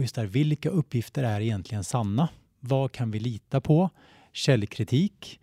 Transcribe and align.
och 0.00 0.04
just 0.04 0.14
där, 0.14 0.26
vilka 0.26 0.70
uppgifter 0.70 1.24
är 1.24 1.40
egentligen 1.40 1.84
sanna? 1.84 2.28
Vad 2.60 2.92
kan 2.92 3.10
vi 3.10 3.18
lita 3.20 3.60
på? 3.60 3.90
Källkritik. 4.32 5.40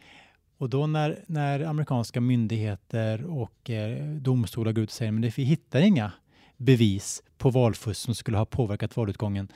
Och 0.57 0.69
då 0.69 0.87
när, 0.87 1.23
när 1.27 1.59
amerikanska 1.59 2.21
myndigheter 2.21 3.25
och 3.25 3.69
eh, 3.69 4.05
domstolar 4.05 4.71
går 4.71 4.83
ut 4.83 4.89
och 4.89 4.93
säger 4.93 5.27
att 5.27 5.39
vi 5.39 5.43
hittar 5.43 5.81
inga 5.81 6.11
bevis 6.57 7.23
på 7.37 7.49
valfusk 7.49 8.01
som 8.01 8.15
skulle 8.15 8.37
ha 8.37 8.45
påverkat 8.45 8.97
valutgången. 8.97 9.51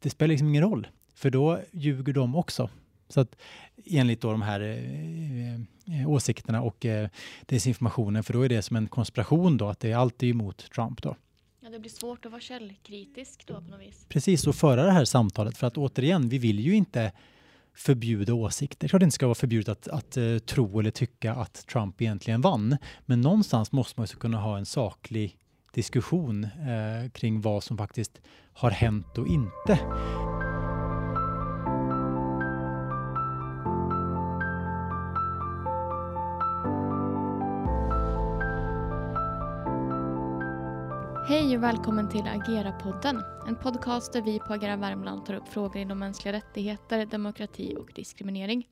Det 0.00 0.10
spelar 0.10 0.28
liksom 0.28 0.48
ingen 0.48 0.62
roll, 0.62 0.86
för 1.14 1.30
då 1.30 1.60
ljuger 1.72 2.12
de 2.12 2.36
också. 2.36 2.70
Så 3.08 3.20
att 3.20 3.36
enligt 3.86 4.20
då 4.20 4.30
de 4.30 4.42
här 4.42 4.60
eh, 4.60 5.54
eh, 6.00 6.10
åsikterna 6.10 6.62
och 6.62 6.86
eh, 6.86 7.08
desinformationen, 7.46 8.24
för 8.24 8.32
då 8.32 8.42
är 8.42 8.48
det 8.48 8.62
som 8.62 8.76
en 8.76 8.88
konspiration 8.88 9.56
då, 9.56 9.68
att 9.68 9.80
det 9.80 9.92
är 9.92 9.96
alltid 9.96 10.30
emot 10.30 10.70
Trump 10.74 11.02
då. 11.02 11.16
Men 11.70 11.74
det 11.74 11.80
blir 11.80 11.90
svårt 11.90 12.26
att 12.26 12.32
vara 12.32 12.40
källkritisk 12.40 13.46
då 13.46 13.54
på 13.54 13.70
något 13.70 13.80
vis. 13.80 14.06
Precis, 14.08 14.46
och 14.46 14.54
föra 14.54 14.84
det 14.84 14.90
här 14.90 15.04
samtalet, 15.04 15.56
för 15.58 15.66
att 15.66 15.76
återigen, 15.76 16.28
vi 16.28 16.38
vill 16.38 16.60
ju 16.60 16.74
inte 16.74 17.12
förbjuda 17.74 18.34
åsikter. 18.34 18.88
Klart 18.88 19.00
det 19.00 19.04
inte 19.04 19.14
ska 19.14 19.26
vara 19.26 19.34
förbjudet 19.34 19.68
att, 19.68 19.88
att 19.88 20.16
uh, 20.16 20.38
tro 20.38 20.80
eller 20.80 20.90
tycka 20.90 21.34
att 21.34 21.66
Trump 21.66 22.02
egentligen 22.02 22.40
vann, 22.40 22.76
men 23.06 23.20
någonstans 23.20 23.72
måste 23.72 24.00
man 24.00 24.06
ju 24.10 24.16
kunna 24.16 24.38
ha 24.38 24.58
en 24.58 24.66
saklig 24.66 25.36
diskussion 25.74 26.44
uh, 26.44 27.10
kring 27.10 27.40
vad 27.40 27.64
som 27.64 27.78
faktiskt 27.78 28.20
har 28.52 28.70
hänt 28.70 29.18
och 29.18 29.26
inte. 29.26 29.78
Hej 41.50 41.56
och 41.56 41.62
välkommen 41.62 42.08
till 42.08 42.20
Agera-podden. 42.20 43.22
En 43.48 43.56
podcast 43.56 44.12
där 44.12 44.22
vi 44.22 44.38
på 44.38 44.52
Agera 44.52 44.76
Värmland 44.76 45.26
tar 45.26 45.34
upp 45.34 45.48
frågor 45.48 45.76
inom 45.76 45.98
mänskliga 45.98 46.32
rättigheter, 46.32 47.06
demokrati 47.06 47.76
och 47.78 47.92
diskriminering. 47.94 48.68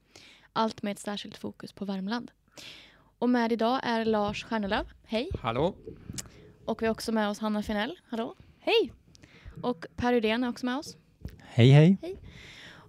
Allt 0.53 0.83
med 0.83 0.93
ett 0.93 0.99
särskilt 0.99 1.37
fokus 1.37 1.73
på 1.73 1.85
Värmland. 1.85 2.31
Och 3.19 3.31
med 3.31 3.53
idag 3.53 3.81
är 3.83 4.05
Lars 4.05 4.45
Stjärnelöv. 4.45 4.87
Hej! 5.05 5.31
Hallå! 5.43 5.75
Och 6.65 6.83
vi 6.83 6.87
har 6.87 6.93
också 6.93 7.13
med 7.13 7.29
oss 7.29 7.39
Hanna 7.39 7.63
Finell. 7.63 7.99
Hallå! 8.09 8.35
Hej! 8.59 8.93
Och 9.63 9.87
Per 9.97 10.13
Rydén 10.13 10.45
är 10.45 10.49
också 10.49 10.67
med 10.67 10.77
oss. 10.77 10.97
Hej, 11.39 11.71
hej! 11.71 11.99
Hej! 12.03 12.21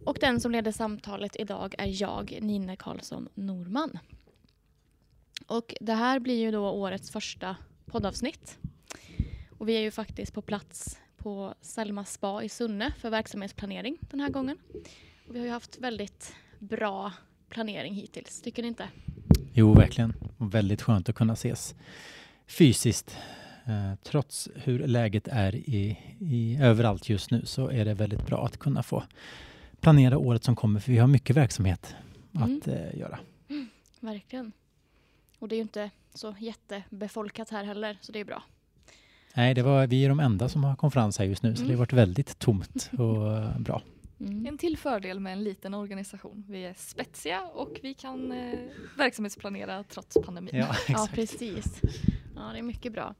Och 0.06 0.18
den 0.22 0.40
som 0.40 0.52
leder 0.52 0.72
samtalet 0.72 1.36
idag 1.40 1.76
är 1.78 2.02
jag, 2.02 2.38
Nina 2.42 2.76
Karlsson 2.76 3.30
Norman. 3.34 4.00
Och 5.48 5.76
det 5.82 5.94
här 5.94 6.20
blir 6.20 6.42
ju 6.42 6.52
då 6.52 6.70
årets 6.70 7.12
första 7.12 7.56
poddavsnitt. 7.86 8.60
Och 9.60 9.70
vi 9.70 9.74
är 9.76 9.82
ju 9.82 9.92
faktiskt 9.92 10.34
på 10.34 10.42
plats 10.42 11.00
på 11.18 11.54
Selma 11.62 12.06
spa 12.06 12.44
i 12.44 12.50
Sunne 12.50 12.94
för 12.98 13.10
verksamhetsplanering 13.10 13.98
den 14.02 14.20
här 14.20 14.30
gången. 14.30 14.58
Och 15.28 15.36
vi 15.36 15.40
har 15.40 15.46
ju 15.46 15.52
haft 15.52 15.78
väldigt 15.80 16.36
bra 16.60 17.14
planering 17.50 17.94
hittills, 17.94 18.42
tycker 18.42 18.62
ni 18.62 18.68
inte? 18.68 18.88
Jo, 19.54 19.74
verkligen. 19.74 20.14
Och 20.38 20.54
väldigt 20.54 20.82
skönt 20.82 21.10
att 21.10 21.16
kunna 21.16 21.34
ses 21.34 21.76
fysiskt. 22.48 23.18
Eh, 23.66 23.96
trots 24.04 24.50
hur 24.56 24.88
läget 24.88 25.28
är 25.28 25.56
i, 25.56 26.00
i, 26.20 26.58
överallt 26.62 27.10
just 27.10 27.32
nu 27.32 27.46
så 27.46 27.68
är 27.68 27.86
det 27.86 27.94
väldigt 27.94 28.26
bra 28.26 28.46
att 28.46 28.58
kunna 28.58 28.84
få 28.84 29.04
planera 29.80 30.18
året 30.18 30.44
som 30.44 30.56
kommer 30.56 30.80
för 30.80 30.92
vi 30.92 30.98
har 30.98 31.08
mycket 31.08 31.36
verksamhet 31.36 31.96
mm. 32.36 32.58
att 32.58 32.68
eh, 32.68 32.98
göra. 32.98 33.20
Mm, 33.50 33.70
verkligen. 34.00 34.52
Och 35.40 35.48
det 35.48 35.56
är 35.56 35.58
ju 35.58 35.62
inte 35.62 35.90
så 36.14 36.36
jättebefolkat 36.40 37.50
här 37.50 37.64
heller 37.64 37.98
så 38.02 38.12
det 38.12 38.20
är 38.20 38.26
bra. 38.26 38.44
Nej, 39.36 39.54
det 39.54 39.62
var, 39.62 39.88
vi 39.88 40.06
är 40.06 40.10
de 40.10 40.20
enda 40.20 40.50
som 40.50 40.64
har 40.64 40.76
konferens 40.76 41.18
här 41.18 41.26
just 41.26 41.44
nu, 41.44 41.56
så 41.56 41.62
mm. 41.62 41.68
det 41.68 41.74
har 41.74 41.76
mm. 41.76 41.80
varit 41.80 41.94
väldigt 41.94 42.40
tomt 42.40 42.92
och 42.98 43.38
eh, 43.38 43.60
bra. 43.60 43.82
Mm. 44.20 44.46
En 44.46 44.58
till 44.58 44.78
fördel 44.78 45.20
med 45.20 45.34
en 45.34 45.44
liten 45.44 45.74
organisation. 45.74 46.46
Vi 46.48 46.66
är 46.66 46.74
spetsiga 46.74 47.42
och 47.42 47.80
vi 47.84 47.94
kan 47.94 48.32
eh, 48.32 48.60
verksamhetsplanera 48.98 49.84
trots 49.84 50.18
pandemin. 50.26 50.56
Ja, 50.56 50.76
ja, 50.88 51.08
precis. 51.14 51.82
Ja, 52.36 52.42
det 52.54 52.60
är 52.60 52.64
mycket 52.64 52.94
bra. 52.94 53.16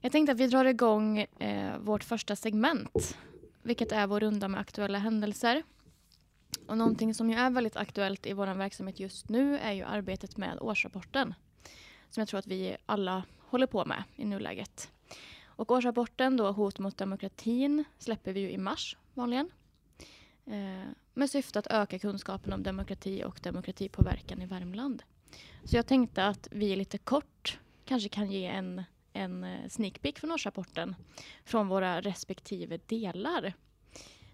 Jag 0.00 0.12
tänkte 0.12 0.32
att 0.32 0.40
vi 0.40 0.46
drar 0.46 0.64
igång 0.64 1.18
eh, 1.18 1.78
vårt 1.78 2.04
första 2.04 2.36
segment, 2.36 3.16
vilket 3.62 3.92
är 3.92 4.06
vår 4.06 4.20
runda 4.20 4.48
med 4.48 4.60
aktuella 4.60 4.98
händelser. 4.98 5.62
Och 6.66 6.78
någonting 6.78 7.14
som 7.14 7.30
ju 7.30 7.36
är 7.36 7.50
väldigt 7.50 7.76
aktuellt 7.76 8.26
i 8.26 8.32
vår 8.32 8.46
verksamhet 8.46 9.00
just 9.00 9.28
nu 9.28 9.58
är 9.58 9.72
ju 9.72 9.82
arbetet 9.82 10.36
med 10.36 10.58
årsrapporten. 10.60 11.34
Som 12.10 12.20
jag 12.20 12.28
tror 12.28 12.38
att 12.38 12.46
vi 12.46 12.76
alla 12.86 13.22
håller 13.48 13.66
på 13.66 13.84
med 13.84 14.02
i 14.16 14.24
nuläget. 14.24 14.90
Och 15.56 15.70
årsrapporten 15.70 16.36
då, 16.36 16.52
Hot 16.52 16.78
mot 16.78 16.98
demokratin, 16.98 17.84
släpper 17.98 18.32
vi 18.32 18.40
ju 18.40 18.50
i 18.50 18.58
mars 18.58 18.96
vanligen. 19.14 19.50
Eh, 20.46 20.88
med 21.14 21.30
syfte 21.30 21.58
att 21.58 21.66
öka 21.66 21.98
kunskapen 21.98 22.52
om 22.52 22.62
demokrati 22.62 23.24
och 23.24 23.40
demokratipåverkan 23.42 24.42
i 24.42 24.46
Värmland. 24.46 25.02
Så 25.64 25.76
jag 25.76 25.86
tänkte 25.86 26.26
att 26.26 26.48
vi 26.50 26.76
lite 26.76 26.98
kort 26.98 27.58
kanske 27.84 28.08
kan 28.08 28.30
ge 28.30 28.46
en, 28.46 28.82
en 29.12 29.44
eh, 29.44 29.68
sneak 29.68 30.02
peek 30.02 30.18
från 30.18 30.32
årsrapporten 30.32 30.94
från 31.44 31.68
våra 31.68 32.00
respektive 32.00 32.78
delar. 32.86 33.54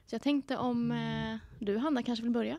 Så 0.06 0.14
jag 0.14 0.22
tänkte 0.22 0.56
om 0.56 0.92
eh, 0.92 1.36
du 1.58 1.76
Hanna 1.76 2.02
kanske 2.02 2.22
vill 2.22 2.32
börja? 2.32 2.58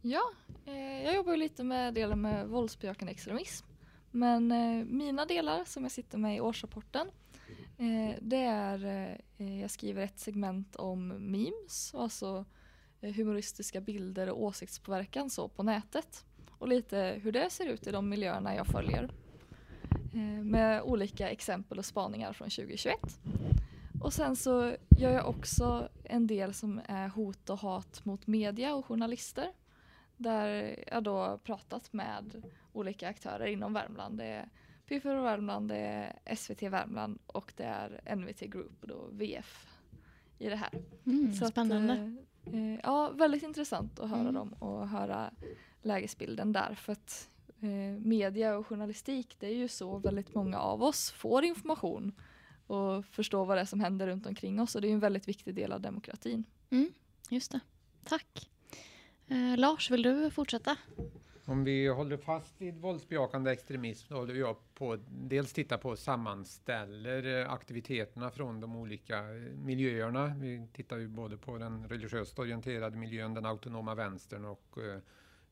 Ja, 0.00 0.22
eh, 0.66 1.04
jag 1.04 1.14
jobbar 1.14 1.36
lite 1.36 1.64
med 1.64 1.94
delen 1.94 2.20
med 2.20 2.48
våldsbejakande 2.48 3.12
extremism. 3.12 3.66
Men 4.10 4.52
eh, 4.52 4.84
mina 4.84 5.26
delar 5.26 5.64
som 5.64 5.82
jag 5.82 5.92
sitter 5.92 6.18
med 6.18 6.36
i 6.36 6.40
årsrapporten 6.40 7.10
Eh, 7.78 8.16
det 8.20 8.44
är, 8.44 8.84
eh, 9.36 9.60
jag 9.60 9.70
skriver 9.70 10.02
ett 10.02 10.18
segment 10.18 10.76
om 10.76 11.08
memes, 11.08 11.94
alltså 11.94 12.44
eh, 13.00 13.14
humoristiska 13.14 13.80
bilder 13.80 14.30
och 14.30 14.42
åsiktspåverkan 14.42 15.30
så 15.30 15.48
på 15.48 15.62
nätet. 15.62 16.24
Och 16.58 16.68
lite 16.68 17.20
hur 17.22 17.32
det 17.32 17.50
ser 17.50 17.66
ut 17.66 17.86
i 17.86 17.90
de 17.90 18.08
miljöerna 18.08 18.54
jag 18.54 18.66
följer. 18.66 19.10
Eh, 20.14 20.44
med 20.44 20.82
olika 20.82 21.30
exempel 21.30 21.78
och 21.78 21.84
spaningar 21.84 22.32
från 22.32 22.50
2021. 22.50 22.96
Och 24.00 24.12
sen 24.12 24.36
så 24.36 24.76
gör 24.98 25.10
jag 25.10 25.28
också 25.28 25.88
en 26.04 26.26
del 26.26 26.54
som 26.54 26.80
är 26.86 27.08
hot 27.08 27.50
och 27.50 27.58
hat 27.58 28.04
mot 28.04 28.26
media 28.26 28.74
och 28.74 28.86
journalister. 28.86 29.52
Där 30.16 30.78
jag 30.92 31.02
då 31.02 31.40
pratat 31.44 31.92
med 31.92 32.44
olika 32.72 33.08
aktörer 33.08 33.46
inom 33.46 33.72
Värmland. 33.72 34.18
Det 34.18 34.24
är 34.24 34.48
P4 34.92 35.22
Värmland, 35.22 35.68
det 35.68 35.76
är 35.76 36.36
SVT 36.36 36.62
Värmland 36.62 37.18
och 37.26 37.52
det 37.56 37.64
är 37.64 38.16
NVT 38.16 38.40
Group 38.40 38.82
och 38.82 38.88
då 38.88 39.08
VF 39.10 39.68
i 40.38 40.48
det 40.48 40.56
här. 40.56 40.70
Mm, 41.06 41.34
Så 41.34 41.46
spännande. 41.46 41.92
Att, 41.92 42.54
eh, 42.54 42.74
ja, 42.82 43.10
väldigt 43.10 43.42
intressant 43.42 44.00
att 44.00 44.10
höra 44.10 44.20
mm. 44.20 44.34
dem 44.34 44.52
och 44.58 44.88
höra 44.88 45.30
lägesbilden 45.82 46.52
där 46.52 46.74
för 46.74 46.92
att 46.92 47.30
eh, 47.60 48.00
media 48.04 48.56
och 48.56 48.66
journalistik 48.66 49.36
det 49.38 49.46
är 49.46 49.54
ju 49.54 49.68
så 49.68 49.98
väldigt 49.98 50.34
många 50.34 50.58
av 50.58 50.82
oss 50.82 51.10
får 51.10 51.44
information 51.44 52.12
och 52.66 53.04
förstår 53.04 53.44
vad 53.44 53.56
det 53.56 53.60
är 53.60 53.64
som 53.64 53.80
händer 53.80 54.06
runt 54.06 54.26
omkring 54.26 54.60
oss 54.60 54.74
och 54.74 54.80
det 54.80 54.88
är 54.88 54.92
en 54.92 55.00
väldigt 55.00 55.28
viktig 55.28 55.54
del 55.54 55.72
av 55.72 55.80
demokratin. 55.80 56.44
Mm, 56.70 56.92
just 57.30 57.52
det. 57.52 57.60
Tack. 58.04 58.50
Eh, 59.28 59.56
Lars, 59.56 59.90
vill 59.90 60.02
du 60.02 60.30
fortsätta? 60.30 60.76
Om 61.44 61.64
vi 61.64 61.88
håller 61.88 62.16
fast 62.16 62.54
vid 62.60 62.78
våldsbejakande 62.78 63.50
extremism 63.50 64.08
så 64.08 64.14
håller 64.14 64.34
jag 64.34 64.56
på 64.74 64.98
dels 65.08 65.52
titta 65.52 65.78
på 65.78 65.96
sammanställer 65.96 67.40
eh, 67.40 67.52
aktiviteterna 67.52 68.30
från 68.30 68.60
de 68.60 68.76
olika 68.76 69.18
eh, 69.18 69.34
miljöerna. 69.64 70.34
Vi 70.38 70.68
tittar 70.72 70.98
ju 70.98 71.08
både 71.08 71.36
på 71.36 71.58
den 71.58 71.88
religiöst 71.88 72.38
orienterade 72.38 72.96
miljön, 72.96 73.34
den 73.34 73.46
autonoma 73.46 73.94
vänstern 73.94 74.44
och 74.44 74.78
eh, 74.78 74.98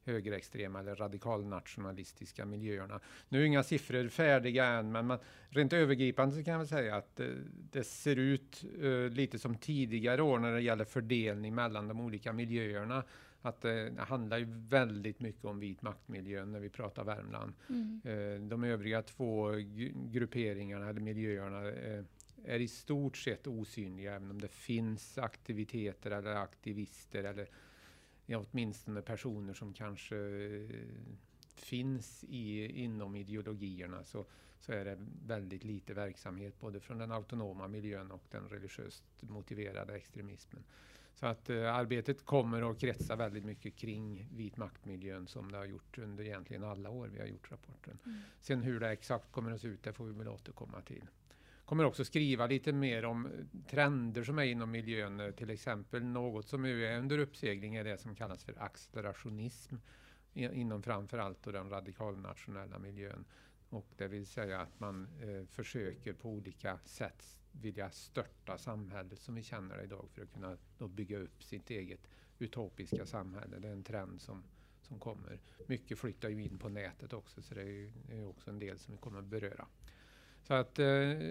högerextrema 0.05 0.81
eller 0.81 0.95
radikalnationalistiska 0.95 2.47
miljöerna. 2.47 3.01
Nu 3.29 3.41
är 3.41 3.45
inga 3.45 3.63
siffror 3.63 4.09
färdiga 4.09 4.65
än, 4.65 4.93
men 4.93 5.07
man, 5.07 5.19
rent 5.49 5.73
övergripande 5.73 6.35
så 6.35 6.45
kan 6.45 6.53
jag 6.53 6.59
väl 6.59 6.69
säga 6.69 6.97
att 6.97 7.17
det, 7.17 7.35
det 7.73 7.85
ser 7.85 8.17
ut 8.17 8.65
uh, 8.83 9.11
lite 9.11 9.39
som 9.39 9.55
tidigare 9.55 10.23
år 10.23 10.39
när 10.39 10.53
det 10.53 10.61
gäller 10.61 10.85
fördelning 10.85 11.55
mellan 11.55 11.89
de 11.89 12.01
olika 12.01 12.33
miljöerna 12.33 13.05
att 13.43 13.61
det 13.61 13.95
handlar 13.99 14.39
ju 14.39 14.47
väldigt 14.49 15.21
mycket 15.21 15.45
om 15.45 15.59
vit 15.59 15.83
maktmiljön 15.83 16.53
när 16.53 16.61
vi 16.61 16.69
pratar 16.69 17.05
Värmland. 17.05 17.53
Mm. 17.69 18.01
Eh, 18.05 18.49
de 18.49 18.65
övriga 18.65 19.03
två 19.03 19.51
grupperingarna 19.95 20.89
eller 20.89 21.01
miljöerna 21.01 21.69
eh, 21.69 22.05
är 22.45 22.61
i 22.61 22.69
stort 22.69 23.17
sett 23.17 23.47
osynliga, 23.47 24.15
även 24.15 24.31
om 24.31 24.41
det 24.41 24.49
finns 24.49 25.19
aktiviteter 25.19 26.11
eller 26.11 26.35
aktivister 26.35 27.25
eller 27.25 27.49
ja, 28.27 28.45
åtminstone 28.51 29.03
personer 29.03 29.55
som 29.55 29.73
kanske 29.73 30.17
eh, 30.17 30.71
finns 31.55 32.25
i, 32.25 32.67
inom 32.83 33.17
ideologierna 33.17 34.05
så, 34.05 34.25
så 34.61 34.73
är 34.73 34.85
det 34.85 34.99
väldigt 35.27 35.65
lite 35.65 35.95
verksamhet 35.95 36.61
både 36.61 36.81
från 36.81 36.99
den 36.99 37.13
autonoma 37.13 37.69
miljön 37.69 38.11
och 38.11 38.25
den 38.31 38.49
religiöst 38.49 39.05
motiverade 39.21 39.95
extremismen. 39.95 40.63
Så 41.15 41.27
att 41.27 41.51
eh, 41.51 41.75
arbetet 41.75 42.25
kommer 42.25 42.71
att 42.71 42.81
kretsa 42.81 43.17
väldigt 43.17 43.45
mycket 43.45 43.77
kring 43.77 44.29
vit 44.33 44.57
maktmiljön 44.57 45.27
som 45.27 45.53
det 45.53 45.59
har 45.59 45.65
gjort 45.65 45.99
under 45.99 46.25
egentligen 46.25 46.65
alla 46.65 46.91
år 46.91 47.09
vi 47.09 47.21
har 47.21 47.27
gjort 47.27 47.51
rapporten. 47.51 47.99
Mm. 48.07 48.19
Sen 48.41 48.63
hur 48.63 48.81
det 48.81 48.89
exakt 48.89 49.33
kommer 49.33 49.51
att 49.51 49.61
se 49.61 49.69
ut, 49.69 49.83
det 49.83 49.93
får 49.93 50.05
vi 50.05 50.13
väl 50.13 50.29
återkomma 50.29 50.81
till. 50.81 51.07
kommer 51.65 51.85
också 51.85 52.05
skriva 52.05 52.47
lite 52.47 52.73
mer 52.73 53.05
om 53.05 53.29
trender 53.67 54.25
som 54.25 54.39
är 54.39 54.43
inom 54.43 54.71
miljön. 54.71 55.33
Till 55.37 55.51
exempel 55.51 56.05
något 56.05 56.49
som 56.49 56.63
nu 56.63 56.87
är 56.87 56.99
under 56.99 57.19
uppsegling 57.19 57.75
är 57.75 57.85
det 57.85 57.99
som 57.99 58.15
kallas 58.15 58.45
för 58.45 58.63
accelerationism 58.63 59.77
inom 60.35 60.83
framförallt 60.83 61.43
den 61.43 61.71
radikalnationella 61.71 62.79
miljön. 62.79 63.25
Och 63.69 63.87
det 63.97 64.09
vill 64.09 64.27
säga 64.27 64.61
att 64.61 64.81
man 64.81 65.09
eh, 65.21 65.47
försöker 65.47 66.13
på 66.13 66.29
olika 66.29 66.79
sätt 66.85 67.40
vilja 67.53 67.91
störta 67.91 68.59
samhället 68.59 69.21
som 69.21 69.35
vi 69.35 69.43
känner 69.43 69.77
det 69.77 69.85
idag 69.85 70.09
för 70.15 70.23
att 70.23 70.33
kunna 70.33 70.57
då 70.79 70.89
bygga 70.89 71.19
upp 71.19 71.43
sitt 71.45 71.71
eget 71.71 72.01
utopiska 72.39 73.07
samhälle. 73.07 73.59
Det 73.59 73.69
är 73.69 73.73
en 73.73 73.83
trend 73.83 74.21
som, 74.21 74.43
som 74.83 74.99
kommer. 74.99 75.41
Mycket 75.67 75.99
flyttar 75.99 76.29
ju 76.29 76.43
in 76.45 76.59
på 76.59 76.69
nätet 76.69 77.13
också 77.13 77.43
så 77.43 77.55
det 77.55 77.61
är, 77.61 77.67
ju, 77.67 77.93
det 78.09 78.19
är 78.19 78.29
också 78.29 78.51
en 78.51 78.59
del 78.59 78.79
som 78.79 78.95
vi 78.95 79.01
kommer 79.01 79.19
att 79.19 79.25
beröra. 79.25 79.67
Så 80.43 80.55
att 80.55 80.79
eh, 80.79 80.87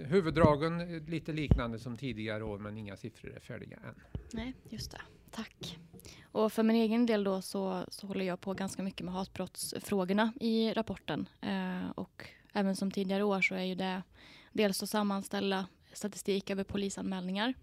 huvuddragen 0.05 0.81
är 0.81 0.99
lite 0.99 1.33
liknande 1.33 1.79
som 1.79 1.97
tidigare 1.97 2.43
år 2.43 2.57
men 2.57 2.77
inga 2.77 2.97
siffror 2.97 3.35
är 3.35 3.39
färdiga 3.39 3.77
än. 3.77 3.95
Nej, 4.33 4.53
just 4.69 4.91
det. 4.91 5.01
Tack. 5.31 5.79
Och 6.31 6.53
för 6.53 6.63
min 6.63 6.75
egen 6.75 7.05
del 7.05 7.23
då 7.23 7.41
så, 7.41 7.85
så 7.87 8.07
håller 8.07 8.25
jag 8.25 8.41
på 8.41 8.53
ganska 8.53 8.83
mycket 8.83 9.05
med 9.05 9.13
hatbrottsfrågorna 9.13 10.33
i 10.39 10.73
rapporten. 10.73 11.29
Eh, 11.41 11.89
och 11.89 12.29
även 12.53 12.75
som 12.75 12.91
tidigare 12.91 13.23
år 13.23 13.41
så 13.41 13.55
är 13.55 13.63
ju 13.63 13.75
det 13.75 14.03
dels 14.53 14.83
att 14.83 14.89
sammanställa 14.89 15.67
statistik 15.93 16.49
över 16.49 16.63
polisanmälningar. 16.63 17.53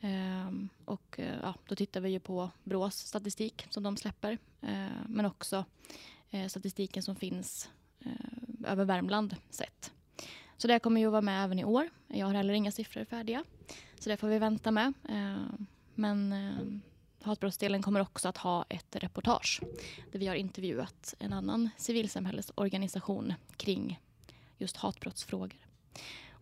Ehm, 0.00 0.68
och 0.84 1.20
eh, 1.20 1.38
ja, 1.42 1.54
då 1.68 1.74
tittar 1.74 2.00
vi 2.00 2.10
ju 2.10 2.20
på 2.20 2.50
Brås 2.64 2.96
statistik 2.96 3.66
som 3.70 3.82
de 3.82 3.96
släpper. 3.96 4.38
Ehm, 4.60 4.92
men 5.08 5.26
också 5.26 5.64
eh, 6.30 6.48
statistiken 6.48 7.02
som 7.02 7.16
finns 7.16 7.70
eh, 8.00 8.72
över 8.72 8.84
Värmland 8.84 9.36
sett. 9.50 9.92
Så 10.56 10.68
det 10.68 10.78
kommer 10.78 11.00
ju 11.00 11.06
att 11.06 11.12
vara 11.12 11.22
med 11.22 11.44
även 11.44 11.58
i 11.58 11.64
år. 11.64 11.90
Jag 12.08 12.26
har 12.26 12.34
heller 12.34 12.54
inga 12.54 12.72
siffror 12.72 13.04
färdiga. 13.04 13.44
Så 13.98 14.08
det 14.08 14.16
får 14.16 14.28
vi 14.28 14.38
vänta 14.38 14.70
med. 14.70 14.92
Ehm, 15.08 15.66
men 15.94 16.32
eh, 16.32 16.80
Hatbrottsdelen 17.24 17.82
kommer 17.82 18.00
också 18.00 18.28
att 18.28 18.36
ha 18.36 18.64
ett 18.68 18.96
reportage 18.96 19.60
där 20.12 20.18
vi 20.18 20.26
har 20.26 20.34
intervjuat 20.34 21.14
en 21.18 21.32
annan 21.32 21.70
civilsamhällesorganisation 21.76 23.34
kring 23.56 24.00
just 24.58 24.76
hatbrottsfrågor. 24.76 25.58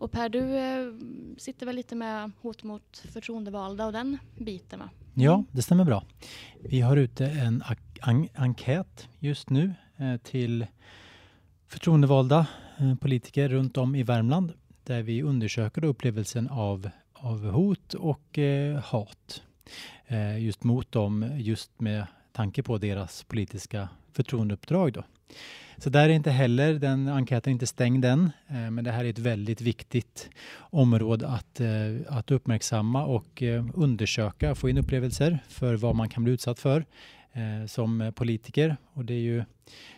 Och 0.03 0.11
Per, 0.11 0.29
du 0.29 0.57
eh, 0.57 0.93
sitter 1.37 1.67
väl 1.67 1.77
lite 1.77 1.95
med 1.95 2.31
hot 2.41 2.63
mot 2.63 3.05
förtroendevalda 3.13 3.87
och 3.87 3.93
den 3.93 4.19
biten 4.37 4.79
va? 4.79 4.91
Ja, 5.15 5.45
det 5.53 5.63
stämmer 5.63 5.85
bra. 5.85 6.05
Vi 6.61 6.81
har 6.81 6.97
ute 6.97 7.27
en 7.27 7.63
enkät 8.35 9.09
just 9.19 9.51
nu 9.51 9.75
eh, 9.97 10.17
till 10.17 10.67
förtroendevalda 11.69 12.47
eh, 12.79 12.95
politiker 12.95 13.49
runt 13.49 13.77
om 13.77 13.95
i 13.95 14.03
Värmland 14.03 14.53
där 14.85 15.03
vi 15.03 15.23
undersöker 15.23 15.85
upplevelsen 15.85 16.49
av, 16.49 16.91
av 17.13 17.51
hot 17.51 17.95
och 17.95 18.39
eh, 18.39 18.79
hat 18.79 19.43
Eh, 20.13 20.39
just 20.39 20.65
mot 20.65 20.93
dem, 20.93 21.31
just 21.37 21.81
med 21.81 22.07
tanke 22.33 22.63
på 22.63 22.79
deras 22.79 23.23
politiska 23.23 23.89
förtroendeuppdrag. 24.13 24.93
Då. 24.93 25.03
Så 25.77 25.91
där 25.91 26.09
är 26.09 26.13
inte 26.13 26.31
heller, 26.31 26.75
den 26.75 27.09
enkäten 27.09 27.51
är 27.51 27.53
inte 27.53 27.67
stängd 27.67 28.05
än, 28.05 28.31
eh, 28.49 28.71
men 28.71 28.85
det 28.85 28.91
här 28.91 29.05
är 29.05 29.11
ett 29.11 29.19
väldigt 29.19 29.61
viktigt 29.61 30.31
område 30.59 31.29
att, 31.29 31.61
eh, 31.61 31.69
att 32.09 32.31
uppmärksamma 32.31 33.05
och 33.05 33.43
eh, 33.43 33.65
undersöka, 33.75 34.55
få 34.55 34.69
in 34.69 34.79
upplevelser 34.79 35.39
för 35.49 35.75
vad 35.75 35.97
man 35.97 36.09
kan 36.09 36.25
bli 36.25 36.33
utsatt 36.33 36.59
för 36.59 36.85
eh, 37.33 37.67
som 37.67 38.13
politiker. 38.17 38.77
Och 38.93 39.05
det 39.05 39.15
är 39.15 39.21
ju, 39.21 39.45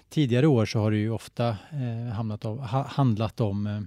tidigare 0.09 0.47
år 0.47 0.67
så 0.67 0.79
har 0.79 0.91
det 0.91 0.97
ju 0.97 1.11
ofta 1.11 1.49
eh, 1.49 2.15
hamnat 2.15 2.45
av, 2.45 2.61
handlat 2.87 3.41
om 3.41 3.87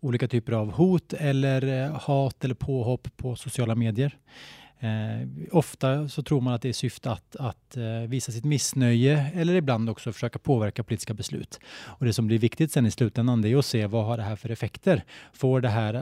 olika 0.00 0.28
typer 0.28 0.52
av 0.52 0.72
hot 0.72 1.12
eller 1.12 1.88
hat 1.88 2.44
eller 2.44 2.54
påhopp 2.54 3.08
på 3.16 3.36
sociala 3.36 3.74
medier. 3.74 4.18
Eh, 4.82 5.28
ofta 5.50 6.08
så 6.08 6.22
tror 6.22 6.40
man 6.40 6.54
att 6.54 6.62
det 6.62 6.68
är 6.68 6.72
syfte 6.72 7.10
att, 7.10 7.36
att 7.36 7.76
eh, 7.76 8.08
visa 8.08 8.32
sitt 8.32 8.44
missnöje 8.44 9.30
eller 9.34 9.54
ibland 9.54 9.90
också 9.90 10.12
försöka 10.12 10.38
påverka 10.38 10.84
politiska 10.84 11.14
beslut. 11.14 11.60
Och 11.84 12.06
det 12.06 12.12
som 12.12 12.26
blir 12.26 12.38
viktigt 12.38 12.72
sen 12.72 12.86
i 12.86 12.90
slutändan 12.90 13.42
det 13.42 13.48
är 13.48 13.56
att 13.56 13.66
se 13.66 13.86
vad 13.86 14.04
har 14.04 14.16
det 14.16 14.22
här 14.22 14.36
för 14.36 14.50
effekter? 14.50 15.04
Får 15.32 15.60
det 15.60 15.68
här, 15.68 15.94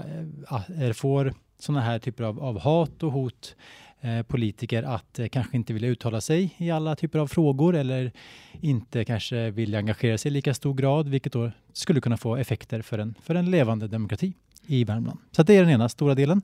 eh, 0.78 0.92
får 0.92 1.34
sådana 1.58 1.80
här 1.80 1.98
typer 1.98 2.24
av, 2.24 2.40
av 2.40 2.60
hat 2.60 3.02
och 3.02 3.12
hot 3.12 3.56
eh, 4.00 4.22
politiker 4.22 4.82
att 4.82 5.18
eh, 5.18 5.28
kanske 5.28 5.56
inte 5.56 5.72
vilja 5.72 5.88
uttala 5.88 6.20
sig 6.20 6.54
i 6.56 6.70
alla 6.70 6.96
typer 6.96 7.18
av 7.18 7.26
frågor 7.26 7.76
eller 7.76 8.12
inte 8.60 9.04
kanske 9.04 9.50
vilja 9.50 9.78
engagera 9.78 10.18
sig 10.18 10.30
i 10.30 10.32
lika 10.32 10.54
stor 10.54 10.74
grad, 10.74 11.08
vilket 11.08 11.32
då 11.32 11.50
skulle 11.72 12.00
kunna 12.00 12.16
få 12.16 12.36
effekter 12.36 12.82
för 12.82 12.98
en, 12.98 13.14
för 13.22 13.34
en 13.34 13.50
levande 13.50 13.88
demokrati 13.88 14.32
i 14.66 14.84
Värmland. 14.84 15.18
Så 15.32 15.42
det 15.42 15.56
är 15.56 15.60
den 15.60 15.70
ena 15.70 15.88
stora 15.88 16.14
delen. 16.14 16.42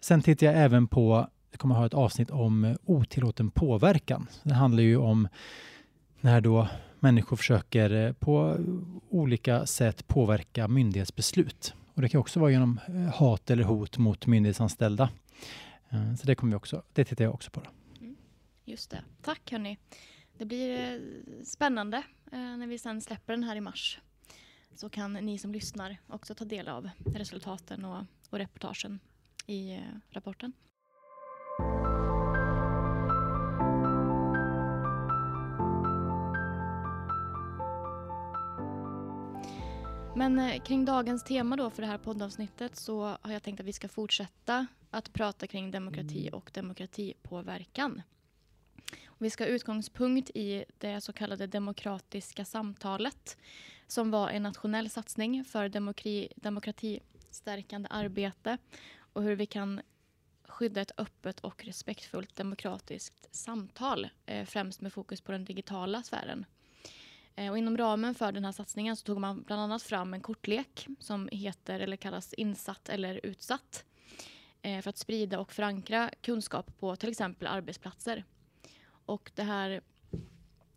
Sen 0.00 0.22
tittar 0.22 0.46
jag 0.46 0.56
även 0.56 0.86
på 0.86 1.28
vi 1.54 1.58
kommer 1.58 1.74
att 1.74 1.78
ha 1.78 1.86
ett 1.86 1.94
avsnitt 1.94 2.30
om 2.30 2.64
eh, 2.64 2.76
otillåten 2.84 3.50
påverkan. 3.50 4.26
Det 4.42 4.54
handlar 4.54 4.82
ju 4.82 4.96
om 4.96 5.28
när 6.20 6.40
då 6.40 6.68
människor 7.00 7.36
försöker 7.36 7.90
eh, 7.90 8.12
på 8.12 8.58
olika 9.08 9.66
sätt 9.66 10.06
påverka 10.06 10.68
myndighetsbeslut. 10.68 11.74
Och 11.94 12.02
det 12.02 12.08
kan 12.08 12.20
också 12.20 12.40
vara 12.40 12.50
genom 12.50 12.80
eh, 12.88 12.94
hat 12.94 13.50
eller 13.50 13.62
hot 13.62 13.98
mot 13.98 14.26
myndighetsanställda. 14.26 15.10
Så 16.20 16.26
det, 16.26 16.34
kommer 16.34 16.50
vi 16.50 16.56
också, 16.56 16.82
det 16.92 17.04
tittar 17.04 17.24
jag 17.24 17.34
också 17.34 17.50
på. 17.50 17.60
Då. 17.60 17.70
Mm, 18.00 18.16
just 18.64 18.90
det. 18.90 19.04
Tack 19.22 19.52
hörni. 19.52 19.78
Det 20.38 20.44
blir 20.44 21.00
spännande 21.44 22.02
när 22.32 22.66
vi 22.66 22.78
sen 22.78 23.00
släpper 23.00 23.32
den 23.32 23.44
här 23.44 23.56
i 23.56 23.60
mars. 23.60 24.00
Så 24.74 24.88
kan 24.88 25.12
ni 25.12 25.38
som 25.38 25.52
lyssnar 25.52 25.96
också 26.06 26.34
ta 26.34 26.44
del 26.44 26.68
av 26.68 26.90
resultaten 27.04 27.84
och, 27.84 28.04
och 28.30 28.38
reportagen 28.38 29.00
i 29.46 29.80
rapporten. 30.10 30.52
Men 40.16 40.38
eh, 40.38 40.62
kring 40.62 40.84
dagens 40.84 41.24
tema 41.24 41.56
då 41.56 41.70
för 41.70 41.82
det 41.82 41.88
här 41.88 41.98
poddavsnittet 41.98 42.76
så 42.76 43.16
har 43.20 43.32
jag 43.32 43.42
tänkt 43.42 43.60
att 43.60 43.66
vi 43.66 43.72
ska 43.72 43.88
fortsätta 43.88 44.66
att 44.90 45.12
prata 45.12 45.46
kring 45.46 45.70
demokrati 45.70 46.30
och 46.32 46.50
demokratipåverkan. 46.54 48.02
vi 49.18 49.30
ska 49.30 49.44
ha 49.44 49.48
utgångspunkt 49.48 50.30
i 50.34 50.64
det 50.78 51.00
så 51.00 51.12
kallade 51.12 51.46
demokratiska 51.46 52.44
samtalet 52.44 53.36
som 53.86 54.10
var 54.10 54.30
en 54.30 54.42
nationell 54.42 54.90
satsning 54.90 55.44
för 55.44 55.68
demokrati, 55.68 56.28
demokratistärkande 56.36 57.88
arbete 57.90 58.58
och 58.96 59.22
hur 59.22 59.36
vi 59.36 59.46
kan 59.46 59.80
skydda 60.48 60.80
ett 60.80 60.92
öppet 60.96 61.40
och 61.40 61.64
respektfullt 61.64 62.36
demokratiskt 62.36 63.34
samtal, 63.34 64.08
eh, 64.26 64.46
främst 64.46 64.80
med 64.80 64.92
fokus 64.92 65.20
på 65.20 65.32
den 65.32 65.44
digitala 65.44 66.02
sfären. 66.02 66.46
Eh, 67.36 67.50
och 67.50 67.58
inom 67.58 67.76
ramen 67.76 68.14
för 68.14 68.32
den 68.32 68.44
här 68.44 68.52
satsningen 68.52 68.96
så 68.96 69.04
tog 69.04 69.20
man 69.20 69.42
bland 69.42 69.62
annat 69.62 69.82
fram 69.82 70.14
en 70.14 70.20
kortlek 70.20 70.86
som 70.98 71.28
heter 71.32 71.80
eller 71.80 71.96
kallas 71.96 72.32
insatt 72.32 72.88
eller 72.88 73.20
utsatt 73.22 73.84
eh, 74.62 74.80
för 74.80 74.90
att 74.90 74.98
sprida 74.98 75.40
och 75.40 75.52
förankra 75.52 76.10
kunskap 76.20 76.78
på 76.78 76.96
till 76.96 77.10
exempel 77.10 77.46
arbetsplatser. 77.46 78.24
Och 79.06 79.30
det 79.34 79.42
här, 79.42 79.80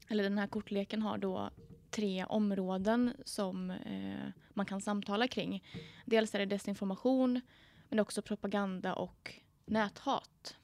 eller 0.08 0.24
den 0.24 0.38
här 0.38 0.48
kortleken 0.48 1.02
har 1.02 1.18
då 1.18 1.50
tre 1.90 2.26
områden 2.26 3.14
som 3.26 3.72
eh, 3.72 4.30
man 4.50 4.66
kan 4.66 4.82
samtala 4.82 5.28
kring. 5.28 5.64
Dels 6.06 6.36
är 6.36 6.40
det 6.40 6.46
desinformation 6.46 7.42
men 7.90 8.00
också 8.00 8.22
propaganda 8.22 8.94
och 8.94 9.34
näthat. 9.66 10.58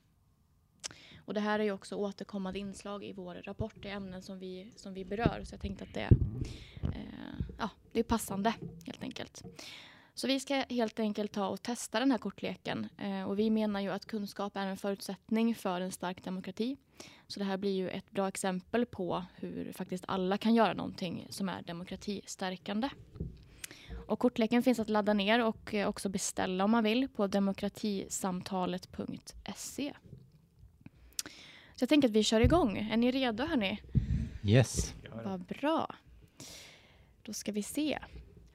Och 1.26 1.34
det 1.34 1.40
här 1.40 1.60
är 1.60 1.64
ju 1.64 1.72
också 1.72 1.96
återkommande 1.96 2.60
inslag 2.60 3.04
i 3.04 3.14
vår 3.14 3.36
rapport 3.36 3.86
i 3.86 3.88
ämnen 3.88 4.22
som 4.22 4.40
vi, 4.40 4.72
som 4.76 4.94
vi 4.94 5.06
berör. 5.06 5.42
Så 5.44 5.54
jag 5.54 5.62
tänkte 5.62 5.84
att 5.84 5.94
det, 5.94 6.10
eh, 6.84 7.46
ja, 7.58 7.70
det 7.92 8.00
är 8.00 8.04
passande 8.04 8.54
helt 8.86 9.04
enkelt. 9.04 9.44
Så 10.16 10.28
vi 10.28 10.40
ska 10.40 10.64
helt 10.70 11.00
enkelt 11.00 11.32
ta 11.32 11.48
och 11.48 11.62
testa 11.62 12.00
den 12.00 12.12
här 12.12 12.18
kortleken. 12.18 12.90
Eh, 12.98 13.24
och 13.24 13.40
vi 13.40 13.50
menar 13.50 13.80
ju 13.80 13.90
att 13.90 14.06
kunskap 14.06 14.58
är 14.58 14.68
en 14.68 14.78
förutsättning 14.78 15.56
för 15.56 15.82
en 15.82 15.92
stark 15.92 16.24
demokrati. 16.24 16.78
Så 17.28 17.40
det 17.40 17.46
här 17.46 17.58
blir 17.58 17.72
ju 17.72 17.90
ett 17.90 18.12
bra 18.12 18.28
exempel 18.28 18.86
på 18.86 19.26
hur 19.36 19.72
faktiskt 19.72 20.04
alla 20.08 20.38
kan 20.38 20.56
göra 20.56 20.74
någonting 20.74 21.28
som 21.30 21.50
är 21.50 21.62
demokratistärkande. 21.62 22.90
Och 24.08 24.20
kortleken 24.20 24.64
finns 24.64 24.80
att 24.80 24.90
ladda 24.90 25.14
ner 25.14 25.46
och 25.46 25.74
eh, 25.74 25.88
också 25.88 26.10
beställa 26.10 26.64
om 26.64 26.72
man 26.72 26.84
vill 26.84 27.08
på 27.08 27.28
demokratisamtalet.se. 27.28 29.94
Så 31.76 31.84
jag 31.84 31.90
tänker 31.90 32.08
att 32.08 32.14
vi 32.16 32.24
kör 32.24 32.42
igång. 32.42 32.78
Är 32.78 32.98
ni 32.98 33.12
redo 33.12 33.46
hörni? 33.46 33.82
Yes. 34.44 34.94
Vad 35.24 35.40
bra. 35.40 35.96
Då 37.24 37.34
ska 37.34 37.52
vi 37.52 37.64
se. 37.64 38.00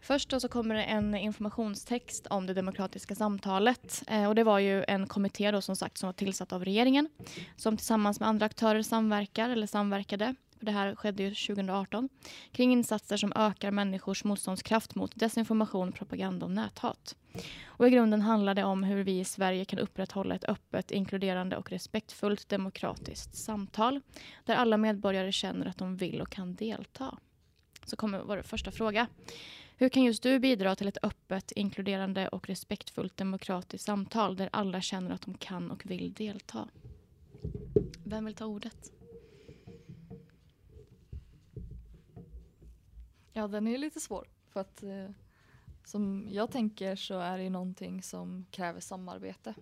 Först 0.01 0.29
då 0.29 0.41
så 0.41 0.49
kommer 0.49 0.75
det 0.75 0.83
en 0.83 1.15
informationstext 1.15 2.27
om 2.27 2.47
det 2.47 2.55
demokratiska 2.55 3.15
samtalet. 3.15 4.03
Eh, 4.07 4.29
och 4.29 4.35
det 4.35 4.45
var 4.45 4.59
ju 4.59 4.85
en 4.89 5.07
kommitté 5.07 5.51
då 5.51 5.61
som 5.61 5.77
sagt 5.77 5.99
som 5.99 6.07
var 6.07 6.13
tillsatt 6.13 6.53
av 6.53 6.65
regeringen 6.65 7.09
som 7.57 7.77
tillsammans 7.77 8.21
med 8.21 8.29
andra 8.29 8.47
aktörer 8.47 8.83
samverkar 8.83 9.51
eller 9.51 9.67
samverkade 9.67 10.35
för 10.59 10.67
det 10.67 10.73
här 10.73 10.95
skedde 10.95 11.23
ju 11.23 11.29
2018, 11.31 12.09
kring 12.53 12.73
insatser 12.73 13.17
som 13.17 13.33
ökar 13.37 13.71
människors 13.71 14.25
motståndskraft 14.25 14.95
mot 14.95 15.13
desinformation, 15.17 15.93
propaganda 15.93 16.47
och 16.47 16.53
näthat. 16.53 17.17
Och 17.67 17.87
I 17.87 17.91
grunden 17.91 18.21
handlar 18.21 18.55
det 18.55 18.65
om 18.65 18.83
hur 18.83 19.05
vi 19.05 19.21
i 19.21 19.25
Sverige 19.25 19.65
kan 19.65 19.79
upprätthålla 19.79 20.35
ett 20.35 20.45
öppet, 20.45 20.91
inkluderande 20.91 21.57
och 21.57 21.71
respektfullt 21.71 22.49
demokratiskt 22.49 23.37
samtal 23.37 24.01
där 24.45 24.57
alla 24.57 24.77
medborgare 24.77 25.33
känner 25.33 25.67
att 25.67 25.79
de 25.79 25.97
vill 25.97 26.21
och 26.21 26.31
kan 26.31 26.55
delta. 26.55 27.19
Så 27.85 27.97
kommer 27.97 28.19
vår 28.19 28.43
första 28.43 28.71
fråga. 28.71 29.07
Hur 29.77 29.89
kan 29.89 30.05
just 30.05 30.23
du 30.23 30.39
bidra 30.39 30.77
till 30.77 30.89
ett 30.89 30.99
öppet, 31.03 31.53
inkluderande 31.53 32.29
och 32.29 32.49
respektfullt 32.49 33.17
demokratiskt 33.17 33.85
samtal 33.85 34.37
där 34.37 34.49
alla 34.53 34.81
känner 34.81 35.11
att 35.11 35.23
de 35.23 35.35
kan 35.35 35.71
och 35.71 35.87
vill 35.87 36.13
delta? 36.13 36.69
Vem 38.05 38.25
vill 38.25 38.35
ta 38.35 38.47
ordet? 38.47 38.98
Ja, 43.39 43.49
den 43.49 43.67
är 43.67 43.79
lite 43.79 44.01
svår. 44.01 44.29
För 44.49 44.61
att 44.61 44.83
eh, 44.83 45.11
som 45.85 46.27
jag 46.31 46.51
tänker 46.51 46.97
så 46.97 47.19
är 47.19 47.39
det 47.39 47.51
någonting 47.51 48.03
som 48.03 48.47
kräver 48.51 48.81
samarbete. 48.81 49.55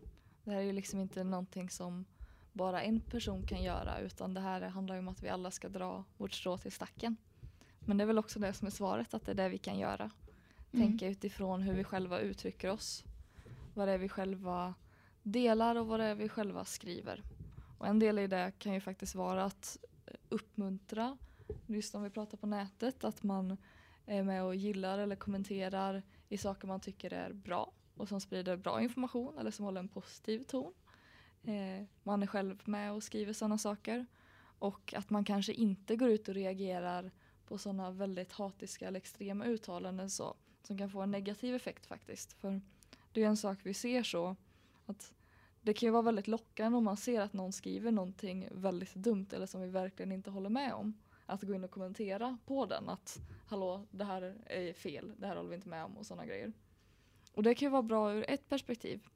Det 0.44 0.50
här 0.50 0.58
är 0.58 0.62
ju 0.62 0.72
liksom 0.72 1.00
inte 1.00 1.24
någonting 1.24 1.70
som 1.70 2.04
bara 2.52 2.82
en 2.82 3.00
person 3.00 3.46
kan 3.46 3.62
göra 3.62 3.98
utan 3.98 4.34
det 4.34 4.40
här 4.40 4.60
handlar 4.60 4.94
ju 4.94 4.98
om 4.98 5.08
att 5.08 5.22
vi 5.22 5.28
alla 5.28 5.50
ska 5.50 5.68
dra 5.68 6.04
vårt 6.16 6.32
strå 6.32 6.58
till 6.58 6.72
stacken. 6.72 7.16
Men 7.80 7.96
det 7.96 8.04
är 8.04 8.06
väl 8.06 8.18
också 8.18 8.38
det 8.38 8.52
som 8.52 8.66
är 8.66 8.70
svaret, 8.70 9.14
att 9.14 9.26
det 9.26 9.30
är 9.30 9.34
det 9.34 9.48
vi 9.48 9.58
kan 9.58 9.78
göra. 9.78 10.10
Mm. 10.72 10.86
Tänka 10.86 11.08
utifrån 11.08 11.62
hur 11.62 11.74
vi 11.74 11.84
själva 11.84 12.18
uttrycker 12.18 12.70
oss. 12.70 13.04
Vad 13.74 13.88
det 13.88 13.92
är 13.92 13.98
vi 13.98 14.08
själva 14.08 14.74
delar 15.22 15.76
och 15.76 15.86
vad 15.86 16.00
det 16.00 16.06
är 16.06 16.14
vi 16.14 16.28
själva 16.28 16.64
skriver. 16.64 17.22
Och 17.78 17.86
en 17.86 17.98
del 17.98 18.18
i 18.18 18.26
det 18.26 18.52
kan 18.58 18.74
ju 18.74 18.80
faktiskt 18.80 19.14
vara 19.14 19.44
att 19.44 19.78
uppmuntra, 20.28 21.18
just 21.66 21.94
om 21.94 22.02
vi 22.02 22.10
pratar 22.10 22.38
på 22.38 22.46
nätet, 22.46 23.04
att 23.04 23.22
man 23.22 23.56
är 24.06 24.22
med 24.22 24.44
och 24.44 24.54
gillar 24.54 24.98
eller 24.98 25.16
kommenterar 25.16 26.02
i 26.28 26.38
saker 26.38 26.68
man 26.68 26.80
tycker 26.80 27.12
är 27.12 27.32
bra 27.32 27.72
och 27.96 28.08
som 28.08 28.20
sprider 28.20 28.56
bra 28.56 28.82
information 28.82 29.38
eller 29.38 29.50
som 29.50 29.64
håller 29.64 29.80
en 29.80 29.88
positiv 29.88 30.44
ton. 30.44 30.72
Eh, 31.42 31.84
man 32.02 32.22
är 32.22 32.26
själv 32.26 32.62
med 32.64 32.92
och 32.92 33.02
skriver 33.02 33.32
sådana 33.32 33.58
saker. 33.58 34.06
Och 34.58 34.94
att 34.96 35.10
man 35.10 35.24
kanske 35.24 35.52
inte 35.52 35.96
går 35.96 36.08
ut 36.08 36.28
och 36.28 36.34
reagerar 36.34 37.10
på 37.46 37.58
sådana 37.58 37.90
väldigt 37.90 38.32
hatiska 38.32 38.88
eller 38.88 38.98
extrema 38.98 39.44
uttalanden 39.44 40.10
så, 40.10 40.36
som 40.62 40.78
kan 40.78 40.90
få 40.90 41.00
en 41.00 41.10
negativ 41.10 41.54
effekt 41.54 41.86
faktiskt. 41.86 42.32
För 42.32 42.60
det 43.12 43.22
är 43.22 43.26
en 43.26 43.36
sak 43.36 43.58
vi 43.62 43.74
ser 43.74 44.02
så 44.02 44.36
att 44.86 45.12
det 45.62 45.74
kan 45.74 45.86
ju 45.86 45.90
vara 45.90 46.02
väldigt 46.02 46.28
lockande 46.28 46.78
om 46.78 46.84
man 46.84 46.96
ser 46.96 47.20
att 47.20 47.32
någon 47.32 47.52
skriver 47.52 47.90
någonting 47.90 48.48
väldigt 48.52 48.94
dumt 48.94 49.26
eller 49.32 49.46
som 49.46 49.60
vi 49.60 49.68
verkligen 49.68 50.12
inte 50.12 50.30
håller 50.30 50.50
med 50.50 50.72
om. 50.74 50.94
Att 51.26 51.42
gå 51.42 51.54
in 51.54 51.64
och 51.64 51.70
kommentera 51.70 52.38
på 52.46 52.66
den 52.66 52.88
att 52.88 53.20
hallå 53.46 53.86
det 53.90 54.04
här 54.04 54.34
är 54.46 54.72
fel, 54.72 55.12
det 55.18 55.26
här 55.26 55.36
håller 55.36 55.48
vi 55.48 55.54
inte 55.54 55.68
med 55.68 55.84
om 55.84 55.96
och 55.96 56.06
sådana 56.06 56.26
grejer. 56.26 56.52
Och 57.32 57.42
det 57.42 57.54
kan 57.54 57.66
ju 57.66 57.70
vara 57.70 57.82
bra 57.82 58.12
ur 58.12 58.24
ett 58.30 58.48
perspektiv. 58.48 59.06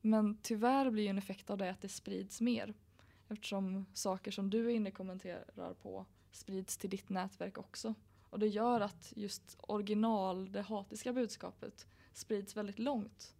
Men 0.00 0.38
tyvärr 0.42 0.90
blir 0.90 1.02
ju 1.02 1.08
en 1.08 1.18
effekt 1.18 1.50
av 1.50 1.58
det 1.58 1.70
att 1.70 1.80
det 1.80 1.88
sprids 1.88 2.40
mer. 2.40 2.74
Eftersom 3.28 3.86
saker 3.92 4.30
som 4.30 4.50
du 4.50 4.66
är 4.66 4.74
inne 4.74 4.90
och 4.90 4.96
kommenterar 4.96 5.74
på 5.74 6.06
sprids 6.30 6.76
till 6.76 6.90
ditt 6.90 7.08
nätverk 7.08 7.58
också. 7.58 7.94
Och 8.30 8.38
det 8.38 8.46
gör 8.46 8.80
att 8.80 9.12
just 9.16 9.56
original, 9.60 10.52
det 10.52 10.62
hatiska 10.62 11.12
budskapet 11.12 11.86
sprids 12.12 12.56
väldigt 12.56 12.78
långt. 12.78 13.34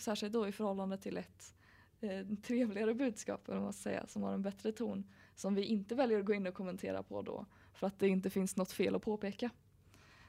Särskilt 0.00 0.32
då 0.32 0.48
i 0.48 0.52
förhållande 0.52 0.98
till 0.98 1.16
ett 1.16 1.54
eh, 2.00 2.26
trevligare 2.42 2.94
budskap, 2.94 3.48
man 3.48 3.72
säga, 3.72 4.06
som 4.06 4.22
har 4.22 4.32
en 4.32 4.42
bättre 4.42 4.72
ton. 4.72 5.04
Som 5.36 5.54
vi 5.54 5.64
inte 5.64 5.94
väljer 5.94 6.18
att 6.18 6.24
gå 6.24 6.34
in 6.34 6.46
och 6.46 6.54
kommentera 6.54 7.02
på 7.02 7.22
då. 7.22 7.46
För 7.72 7.86
att 7.86 7.98
det 7.98 8.08
inte 8.08 8.30
finns 8.30 8.56
något 8.56 8.72
fel 8.72 8.94
att 8.94 9.02
påpeka. 9.02 9.50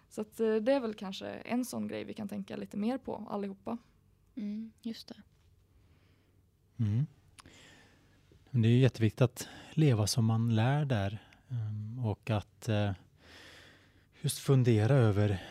Så 0.10 0.22
att, 0.22 0.40
eh, 0.40 0.56
det 0.56 0.74
är 0.74 0.80
väl 0.80 0.94
kanske 0.94 1.28
en 1.28 1.66
sån 1.66 1.88
grej 1.88 2.04
vi 2.04 2.14
kan 2.14 2.28
tänka 2.28 2.56
lite 2.56 2.78
mer 2.78 2.98
på 2.98 3.28
allihopa. 3.30 3.78
Mm, 4.36 4.72
just 4.82 5.08
det. 5.08 5.24
Mm. 6.84 7.06
Det 8.52 8.68
är 8.68 8.78
jätteviktigt 8.78 9.22
att 9.22 9.48
leva 9.74 10.08
som 10.08 10.26
man 10.26 10.56
lär 10.56 10.86
där 10.86 11.28
Ehm, 11.50 12.06
och 12.06 12.30
att 12.30 12.70
eh, 12.70 12.92
just 14.22 14.40
fundera 14.40 14.94
över 14.94 15.44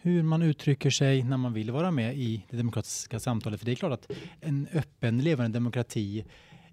hur 0.00 0.22
man 0.22 0.42
uttrycker 0.42 0.90
sig 0.90 1.22
när 1.22 1.36
man 1.36 1.52
vill 1.52 1.70
vara 1.70 1.90
med 1.90 2.16
i 2.16 2.46
det 2.50 2.56
demokratiska 2.56 3.20
samtalet. 3.20 3.60
För 3.60 3.66
det 3.66 3.72
är 3.72 3.76
klart 3.76 3.92
att 3.92 4.10
en 4.40 4.68
öppen, 4.72 5.18
levande 5.18 5.56
demokrati 5.56 6.24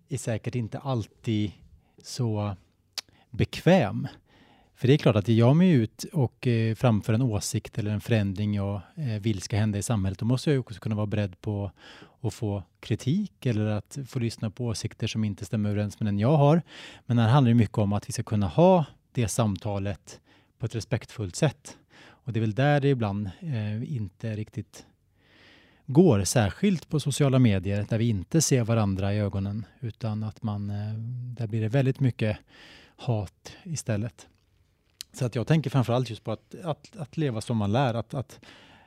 är 0.10 0.18
säkert 0.18 0.56
inte 0.56 0.80
alltid 0.80 1.52
så 2.04 2.56
bekväm. 3.30 4.08
För 4.76 4.88
det 4.88 4.94
är 4.94 4.98
klart 4.98 5.16
att 5.16 5.28
ger 5.28 5.38
jag 5.38 5.56
mig 5.56 5.72
ut 5.72 6.04
och 6.14 6.48
eh, 6.48 6.76
framför 6.76 7.14
en 7.14 7.22
åsikt 7.22 7.78
eller 7.78 7.92
en 7.92 8.02
förändring 8.02 8.54
jag 8.54 8.82
eh, 8.96 9.22
vill 9.22 9.42
ska 9.42 9.58
hända 9.58 9.78
i 9.78 9.84
samhället, 9.84 10.20
då 10.20 10.26
måste 10.26 10.52
jag 10.52 10.60
också 10.60 10.80
kunna 10.80 10.96
vara 10.96 11.06
beredd 11.06 11.42
på 11.42 11.72
att 12.22 12.34
få 12.34 12.64
kritik 12.80 13.46
eller 13.46 13.66
att 13.66 13.98
få 14.08 14.20
lyssna 14.20 14.52
på 14.52 14.66
åsikter 14.66 15.08
som 15.08 15.24
inte 15.24 15.46
stämmer 15.46 15.70
överens 15.70 16.00
med 16.00 16.08
den 16.08 16.20
jag 16.20 16.38
har. 16.38 16.62
Men 17.06 17.18
här 17.18 17.30
handlar 17.30 17.50
det 17.50 17.56
mycket 17.56 17.78
om 17.78 17.94
att 17.94 18.10
vi 18.10 18.14
ska 18.14 18.24
kunna 18.24 18.48
ha 18.48 18.86
det 19.12 19.28
samtalet 19.28 20.20
på 20.60 20.66
ett 20.66 20.76
respektfullt 20.76 21.36
sätt. 21.36 21.78
Och 22.04 22.34
det 22.34 22.40
är 22.40 22.42
väl 22.42 22.56
där 22.56 22.80
det 22.80 22.90
ibland 22.90 23.30
eh, 23.40 23.94
inte 23.96 24.36
riktigt 24.36 24.86
går, 25.86 26.24
särskilt 26.24 26.90
på 26.90 27.00
sociala 27.00 27.40
medier 27.40 27.86
där 27.90 27.98
vi 27.98 28.10
inte 28.10 28.42
ser 28.42 28.64
varandra 28.64 29.14
i 29.14 29.20
ögonen 29.20 29.66
utan 29.80 30.24
att 30.24 30.44
man, 30.44 30.70
eh, 30.70 30.94
där 31.38 31.48
blir 31.48 31.62
det 31.62 31.70
väldigt 31.70 32.00
mycket 32.00 32.38
hat 32.96 33.52
istället. 33.64 34.28
Så 35.14 35.26
att 35.26 35.36
jag 35.36 35.48
tänker 35.48 35.70
framförallt 35.70 36.10
just 36.10 36.24
på 36.24 36.32
att, 36.32 36.56
att, 36.64 36.98
att 36.98 37.18
leva 37.18 37.42
som 37.42 37.58
man 37.58 37.72
lär, 37.72 37.94
att, 37.94 38.14
att 38.14 38.40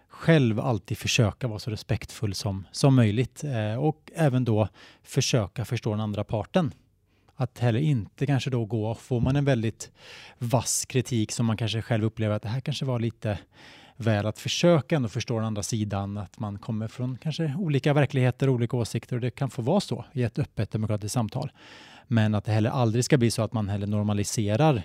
själv 0.08 0.60
alltid 0.60 0.98
försöka 0.98 1.48
vara 1.48 1.58
så 1.58 1.70
respektfull 1.70 2.34
som, 2.34 2.66
som 2.72 2.94
möjligt 2.94 3.44
eh, 3.44 3.74
och 3.74 4.12
även 4.14 4.44
då 4.44 4.68
försöka 5.02 5.64
förstå 5.64 5.90
den 5.90 6.00
andra 6.00 6.24
parten. 6.24 6.74
Att 7.36 7.58
heller 7.58 7.80
inte 7.80 8.26
kanske 8.26 8.50
då 8.50 8.64
gå, 8.64 8.94
får 8.94 9.20
man 9.20 9.36
en 9.36 9.44
väldigt 9.44 9.90
vass 10.38 10.84
kritik 10.84 11.32
som 11.32 11.46
man 11.46 11.56
kanske 11.56 11.82
själv 11.82 12.04
upplever 12.04 12.36
att 12.36 12.42
det 12.42 12.48
här 12.48 12.60
kanske 12.60 12.84
var 12.84 13.00
lite 13.00 13.38
väl 13.96 14.26
att 14.26 14.38
försöka 14.38 14.96
ändå 14.96 15.08
förstå 15.08 15.36
den 15.36 15.44
andra 15.44 15.62
sidan, 15.62 16.18
att 16.18 16.38
man 16.38 16.58
kommer 16.58 16.88
från 16.88 17.18
kanske 17.18 17.54
olika 17.58 17.92
verkligheter, 17.92 18.48
olika 18.48 18.76
åsikter 18.76 19.16
och 19.16 19.22
det 19.22 19.30
kan 19.30 19.50
få 19.50 19.62
vara 19.62 19.80
så 19.80 20.04
i 20.12 20.22
ett 20.22 20.38
öppet 20.38 20.70
demokratiskt 20.70 21.14
samtal. 21.14 21.52
Men 22.06 22.34
att 22.34 22.44
det 22.44 22.52
heller 22.52 22.70
aldrig 22.70 23.04
ska 23.04 23.18
bli 23.18 23.30
så 23.30 23.42
att 23.42 23.52
man 23.52 23.68
heller 23.68 23.86
normaliserar 23.86 24.82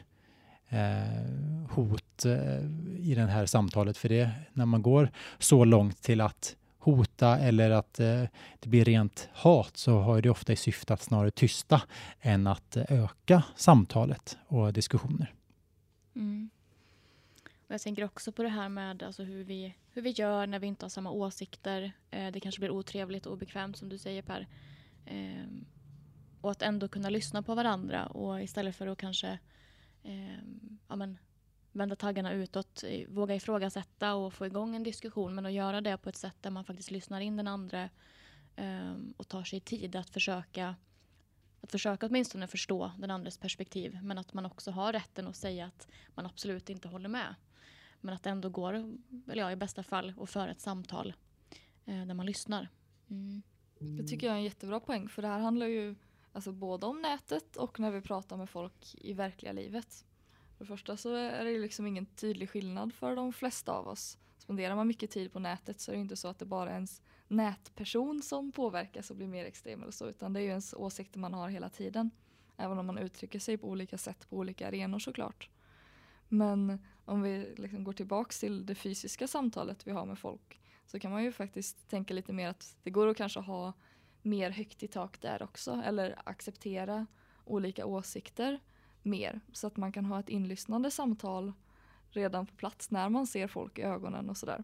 eh, 0.70 1.70
hot 1.70 2.26
eh, 2.26 2.60
i 3.00 3.14
det 3.16 3.26
här 3.26 3.46
samtalet. 3.46 3.98
För 3.98 4.10
det 4.10 4.32
när 4.54 4.66
man 4.66 4.82
går 4.82 5.12
så 5.40 5.66
långt 5.66 6.02
till 6.02 6.22
att 6.22 6.56
hota 6.80 7.38
eller 7.38 7.70
att 7.72 8.00
eh, 8.00 8.24
det 8.60 8.70
blir 8.70 8.86
rent 8.86 9.30
hat 9.34 9.78
så 9.78 10.00
har 10.00 10.22
det 10.22 10.30
ofta 10.30 10.54
i 10.54 10.56
syfte 10.56 10.94
att 10.94 11.02
snarare 11.02 11.32
tysta 11.32 11.82
än 12.22 12.48
att 12.48 12.78
eh, 12.78 12.84
öka 12.90 13.44
samtalet 13.56 14.38
och 14.48 14.74
diskussioner. 14.74 15.34
Mm. 16.16 16.50
Och 17.70 17.74
jag 17.74 17.82
tänker 17.82 18.04
också 18.04 18.32
på 18.32 18.44
det 18.44 18.50
här 18.50 18.70
med 18.70 19.04
alltså 19.04 19.24
hur, 19.24 19.44
vi, 19.44 19.76
hur 19.92 20.02
vi 20.02 20.10
gör 20.10 20.48
när 20.48 20.60
vi 20.60 20.68
inte 20.68 20.86
har 20.86 20.90
samma 20.90 21.12
åsikter. 21.12 21.92
Eh, 22.12 22.32
det 22.32 22.40
kanske 22.40 22.60
blir 22.60 22.72
otrevligt 22.72 23.26
och 23.26 23.34
obekvämt 23.34 23.78
som 23.78 23.90
du 23.90 23.98
säger 23.98 24.22
Per. 24.22 24.48
Eh, 25.06 25.46
och 26.42 26.52
att 26.52 26.62
ändå 26.62 26.88
kunna 26.88 27.10
lyssna 27.10 27.44
på 27.44 27.56
varandra 27.56 28.08
och 28.08 28.44
istället 28.44 28.76
för 28.76 28.88
att 28.88 28.98
kanske 28.98 29.40
eh, 30.04 30.38
ja, 30.88 30.96
men, 30.96 31.18
vända 31.72 31.96
taggarna 31.96 32.34
utåt, 32.34 32.84
våga 33.08 33.36
ifrågasätta 33.36 34.14
och 34.14 34.34
få 34.34 34.46
igång 34.46 34.76
en 34.76 34.84
diskussion 34.84 35.36
men 35.36 35.46
att 35.46 35.52
göra 35.52 35.82
det 35.82 35.98
på 35.98 36.10
ett 36.10 36.18
sätt 36.18 36.38
där 36.42 36.52
man 36.52 36.66
faktiskt 36.66 36.92
lyssnar 36.92 37.22
in 37.22 37.38
den 37.38 37.48
andra 37.48 37.90
eh, 38.56 38.96
och 39.18 39.28
tar 39.28 39.44
sig 39.44 39.60
tid 39.60 39.96
att 39.96 40.10
försöka 40.10 40.76
att 41.62 41.72
försöka 41.72 42.06
åtminstone 42.06 42.48
förstå 42.48 42.92
den 42.98 43.12
andres 43.12 43.38
perspektiv 43.38 44.00
men 44.04 44.18
att 44.18 44.34
man 44.34 44.46
också 44.46 44.72
har 44.72 44.94
rätten 44.94 45.28
att 45.28 45.36
säga 45.36 45.66
att 45.66 45.88
man 46.16 46.26
absolut 46.26 46.70
inte 46.70 46.88
håller 46.88 47.10
med. 47.10 47.36
Men 48.02 48.16
att 48.16 48.24
det 48.24 48.30
ändå 48.30 48.50
går, 48.50 48.74
eller 48.74 49.42
ja, 49.42 49.52
i 49.52 49.56
bästa 49.56 49.84
fall, 49.84 50.14
att 50.20 50.30
föra 50.30 50.52
ett 50.52 50.62
samtal 50.62 51.14
eh, 51.86 52.06
där 52.06 52.14
man 52.14 52.26
lyssnar. 52.26 52.70
Mm. 53.10 53.42
Det 53.80 54.04
tycker 54.04 54.28
jag 54.28 54.34
är 54.34 54.38
en 54.38 54.44
jättebra 54.44 54.80
poäng 54.80 55.10
för 55.10 55.22
det 55.22 55.28
här 55.28 55.40
handlar 55.40 55.66
ju 55.66 55.96
Alltså 56.32 56.52
både 56.52 56.86
om 56.86 57.02
nätet 57.02 57.56
och 57.56 57.80
när 57.80 57.92
vi 57.92 58.02
pratar 58.02 58.38
med 58.38 58.50
folk 58.50 58.96
i 58.98 59.14
verkliga 59.14 59.52
livet. 59.52 60.06
För 60.58 60.66
det 60.66 60.68
första 60.68 60.98
så 60.98 61.16
är 61.16 61.46
det 61.46 61.60
liksom 61.60 61.88
ingen 61.88 62.06
tydlig 62.06 62.50
skillnad 62.50 62.94
för 62.94 63.16
de 63.16 63.34
flesta 63.34 63.72
av 63.72 63.88
oss. 63.88 64.18
Spenderar 64.38 64.76
man 64.76 64.88
mycket 64.88 65.12
tid 65.12 65.34
på 65.34 65.40
nätet 65.40 65.80
så 65.80 65.92
är 65.92 65.96
det 65.96 66.02
inte 66.02 66.16
så 66.16 66.28
att 66.28 66.40
det 66.40 66.46
bara 66.46 66.70
är 66.70 66.74
ens 66.74 67.02
nätperson 67.28 68.22
som 68.22 68.52
påverkas 68.52 69.10
och 69.10 69.16
blir 69.16 69.28
mer 69.28 69.46
extrem 69.46 69.82
eller 69.82 69.92
så 69.92 70.10
utan 70.10 70.34
det 70.34 70.40
är 70.40 70.42
ju 70.42 70.50
ens 70.50 70.74
åsikter 70.74 71.20
man 71.20 71.34
har 71.34 71.50
hela 71.50 71.70
tiden. 71.70 72.12
Även 72.58 72.80
om 72.80 72.86
man 72.86 72.98
uttrycker 72.98 73.40
sig 73.40 73.58
på 73.58 73.68
olika 73.68 73.98
sätt 73.98 74.30
på 74.30 74.38
olika 74.38 74.68
arenor 74.68 75.00
såklart. 75.00 75.50
Men 76.30 76.80
om 77.06 77.22
vi 77.22 77.54
liksom 77.58 77.84
går 77.84 77.94
tillbaks 77.94 78.40
till 78.40 78.66
det 78.66 78.76
fysiska 78.76 79.28
samtalet 79.28 79.88
vi 79.88 79.92
har 79.92 80.06
med 80.06 80.20
folk 80.20 80.60
så 80.86 81.00
kan 81.00 81.12
man 81.12 81.24
ju 81.24 81.32
faktiskt 81.32 81.90
tänka 81.90 82.14
lite 82.14 82.34
mer 82.34 82.50
att 82.50 82.78
det 82.84 82.90
går 82.90 83.08
att 83.08 83.18
kanske 83.18 83.40
ha 83.40 83.74
mer 84.22 84.50
högt 84.50 84.84
i 84.84 84.88
tak 84.88 85.22
där 85.22 85.44
också 85.44 85.82
eller 85.86 86.16
acceptera 86.24 87.08
olika 87.46 87.86
åsikter 87.86 88.60
mer 89.04 89.40
så 89.54 89.68
att 89.68 89.78
man 89.78 89.92
kan 89.92 90.06
ha 90.06 90.20
ett 90.20 90.30
inlyssnande 90.30 90.92
samtal 90.92 91.54
redan 92.10 92.46
på 92.46 92.56
plats 92.56 92.92
när 92.92 93.10
man 93.10 93.28
ser 93.28 93.48
folk 93.48 93.80
i 93.80 93.82
ögonen 93.82 94.30
och 94.30 94.38
sådär. 94.38 94.64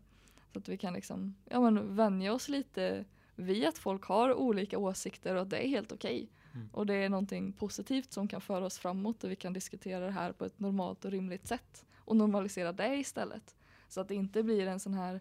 Så 0.53 0.59
att 0.59 0.69
vi 0.69 0.77
kan 0.77 0.93
liksom, 0.93 1.35
ja 1.45 1.61
men 1.61 1.95
vänja 1.95 2.33
oss 2.33 2.49
lite 2.49 3.05
vid 3.35 3.67
att 3.67 3.77
folk 3.77 4.03
har 4.03 4.33
olika 4.33 4.77
åsikter 4.77 5.35
och 5.35 5.41
att 5.41 5.49
det 5.49 5.57
är 5.57 5.69
helt 5.69 5.91
okej. 5.91 6.15
Okay. 6.15 6.27
Mm. 6.55 6.69
Och 6.71 6.85
det 6.85 6.93
är 6.93 7.09
någonting 7.09 7.53
positivt 7.53 8.13
som 8.13 8.27
kan 8.27 8.41
föra 8.41 8.65
oss 8.65 8.77
framåt 8.77 9.23
och 9.23 9.31
vi 9.31 9.35
kan 9.35 9.53
diskutera 9.53 10.05
det 10.05 10.11
här 10.11 10.31
på 10.31 10.45
ett 10.45 10.59
normalt 10.59 11.05
och 11.05 11.11
rimligt 11.11 11.47
sätt. 11.47 11.85
Och 11.97 12.15
normalisera 12.15 12.71
det 12.71 12.95
istället. 12.95 13.55
Så 13.87 14.01
att 14.01 14.07
det 14.07 14.15
inte 14.15 14.43
blir 14.43 14.67
en 14.67 14.79
sån 14.79 14.93
här 14.93 15.19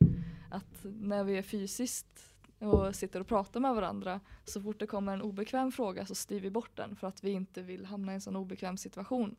att 0.51 0.85
när 0.85 1.25
vi 1.25 1.39
är 1.39 1.43
fysiskt 1.43 2.35
och 2.59 2.95
sitter 2.95 3.21
och 3.21 3.27
pratar 3.27 3.61
med 3.61 3.75
varandra 3.75 4.21
så 4.45 4.61
fort 4.61 4.79
det 4.79 4.87
kommer 4.87 5.13
en 5.13 5.23
obekväm 5.23 5.73
fråga 5.73 6.07
så 6.07 6.15
styr 6.15 6.41
vi 6.41 6.51
bort 6.51 6.77
den 6.77 6.97
för 6.97 7.07
att 7.07 7.25
vi 7.25 7.31
inte 7.31 7.63
vill 7.63 7.85
hamna 7.85 8.13
i 8.13 8.15
en 8.15 8.21
sån 8.21 8.37
obekväm 8.37 8.77
situation. 8.77 9.37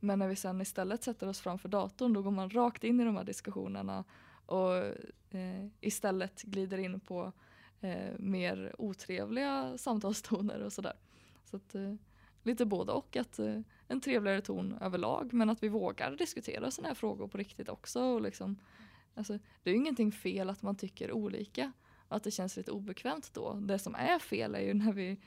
Men 0.00 0.18
när 0.18 0.28
vi 0.28 0.36
sen 0.36 0.60
istället 0.60 1.02
sätter 1.02 1.28
oss 1.28 1.40
framför 1.40 1.68
datorn 1.68 2.12
då 2.12 2.22
går 2.22 2.30
man 2.30 2.50
rakt 2.50 2.84
in 2.84 3.00
i 3.00 3.04
de 3.04 3.16
här 3.16 3.24
diskussionerna 3.24 4.04
och 4.46 4.76
eh, 5.30 5.66
istället 5.80 6.42
glider 6.42 6.78
in 6.78 7.00
på 7.00 7.32
eh, 7.80 8.18
mer 8.18 8.74
otrevliga 8.78 9.78
samtalstoner 9.78 10.60
och 10.60 10.72
sådär. 10.72 10.94
Så 11.44 11.56
att 11.56 11.74
eh, 11.74 11.94
lite 12.42 12.64
både 12.66 12.92
och 12.92 13.16
att 13.16 13.38
eh, 13.38 13.60
en 13.88 14.00
trevligare 14.00 14.40
ton 14.40 14.78
överlag 14.80 15.32
men 15.32 15.50
att 15.50 15.62
vi 15.62 15.68
vågar 15.68 16.16
diskutera 16.16 16.70
sådana 16.70 16.88
här 16.88 16.94
frågor 16.94 17.28
på 17.28 17.38
riktigt 17.38 17.68
också. 17.68 18.02
Och 18.02 18.22
liksom, 18.22 18.56
alltså, 19.14 19.38
det 19.62 19.70
är 19.70 19.74
ju 19.74 19.80
ingenting 19.80 20.12
fel 20.12 20.50
att 20.50 20.62
man 20.62 20.76
tycker 20.76 21.12
olika. 21.12 21.72
Att 22.08 22.24
det 22.24 22.30
känns 22.30 22.56
lite 22.56 22.70
obekvämt 22.70 23.30
då. 23.34 23.54
Det 23.54 23.78
som 23.78 23.94
är 23.94 24.18
fel 24.18 24.54
är 24.54 24.60
ju 24.60 24.74
när 24.74 24.92
vi 24.92 25.18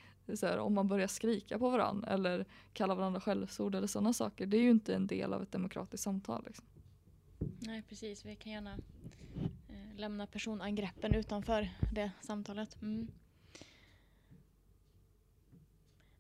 här, 0.42 0.60
om 0.60 0.74
man 0.74 0.88
börjar 0.88 1.08
skrika 1.08 1.60
på 1.60 1.70
varandra 1.70 2.08
eller 2.08 2.46
kalla 2.74 2.96
varandra 2.96 3.22
skällsord 3.22 3.76
eller 3.76 3.88
sådana 3.88 4.14
saker. 4.14 4.46
Det 4.46 4.58
är 4.58 4.62
ju 4.62 4.70
inte 4.70 4.96
en 4.96 5.08
del 5.08 5.34
av 5.34 5.44
ett 5.44 5.52
demokratiskt 5.52 6.04
samtal. 6.04 6.44
Liksom. 6.46 6.66
Nej 7.60 7.84
precis, 7.90 8.26
vi 8.26 8.36
kan 8.36 8.52
gärna 8.52 8.74
eh, 9.70 9.96
lämna 9.96 10.28
personangreppen 10.28 11.16
utanför 11.16 11.70
det 11.92 12.12
samtalet. 12.22 12.82
Mm. 12.82 13.08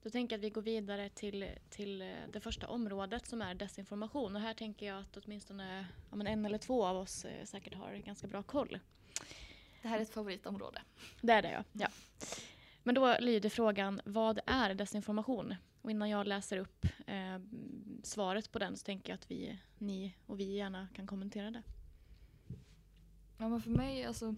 Då 0.03 0.09
tänker 0.09 0.33
jag 0.33 0.39
att 0.39 0.43
vi 0.43 0.49
går 0.49 0.61
vidare 0.61 1.09
till, 1.09 1.45
till 1.69 2.01
eh, 2.01 2.07
det 2.31 2.39
första 2.39 2.67
området 2.67 3.27
som 3.27 3.41
är 3.41 3.55
desinformation. 3.55 4.35
Och 4.35 4.41
här 4.41 4.53
tänker 4.53 4.85
jag 4.85 4.99
att 4.99 5.17
åtminstone 5.17 5.85
ja, 6.09 6.15
men 6.15 6.27
en 6.27 6.45
eller 6.45 6.57
två 6.57 6.85
av 6.85 6.97
oss 6.97 7.25
eh, 7.25 7.45
säkert 7.45 7.73
har 7.73 7.93
ganska 7.93 8.27
bra 8.27 8.43
koll. 8.43 8.79
Det 9.81 9.87
här 9.87 9.97
är 9.97 10.01
ett 10.01 10.13
favoritområde. 10.13 10.81
Det 11.21 11.33
är 11.33 11.41
det 11.41 11.51
ja. 11.51 11.63
ja. 11.71 11.87
Men 12.83 12.95
då 12.95 13.17
lyder 13.19 13.49
frågan, 13.49 14.01
vad 14.05 14.39
är 14.45 14.73
desinformation? 14.73 15.55
Och 15.81 15.91
innan 15.91 16.09
jag 16.09 16.27
läser 16.27 16.57
upp 16.57 16.85
eh, 17.07 17.39
svaret 18.03 18.51
på 18.51 18.59
den 18.59 18.77
så 18.77 18.85
tänker 18.85 19.11
jag 19.11 19.15
att 19.15 19.31
vi, 19.31 19.59
ni 19.77 20.15
och 20.25 20.39
vi 20.39 20.55
gärna 20.55 20.87
kan 20.95 21.07
kommentera 21.07 21.51
det. 21.51 21.63
Ja 23.37 23.49
men 23.49 23.61
för 23.61 23.71
mig, 23.71 24.05
alltså 24.05 24.35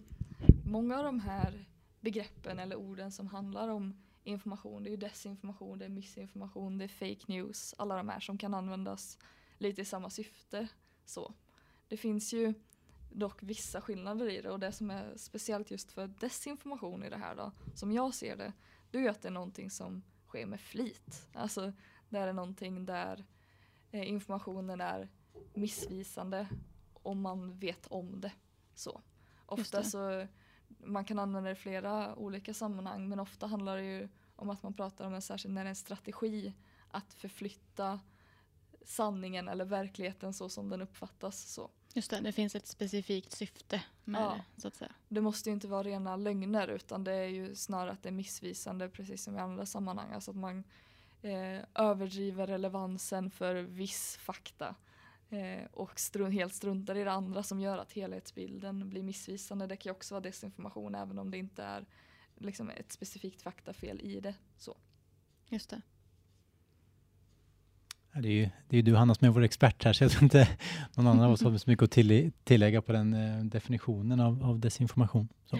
många 0.64 0.98
av 0.98 1.04
de 1.04 1.20
här 1.20 1.64
begreppen 2.00 2.58
eller 2.58 2.76
orden 2.76 3.12
som 3.12 3.26
handlar 3.26 3.68
om 3.68 4.05
information. 4.26 4.82
Det 4.82 4.92
är 4.92 4.96
desinformation, 4.96 5.78
det 5.78 5.84
är 5.84 5.88
missinformation, 5.88 6.78
det 6.78 6.84
är 6.84 6.88
fake 6.88 7.24
news. 7.26 7.74
Alla 7.78 7.96
de 7.96 8.08
här 8.08 8.20
som 8.20 8.38
kan 8.38 8.54
användas 8.54 9.18
lite 9.58 9.82
i 9.82 9.84
samma 9.84 10.10
syfte. 10.10 10.68
Så. 11.04 11.34
Det 11.88 11.96
finns 11.96 12.32
ju 12.32 12.54
dock 13.12 13.42
vissa 13.42 13.80
skillnader 13.80 14.30
i 14.30 14.42
det 14.42 14.50
och 14.50 14.60
det 14.60 14.72
som 14.72 14.90
är 14.90 15.16
speciellt 15.16 15.70
just 15.70 15.92
för 15.92 16.06
desinformation 16.06 17.04
i 17.04 17.10
det 17.10 17.16
här 17.16 17.36
då, 17.36 17.52
som 17.74 17.92
jag 17.92 18.14
ser 18.14 18.36
det, 18.36 18.52
det 18.90 18.98
är 18.98 19.02
ju 19.02 19.08
att 19.08 19.22
det 19.22 19.28
är 19.28 19.32
någonting 19.32 19.70
som 19.70 20.02
sker 20.26 20.46
med 20.46 20.60
flit. 20.60 21.28
Alltså 21.32 21.72
det 22.08 22.18
är 22.18 22.32
någonting 22.32 22.86
där 22.86 23.24
eh, 23.90 24.08
informationen 24.08 24.80
är 24.80 25.08
missvisande 25.54 26.48
och 26.92 27.16
man 27.16 27.58
vet 27.58 27.86
om 27.86 28.20
det. 28.20 28.32
Så. 28.74 29.00
Ofta 29.46 29.82
så 29.82 30.26
man 30.78 31.04
kan 31.04 31.18
använda 31.18 31.48
det 31.48 31.52
i 31.52 31.60
flera 31.60 32.14
olika 32.16 32.54
sammanhang 32.54 33.08
men 33.08 33.20
ofta 33.20 33.46
handlar 33.46 33.76
det 33.76 33.84
ju 33.84 34.08
om 34.36 34.50
att 34.50 34.62
man 34.62 34.74
pratar 34.74 35.06
om 35.06 35.14
en 35.14 35.22
särskild 35.22 35.54
när 35.54 35.64
en 35.64 35.76
strategi 35.76 36.52
att 36.90 37.14
förflytta 37.14 38.00
sanningen 38.84 39.48
eller 39.48 39.64
verkligheten 39.64 40.32
så 40.32 40.48
som 40.48 40.68
den 40.68 40.82
uppfattas. 40.82 41.52
Så. 41.52 41.70
Just 41.94 42.10
det, 42.10 42.20
det 42.20 42.32
finns 42.32 42.54
ett 42.54 42.66
specifikt 42.66 43.32
syfte 43.32 43.82
med 44.04 44.22
ja. 44.22 44.40
det 44.56 44.60
så 44.60 44.68
att 44.68 44.76
säga. 44.76 44.92
Det 45.08 45.20
måste 45.20 45.48
ju 45.48 45.54
inte 45.54 45.68
vara 45.68 45.82
rena 45.82 46.16
lögner 46.16 46.68
utan 46.68 47.04
det 47.04 47.12
är 47.12 47.28
ju 47.28 47.54
snarare 47.54 47.92
att 47.92 48.02
det 48.02 48.08
är 48.08 48.12
missvisande 48.12 48.88
precis 48.88 49.22
som 49.24 49.36
i 49.36 49.38
andra 49.38 49.66
sammanhang. 49.66 50.12
Alltså 50.12 50.30
att 50.30 50.36
man 50.36 50.64
eh, 51.22 51.60
överdriver 51.74 52.46
relevansen 52.46 53.30
för 53.30 53.54
viss 53.54 54.16
fakta 54.16 54.74
eh, 55.30 55.64
och 55.72 56.00
strun 56.00 56.32
helt 56.32 56.54
struntar 56.54 56.94
i 56.94 57.04
det 57.04 57.12
andra 57.12 57.42
som 57.42 57.60
gör 57.60 57.78
att 57.78 57.92
helhetsbilden 57.92 58.88
blir 58.88 59.02
missvisande. 59.02 59.66
Det 59.66 59.76
kan 59.76 59.90
ju 59.90 59.94
också 59.94 60.14
vara 60.14 60.22
desinformation 60.22 60.94
även 60.94 61.18
om 61.18 61.30
det 61.30 61.38
inte 61.38 61.62
är 61.62 61.86
liksom, 62.34 62.70
ett 62.70 62.92
specifikt 62.92 63.42
faktafel 63.42 64.00
i 64.00 64.20
det. 64.20 64.34
Så. 64.56 64.76
Just 65.48 65.70
det. 65.70 65.80
Det 68.22 68.28
är 68.28 68.32
ju 68.32 68.50
det 68.68 68.78
är 68.78 68.82
du 68.82 68.96
Hanna 68.96 69.14
som 69.14 69.26
är 69.26 69.30
vår 69.30 69.42
expert 69.42 69.84
här 69.84 69.92
så 69.92 70.04
jag 70.04 70.10
tror 70.10 70.22
inte 70.22 70.48
någon 70.94 71.06
annan 71.06 71.24
av 71.24 71.32
oss 71.32 71.42
har 71.42 71.58
så 71.58 71.70
mycket 71.70 71.82
att 71.82 71.90
tillägga 72.44 72.82
på 72.82 72.92
den 72.92 73.14
eh, 73.14 73.44
definitionen 73.44 74.20
av, 74.20 74.44
av 74.44 74.58
desinformation. 74.58 75.28
Så. 75.44 75.58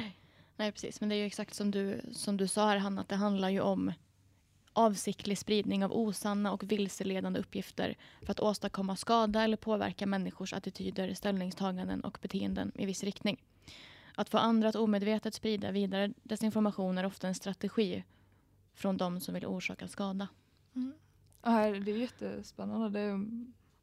Nej 0.57 0.72
precis, 0.72 1.00
men 1.00 1.09
det 1.09 1.14
är 1.14 1.16
ju 1.16 1.26
exakt 1.26 1.55
som 1.55 1.70
du, 1.70 2.00
som 2.12 2.37
du 2.37 2.48
sa 2.48 2.68
här 2.68 2.76
Hanna, 2.76 3.00
att 3.00 3.09
det 3.09 3.16
handlar 3.16 3.48
ju 3.48 3.61
om 3.61 3.92
avsiktlig 4.77 5.39
spridning 5.39 5.85
av 5.85 5.93
osanna 5.93 6.53
och 6.53 6.73
vilseledande 6.73 7.41
uppgifter 7.41 7.97
för 8.23 8.31
att 8.31 8.41
åstadkomma 8.41 8.97
skada 8.97 9.43
eller 9.43 9.57
påverka 9.57 10.07
människors 10.07 10.53
attityder, 10.53 11.15
ställningstaganden 11.15 12.01
och 12.01 12.19
beteenden 12.23 12.73
i 12.75 12.87
viss 12.87 13.05
riktning. 13.05 13.43
Att 14.15 14.29
få 14.29 14.39
andra 14.39 14.69
att 14.69 14.77
omedvetet 14.77 15.35
sprida 15.35 15.71
vidare 15.71 16.12
desinformation 16.23 16.99
är 16.99 17.07
ofta 17.07 17.29
en 17.29 17.35
strategi 17.35 18.05
från 18.75 18.97
de 18.97 19.21
som 19.21 19.35
vill 19.35 19.47
orsaka 19.47 19.89
skada. 19.89 20.29
Mm. 20.75 20.93
det 21.85 21.93
är 21.93 21.99
jättespännande. 21.99 22.89
Det 22.89 23.01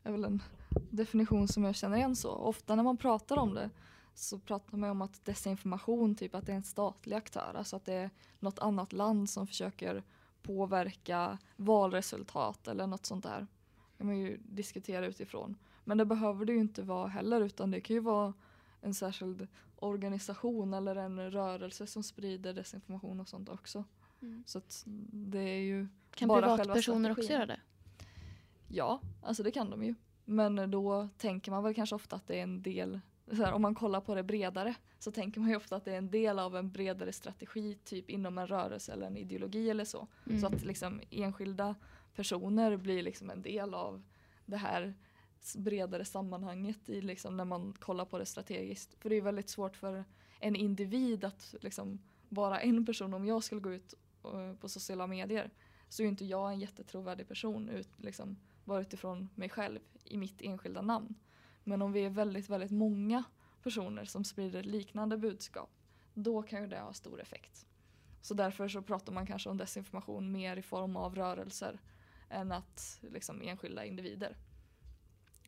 är 0.04 0.12
väl 0.12 0.24
en 0.24 0.42
definition 0.90 1.48
som 1.48 1.64
jag 1.64 1.76
känner 1.76 1.98
igen 1.98 2.16
så. 2.16 2.32
Ofta 2.32 2.76
när 2.76 2.84
man 2.84 2.98
pratar 2.98 3.38
om 3.38 3.54
det 3.54 3.70
så 4.16 4.40
pratar 4.40 4.78
man 4.78 4.90
om 4.90 5.02
att 5.02 5.26
desinformation, 5.26 6.16
typ 6.16 6.36
att 6.36 6.46
det 6.46 6.52
är 6.52 6.56
en 6.56 6.64
statlig 6.64 7.16
aktör. 7.16 7.54
Alltså 7.58 7.76
att 7.76 7.86
det 7.86 7.94
är 7.94 8.10
något 8.40 8.60
annat 8.60 8.94
land 8.94 9.30
som 9.30 9.48
försöker 9.48 10.04
påverka 10.44 11.38
valresultat 11.56 12.68
eller 12.68 12.88
något 12.88 13.06
sånt 13.06 13.24
där. 13.24 13.48
Det 13.92 13.98
kan 13.98 14.08
man 14.08 14.18
ju 14.18 14.38
diskutera 14.38 15.06
utifrån. 15.06 15.58
Men 15.84 15.98
det 15.98 16.06
behöver 16.06 16.46
det 16.46 16.54
ju 16.54 16.60
inte 16.60 16.82
vara 16.82 17.08
heller 17.08 17.42
utan 17.42 17.72
det 17.72 17.82
kan 17.82 17.94
ju 17.94 18.00
vara 18.00 18.34
en 18.82 18.94
särskild 18.94 19.48
organisation 19.76 20.74
eller 20.74 20.96
en 20.96 21.32
rörelse 21.32 21.88
som 21.88 22.04
sprider 22.04 22.54
desinformation 22.54 23.20
och 23.20 23.30
sånt 23.30 23.50
också. 23.50 23.84
Mm. 24.22 24.44
Så 24.48 24.62
det 25.12 25.40
är 25.40 25.62
ju 25.62 25.88
Kan 26.16 26.30
privatpersoner 26.30 27.12
också 27.12 27.32
göra 27.32 27.46
det? 27.46 27.60
Ja, 28.68 29.02
alltså 29.22 29.44
det 29.44 29.52
kan 29.52 29.70
de 29.70 29.84
ju. 29.84 29.96
Men 30.26 30.72
då 30.72 31.10
tänker 31.18 31.52
man 31.52 31.64
väl 31.64 31.74
kanske 31.74 31.96
ofta 31.96 32.16
att 32.16 32.28
det 32.28 32.40
är 32.40 32.44
en 32.44 32.62
del 32.62 33.00
här, 33.32 33.54
om 33.54 33.62
man 33.62 33.76
kollar 33.76 34.02
på 34.02 34.16
det 34.16 34.24
bredare 34.24 34.76
så 35.00 35.12
tänker 35.12 35.40
man 35.40 35.50
ju 35.50 35.56
ofta 35.56 35.76
att 35.76 35.86
det 35.86 35.94
är 35.94 35.98
en 35.98 36.12
del 36.12 36.40
av 36.40 36.56
en 36.56 36.72
bredare 36.72 37.14
strategi 37.14 37.78
typ 37.84 38.10
inom 38.10 38.38
en 38.38 38.48
rörelse 38.48 38.94
eller 38.94 39.08
en 39.08 39.18
ideologi 39.18 39.70
eller 39.70 39.86
så. 39.86 40.08
Mm. 40.28 40.42
Så 40.42 40.48
att 40.48 40.64
liksom 40.64 41.02
enskilda 41.10 41.76
personer 42.16 42.78
blir 42.78 43.04
liksom 43.04 43.30
en 43.30 43.42
del 43.42 43.74
av 43.74 44.04
det 44.46 44.58
här 44.58 44.94
bredare 45.56 46.06
sammanhanget 46.06 46.90
i 46.90 47.02
liksom 47.02 47.38
när 47.38 47.46
man 47.46 47.74
kollar 47.80 48.06
på 48.06 48.18
det 48.18 48.26
strategiskt. 48.26 48.96
För 49.00 49.10
det 49.10 49.16
är 49.16 49.22
väldigt 49.22 49.50
svårt 49.50 49.76
för 49.76 50.06
en 50.40 50.56
individ 50.56 51.24
att 51.24 51.56
liksom 51.62 52.00
vara 52.30 52.60
en 52.60 52.86
person. 52.86 53.14
Om 53.14 53.26
jag 53.26 53.44
skulle 53.44 53.62
gå 53.62 53.74
ut 53.74 53.94
uh, 54.26 54.56
på 54.56 54.70
sociala 54.70 55.08
medier 55.08 55.52
så 55.90 56.04
är 56.04 56.08
inte 56.08 56.26
jag 56.26 56.52
en 56.52 56.60
jättetrovärdig 56.60 57.28
person 57.28 57.70
ut, 57.70 57.90
liksom, 57.98 58.38
bara 58.66 58.82
utifrån 58.82 59.30
mig 59.36 59.50
själv 59.50 59.80
i 60.06 60.18
mitt 60.18 60.42
enskilda 60.42 60.82
namn. 60.82 61.16
Men 61.64 61.82
om 61.82 61.92
vi 61.92 62.06
är 62.06 62.10
väldigt, 62.10 62.50
väldigt 62.50 62.72
många 62.72 63.24
personer 63.64 64.06
som 64.06 64.24
sprider 64.24 64.64
liknande 64.64 65.18
budskap 65.18 65.70
då 66.14 66.42
kan 66.42 66.62
ju 66.62 66.68
det 66.68 66.80
ha 66.80 66.94
stor 66.94 67.22
effekt. 67.22 67.66
Så 68.22 68.34
därför 68.34 68.68
så 68.68 68.82
pratar 68.82 69.14
man 69.14 69.28
kanske 69.28 69.50
om 69.50 69.58
desinformation 69.58 70.32
mer 70.32 70.58
i 70.58 70.62
form 70.62 70.96
av 70.96 71.16
rörelser 71.16 71.80
än 72.30 72.52
att 72.52 73.00
liksom 73.02 73.42
enskilda 73.42 73.86
individer. 73.86 74.38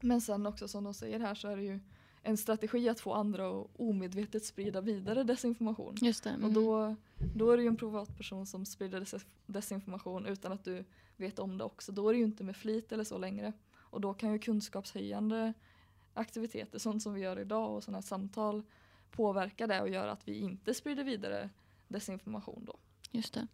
Men 0.02 0.22
sen 0.22 0.46
också 0.46 0.68
som 0.68 0.84
de 0.84 0.94
säger 0.94 1.20
här 1.20 1.36
så 1.36 1.48
är 1.48 1.58
det 1.58 1.64
ju 1.64 1.80
en 2.22 2.38
strategi 2.38 2.90
att 2.90 3.00
få 3.00 3.14
andra 3.14 3.48
att 3.48 3.68
omedvetet 3.76 4.46
sprida 4.46 4.82
vidare 4.82 5.24
desinformation. 5.24 5.96
Just 6.02 6.24
det. 6.24 6.30
Mm. 6.30 6.46
Och 6.46 6.52
då, 6.52 6.96
då 7.36 7.52
är 7.52 7.58
det 7.58 7.64
ju 7.64 7.70
en 7.70 7.78
privatperson 7.78 8.46
som 8.46 8.66
sprider 8.66 9.08
desinformation 9.46 10.26
utan 10.26 10.52
att 10.52 10.64
du 10.64 10.86
vet 11.18 11.40
om 11.40 11.58
det 11.58 11.64
också. 11.64 11.92
Då 11.92 12.10
är 12.10 12.14
det 12.14 12.20
ju 12.20 12.26
inte 12.26 12.44
med 12.44 12.56
flit 12.56 12.92
eller 12.92 13.04
så 13.04 13.18
längre. 13.18 13.54
Och 13.76 14.02
då 14.02 14.14
kan 14.14 14.34
ju 14.34 14.40
kunskapshöjande 14.40 15.54
aktiviteter, 16.16 16.80
sånt 16.80 17.04
som 17.04 17.14
vi 17.14 17.22
gör 17.22 17.40
idag 17.40 17.76
och 17.76 17.84
sådana 17.84 17.98
här 17.98 18.04
samtal 18.04 18.64
påverka 19.12 19.68
det 19.68 19.82
och 19.82 19.90
göra 19.90 20.12
att 20.12 20.28
vi 20.28 20.40
inte 20.40 20.74
sprider 20.74 21.04
vidare 21.04 21.50
desinformation 21.88 22.66
då. 22.66 22.78
Just 23.12 23.34
det. 23.34 23.48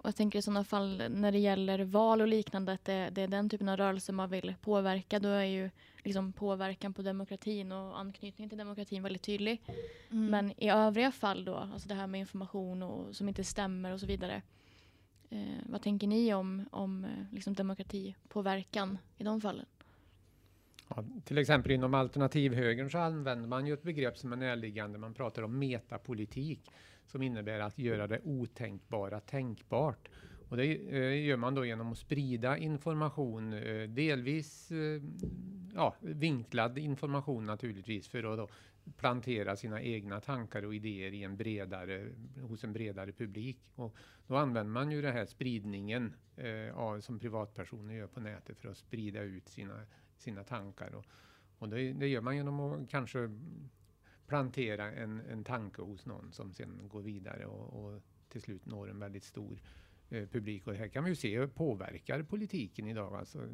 Och 0.00 0.06
jag 0.06 0.16
tänker 0.16 0.38
i 0.38 0.42
sådana 0.42 0.64
fall 0.64 1.02
när 1.10 1.32
det 1.32 1.38
gäller 1.38 1.84
val 1.84 2.20
och 2.20 2.28
liknande, 2.28 2.72
att 2.72 2.84
det, 2.84 3.10
det 3.10 3.22
är 3.22 3.28
den 3.28 3.50
typen 3.50 3.68
av 3.68 3.76
rörelse 3.76 4.12
man 4.12 4.30
vill 4.30 4.54
påverka. 4.60 5.18
Då 5.18 5.28
är 5.28 5.44
ju 5.44 5.70
liksom 6.04 6.32
påverkan 6.32 6.94
på 6.94 7.02
demokratin 7.02 7.72
och 7.72 8.00
anknytningen 8.00 8.48
till 8.48 8.58
demokratin 8.58 9.02
väldigt 9.02 9.22
tydlig. 9.22 9.62
Mm. 10.10 10.26
Men 10.26 10.52
i 10.62 10.68
övriga 10.70 11.12
fall 11.12 11.44
då, 11.44 11.54
alltså 11.54 11.88
det 11.88 11.94
här 11.94 12.06
med 12.06 12.20
information 12.20 12.82
och, 12.82 13.16
som 13.16 13.28
inte 13.28 13.44
stämmer 13.44 13.92
och 13.92 14.00
så 14.00 14.06
vidare. 14.06 14.42
Eh, 15.30 15.58
vad 15.66 15.82
tänker 15.82 16.06
ni 16.06 16.34
om, 16.34 16.68
om 16.70 17.04
eh, 17.04 17.10
liksom 17.32 17.54
demokratipåverkan 17.54 18.98
i 19.16 19.24
de 19.24 19.40
fallen? 19.40 19.66
Ja, 20.96 21.04
till 21.24 21.38
exempel 21.38 21.72
inom 21.72 21.94
alternativhögern 21.94 22.90
så 22.90 22.98
använder 22.98 23.48
man 23.48 23.66
ju 23.66 23.74
ett 23.74 23.82
begrepp 23.82 24.18
som 24.18 24.32
är 24.32 24.36
närliggande. 24.36 24.98
Man 24.98 25.14
pratar 25.14 25.42
om 25.42 25.58
metapolitik 25.58 26.70
som 27.06 27.22
innebär 27.22 27.60
att 27.60 27.78
göra 27.78 28.06
det 28.06 28.20
otänkbara 28.24 29.20
tänkbart. 29.20 30.08
Och 30.48 30.56
det 30.56 30.64
eh, 30.64 31.26
gör 31.26 31.36
man 31.36 31.54
då 31.54 31.64
genom 31.64 31.92
att 31.92 31.98
sprida 31.98 32.58
information, 32.58 33.52
eh, 33.52 33.88
delvis 33.88 34.70
eh, 34.70 35.02
ja, 35.74 35.94
vinklad 36.00 36.78
information 36.78 37.46
naturligtvis, 37.46 38.08
för 38.08 38.32
att 38.32 38.38
då 38.38 38.48
plantera 38.96 39.56
sina 39.56 39.82
egna 39.82 40.20
tankar 40.20 40.64
och 40.64 40.74
idéer 40.74 41.12
i 41.12 41.22
en 41.22 41.36
bredare, 41.36 42.08
hos 42.42 42.64
en 42.64 42.72
bredare 42.72 43.12
publik. 43.12 43.60
Och 43.74 43.96
då 44.26 44.36
använder 44.36 44.72
man 44.72 44.90
ju 44.90 45.02
den 45.02 45.12
här 45.12 45.26
spridningen 45.26 46.14
eh, 46.36 46.78
av, 46.78 47.00
som 47.00 47.18
privatpersoner 47.18 47.94
gör 47.94 48.06
på 48.06 48.20
nätet 48.20 48.58
för 48.58 48.68
att 48.68 48.76
sprida 48.76 49.22
ut 49.22 49.48
sina, 49.48 49.80
sina 50.20 50.44
tankar. 50.44 50.94
Och, 50.94 51.06
och 51.58 51.68
det, 51.68 51.92
det 51.92 52.08
gör 52.08 52.20
man 52.20 52.36
genom 52.36 52.60
att 52.60 52.90
kanske 52.90 53.30
plantera 54.26 54.92
en, 54.92 55.20
en 55.20 55.44
tanke 55.44 55.82
hos 55.82 56.06
någon 56.06 56.32
som 56.32 56.52
sen 56.52 56.88
går 56.88 57.02
vidare 57.02 57.46
och, 57.46 57.84
och 57.84 58.02
till 58.28 58.42
slut 58.42 58.66
når 58.66 58.90
en 58.90 58.98
väldigt 58.98 59.24
stor 59.24 59.62
eh, 60.10 60.28
publik. 60.28 60.66
Och 60.66 60.74
här 60.74 60.88
kan 60.88 61.04
vi 61.04 61.10
ju 61.10 61.16
se 61.16 61.38
hur 61.38 61.46
påverkar 61.46 62.22
politiken 62.22 62.86
idag. 62.86 63.14
Alltså 63.14 63.48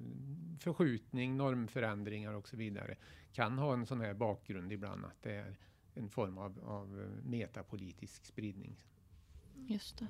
förskjutning, 0.58 1.36
normförändringar 1.36 2.32
och 2.32 2.48
så 2.48 2.56
vidare 2.56 2.96
kan 3.32 3.58
ha 3.58 3.72
en 3.72 3.86
sån 3.86 4.00
här 4.00 4.14
bakgrund 4.14 4.72
ibland 4.72 5.04
att 5.04 5.22
det 5.22 5.34
är 5.34 5.56
en 5.94 6.08
form 6.08 6.38
av, 6.38 6.60
av 6.64 7.00
eh, 7.00 7.24
metapolitisk 7.24 8.24
spridning. 8.26 8.76
Just 9.54 9.98
det. 9.98 10.06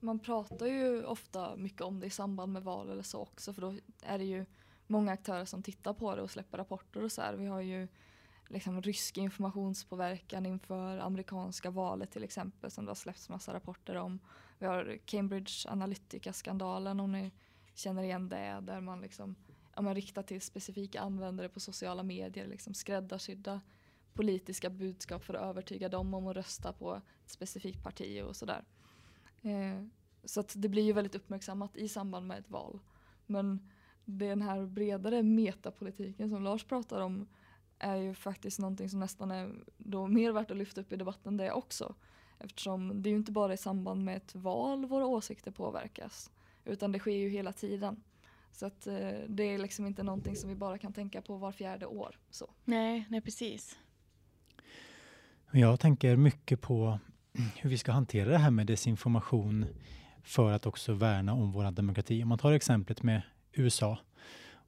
Man 0.00 0.18
pratar 0.18 0.66
ju 0.66 1.04
ofta 1.04 1.56
mycket 1.56 1.80
om 1.80 2.00
det 2.00 2.06
i 2.06 2.10
samband 2.10 2.52
med 2.52 2.62
val 2.62 2.90
eller 2.90 3.02
så 3.02 3.20
också 3.20 3.52
för 3.52 3.62
då 3.62 3.74
är 4.02 4.18
det 4.18 4.24
ju 4.24 4.46
många 4.86 5.12
aktörer 5.12 5.44
som 5.44 5.62
tittar 5.62 5.92
på 5.94 6.16
det 6.16 6.22
och 6.22 6.30
släpper 6.30 6.58
rapporter 6.58 7.04
och 7.04 7.12
så 7.12 7.22
här. 7.22 7.34
Vi 7.34 7.46
har 7.46 7.60
ju 7.60 7.88
liksom 8.48 8.82
rysk 8.82 9.18
informationspåverkan 9.18 10.46
inför 10.46 10.98
amerikanska 10.98 11.70
valet 11.70 12.10
till 12.10 12.24
exempel 12.24 12.70
som 12.70 12.84
det 12.84 12.90
har 12.90 12.96
släppts 12.96 13.28
massa 13.28 13.54
rapporter 13.54 13.94
om. 13.94 14.18
Vi 14.58 14.66
har 14.66 14.98
Cambridge 15.04 15.68
Analytica-skandalen 15.68 17.00
om 17.00 17.12
ni 17.12 17.32
känner 17.74 18.02
igen 18.02 18.28
det 18.28 18.58
där 18.62 18.80
man 18.80 19.00
liksom 19.00 19.36
ja, 19.76 19.82
man 19.82 19.94
riktar 19.94 20.22
till 20.22 20.40
specifika 20.40 21.00
användare 21.00 21.48
på 21.48 21.60
sociala 21.60 22.02
medier, 22.02 22.46
liksom 22.46 22.74
skräddarsydda 22.74 23.60
politiska 24.12 24.70
budskap 24.70 25.24
för 25.24 25.34
att 25.34 25.42
övertyga 25.42 25.88
dem 25.88 26.14
om 26.14 26.26
att 26.26 26.36
rösta 26.36 26.72
på 26.72 26.94
ett 26.94 27.30
specifikt 27.30 27.82
parti 27.82 28.22
och 28.22 28.36
sådär. 28.36 28.64
Eh, 29.42 29.86
så 30.24 30.40
att 30.40 30.52
det 30.56 30.68
blir 30.68 30.82
ju 30.82 30.92
väldigt 30.92 31.14
uppmärksammat 31.14 31.76
i 31.76 31.88
samband 31.88 32.26
med 32.26 32.38
ett 32.38 32.50
val. 32.50 32.80
Men 33.26 33.70
den 34.06 34.42
här 34.42 34.66
bredare 34.66 35.22
metapolitiken 35.22 36.30
som 36.30 36.42
Lars 36.42 36.64
pratar 36.64 37.00
om 37.00 37.26
är 37.78 37.96
ju 37.96 38.14
faktiskt 38.14 38.58
någonting 38.58 38.90
som 38.90 39.00
nästan 39.00 39.30
är 39.30 39.52
då 39.78 40.06
mer 40.06 40.32
värt 40.32 40.50
att 40.50 40.56
lyfta 40.56 40.80
upp 40.80 40.92
i 40.92 40.96
debatten 40.96 41.36
det 41.36 41.52
också. 41.52 41.94
Eftersom 42.38 43.02
det 43.02 43.08
är 43.08 43.10
ju 43.10 43.16
inte 43.16 43.32
bara 43.32 43.54
i 43.54 43.56
samband 43.56 44.04
med 44.04 44.16
ett 44.16 44.34
val 44.34 44.86
våra 44.86 45.06
åsikter 45.06 45.50
påverkas. 45.50 46.30
Utan 46.64 46.92
det 46.92 46.98
sker 46.98 47.12
ju 47.16 47.28
hela 47.28 47.52
tiden. 47.52 48.02
Så 48.52 48.66
att 48.66 48.86
eh, 48.86 49.10
det 49.28 49.42
är 49.42 49.58
liksom 49.58 49.86
inte 49.86 50.02
någonting 50.02 50.36
som 50.36 50.48
vi 50.48 50.54
bara 50.54 50.78
kan 50.78 50.92
tänka 50.92 51.22
på 51.22 51.36
var 51.36 51.52
fjärde 51.52 51.86
år. 51.86 52.18
Så. 52.30 52.50
Nej, 52.64 53.06
nej 53.10 53.20
precis. 53.20 53.78
Jag 55.52 55.80
tänker 55.80 56.16
mycket 56.16 56.60
på 56.60 56.98
hur 57.56 57.70
vi 57.70 57.78
ska 57.78 57.92
hantera 57.92 58.30
det 58.30 58.38
här 58.38 58.50
med 58.50 58.66
desinformation 58.66 59.66
för 60.22 60.52
att 60.52 60.66
också 60.66 60.92
värna 60.92 61.32
om 61.32 61.52
vår 61.52 61.70
demokrati. 61.70 62.22
Om 62.22 62.28
man 62.28 62.38
tar 62.38 62.52
exemplet 62.52 63.02
med 63.02 63.22
USA 63.56 63.98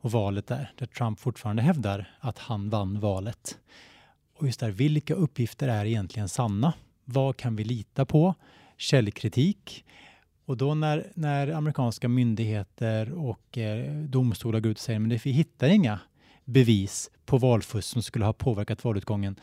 och 0.00 0.10
valet 0.10 0.46
där, 0.46 0.72
där 0.78 0.86
Trump 0.86 1.20
fortfarande 1.20 1.62
hävdar 1.62 2.16
att 2.20 2.38
han 2.38 2.70
vann 2.70 3.00
valet. 3.00 3.58
Och 4.36 4.46
just 4.46 4.60
där, 4.60 4.70
vilka 4.70 5.14
uppgifter 5.14 5.68
är 5.68 5.84
egentligen 5.84 6.28
sanna? 6.28 6.72
Vad 7.04 7.36
kan 7.36 7.56
vi 7.56 7.64
lita 7.64 8.04
på? 8.04 8.34
Källkritik. 8.76 9.84
Och 10.44 10.56
då 10.56 10.74
när, 10.74 11.12
när 11.14 11.48
amerikanska 11.48 12.08
myndigheter 12.08 13.12
och 13.12 13.58
eh, 13.58 13.94
domstolar 13.94 14.60
går 14.60 14.70
ut 14.70 14.76
och 14.76 14.82
säger 14.82 14.98
men 14.98 15.18
vi 15.24 15.30
hittar 15.30 15.68
inga 15.68 16.00
bevis 16.44 17.10
på 17.26 17.38
valfusk 17.38 17.88
som 17.88 18.02
skulle 18.02 18.24
ha 18.24 18.32
påverkat 18.32 18.84
valutgången. 18.84 19.36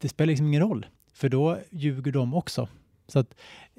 Det 0.00 0.08
spelar 0.08 0.26
liksom 0.26 0.46
ingen 0.46 0.60
roll, 0.60 0.86
för 1.12 1.28
då 1.28 1.58
ljuger 1.70 2.12
de 2.12 2.34
också. 2.34 2.68
Så 3.12 3.18
att 3.18 3.34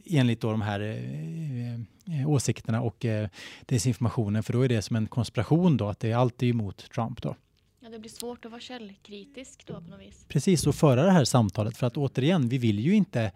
enligt 0.05 0.41
då 0.41 0.51
de 0.51 0.61
här 0.61 0.79
eh, 0.79 1.73
eh, 2.19 2.29
åsikterna 2.29 2.81
och 2.81 3.05
eh, 3.05 3.29
desinformationen, 3.65 4.43
för 4.43 4.53
då 4.53 4.61
är 4.61 4.69
det 4.69 4.81
som 4.81 4.95
en 4.95 5.07
konspiration 5.07 5.77
då, 5.77 5.87
att 5.87 5.99
det 5.99 6.11
är 6.11 6.15
alltid 6.15 6.49
emot 6.49 6.91
Trump 6.91 7.21
då. 7.21 7.35
Ja, 7.79 7.89
det 7.89 7.99
blir 7.99 8.09
svårt 8.09 8.45
att 8.45 8.51
vara 8.51 8.61
källkritisk 8.61 9.67
då 9.67 9.73
på 9.73 9.89
något 9.89 9.99
vis. 9.99 10.25
Precis, 10.27 10.67
och 10.67 10.75
föra 10.75 11.03
det 11.03 11.11
här 11.11 11.25
samtalet, 11.25 11.77
för 11.77 11.87
att 11.87 11.97
återigen, 11.97 12.49
vi 12.49 12.57
vill 12.57 12.79
ju 12.79 12.95
inte 12.95 13.31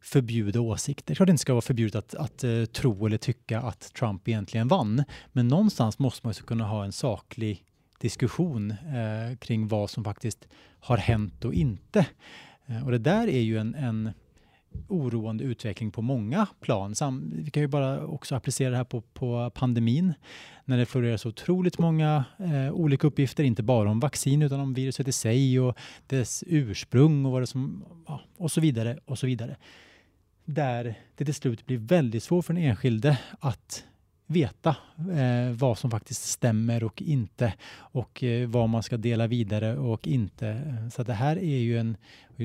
förbjuda 0.00 0.60
åsikter. 0.60 1.14
Klart 1.14 1.26
det 1.26 1.30
inte 1.30 1.40
ska 1.40 1.52
vara 1.52 1.62
förbjudet 1.62 1.94
att, 1.94 2.14
att 2.14 2.44
uh, 2.44 2.64
tro 2.64 3.06
eller 3.06 3.18
tycka 3.18 3.60
att 3.60 3.94
Trump 3.94 4.28
egentligen 4.28 4.68
vann, 4.68 5.04
men 5.32 5.48
någonstans 5.48 5.98
måste 5.98 6.26
man 6.26 6.34
ju 6.36 6.42
kunna 6.42 6.64
ha 6.64 6.84
en 6.84 6.92
saklig 6.92 7.64
diskussion 8.00 8.70
uh, 8.70 9.36
kring 9.36 9.68
vad 9.68 9.90
som 9.90 10.04
faktiskt 10.04 10.48
har 10.80 10.96
hänt 10.96 11.44
och 11.44 11.54
inte. 11.54 12.06
Uh, 12.70 12.84
och 12.84 12.90
det 12.90 12.98
där 12.98 13.28
är 13.28 13.40
ju 13.40 13.58
en, 13.58 13.74
en 13.74 14.10
oroande 14.88 15.44
utveckling 15.44 15.90
på 15.90 16.02
många 16.02 16.46
plan. 16.60 16.94
Sam, 16.94 17.32
vi 17.36 17.50
kan 17.50 17.62
ju 17.62 17.66
bara 17.66 18.06
också 18.06 18.34
applicera 18.34 18.70
det 18.70 18.76
här 18.76 18.84
på, 18.84 19.00
på 19.00 19.50
pandemin 19.54 20.14
när 20.64 20.78
det 20.78 20.86
florerar 20.86 21.16
så 21.16 21.28
otroligt 21.28 21.78
många 21.78 22.24
eh, 22.38 22.72
olika 22.72 23.06
uppgifter, 23.06 23.44
inte 23.44 23.62
bara 23.62 23.90
om 23.90 24.00
vaccin 24.00 24.42
utan 24.42 24.60
om 24.60 24.74
viruset 24.74 25.08
i 25.08 25.12
sig 25.12 25.60
och 25.60 25.76
dess 26.06 26.44
ursprung 26.46 27.26
och 27.26 27.32
vad 27.32 27.42
det 27.42 27.46
som 27.46 27.84
ja, 28.06 28.20
och 28.36 28.50
så 28.50 28.60
vidare 28.60 28.98
och 29.04 29.18
så 29.18 29.26
vidare. 29.26 29.56
Där 30.44 30.94
det 31.16 31.24
till 31.24 31.34
slut 31.34 31.66
blir 31.66 31.78
väldigt 31.78 32.22
svårt 32.22 32.44
för 32.44 32.54
den 32.54 32.62
enskilde 32.62 33.18
att 33.40 33.84
veta 34.26 34.76
eh, 34.98 35.52
vad 35.52 35.78
som 35.78 35.90
faktiskt 35.90 36.22
stämmer 36.22 36.84
och 36.84 37.02
inte 37.02 37.54
och 37.72 38.24
eh, 38.24 38.48
vad 38.48 38.68
man 38.68 38.82
ska 38.82 38.96
dela 38.96 39.26
vidare 39.26 39.76
och 39.76 40.06
inte. 40.06 40.76
Så 40.92 41.02
det 41.02 41.12
här 41.12 41.36
är 41.36 41.58
ju 41.58 41.78
en 41.78 41.96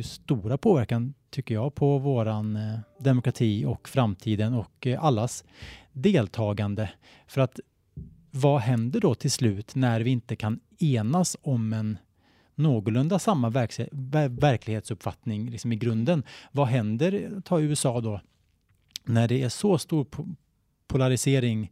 stora 0.03 0.57
påverkan 0.57 1.13
tycker 1.35 1.53
jag 1.53 1.75
på 1.75 1.97
våran 1.97 2.55
eh, 2.55 2.79
demokrati 2.99 3.65
och 3.65 3.89
framtiden 3.89 4.53
och 4.53 4.87
eh, 4.87 5.03
allas 5.03 5.43
deltagande. 5.91 6.89
För 7.27 7.41
att 7.41 7.59
vad 8.31 8.61
händer 8.61 8.99
då 8.99 9.15
till 9.15 9.31
slut 9.31 9.75
när 9.75 10.01
vi 10.01 10.09
inte 10.09 10.35
kan 10.35 10.59
enas 10.79 11.37
om 11.41 11.73
en 11.73 11.97
någorlunda 12.55 13.19
samma 13.19 13.49
verk 13.49 13.79
verklighetsuppfattning 14.29 15.49
liksom 15.49 15.71
i 15.71 15.75
grunden? 15.75 16.23
Vad 16.51 16.67
händer, 16.67 17.13
eh, 17.13 17.39
ta 17.41 17.61
USA 17.61 18.01
då, 18.01 18.21
när 19.03 19.27
det 19.27 19.43
är 19.43 19.49
så 19.49 19.77
stor 19.77 20.07
polarisering 20.87 21.71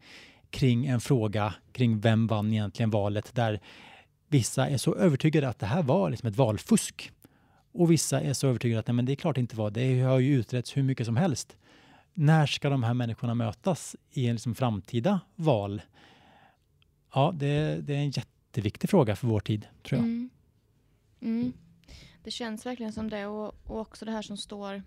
kring 0.50 0.86
en 0.86 1.02
fråga 1.02 1.54
kring 1.72 2.00
vem 2.00 2.28
vann 2.28 2.54
egentligen 2.54 2.90
valet 2.90 3.36
där 3.36 3.60
vissa 4.28 4.68
är 4.68 4.78
så 4.78 4.96
övertygade 4.96 5.50
att 5.50 5.60
det 5.60 5.66
här 5.66 5.84
var 5.84 6.10
liksom 6.10 6.30
ett 6.30 6.38
valfusk 6.38 7.13
och 7.74 7.92
vissa 7.92 8.22
är 8.22 8.34
så 8.34 8.48
övertygade 8.48 8.80
att 8.80 8.88
nej, 8.88 8.94
men 8.94 9.06
det 9.06 9.12
är 9.12 9.16
klart 9.16 9.36
det 9.36 9.42
inte 9.42 9.56
var. 9.56 9.72
Det 9.72 10.02
har 10.02 10.20
ju 10.20 10.36
utretts 10.36 10.78
hur 10.78 10.84
mycket 10.84 11.06
som 11.06 11.18
helst. 11.18 11.58
När 12.14 12.46
ska 12.46 12.70
de 12.70 12.84
här 12.84 12.94
människorna 12.94 13.36
mötas 13.36 13.96
i 14.12 14.28
en 14.28 14.36
liksom 14.36 14.56
framtida 14.56 15.20
val? 15.36 15.82
Ja, 17.14 17.32
det, 17.36 17.82
det, 17.82 17.94
är 17.94 18.00
en 18.00 18.12
jätteviktig 18.12 18.90
fråga 18.90 19.16
för 19.16 19.28
vår 19.28 19.40
tid, 19.40 19.68
tror 19.84 20.00
jag. 20.00 20.06
Mm. 20.06 20.30
Mm. 21.22 21.54
Det 22.24 22.32
känns 22.32 22.66
verkligen 22.66 22.94
som 22.94 23.10
det 23.10 23.26
och, 23.26 23.56
och 23.64 23.80
också 23.80 24.06
det 24.06 24.12
här 24.12 24.22
som 24.22 24.38
står 24.38 24.84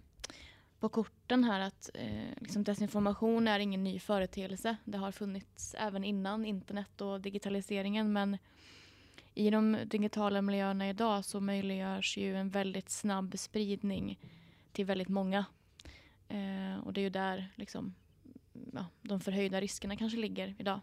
på 0.81 0.89
korten 0.89 1.45
här 1.45 1.61
att 1.61 1.91
eh, 1.95 2.41
liksom 2.41 2.65
desinformation 2.65 3.49
är 3.49 3.59
ingen 3.59 3.85
ny 3.85 3.99
företeelse. 3.99 4.77
Det 4.85 4.99
har 4.99 5.13
funnits 5.13 5.75
även 5.79 6.05
innan 6.05 6.45
internet 6.45 7.01
och 7.01 7.21
digitaliseringen 7.21 8.13
men 8.13 8.39
i 9.37 9.51
de 9.51 9.77
digitala 9.87 10.43
miljöerna 10.43 10.89
idag 10.89 11.25
så 11.25 11.41
möjliggörs 11.41 12.17
ju 12.17 12.37
en 12.37 12.51
väldigt 12.51 12.91
snabb 12.91 13.39
spridning 13.39 14.19
till 14.73 14.85
väldigt 14.85 15.09
många. 15.09 15.45
Eh, 16.29 16.79
och 16.85 16.93
det 16.93 17.01
är 17.01 17.03
ju 17.03 17.11
där 17.11 17.53
liksom, 17.55 17.95
ja, 18.73 18.87
de 19.03 19.21
förhöjda 19.21 19.61
riskerna 19.61 19.97
kanske 19.97 20.19
ligger 20.19 20.55
idag. 20.59 20.81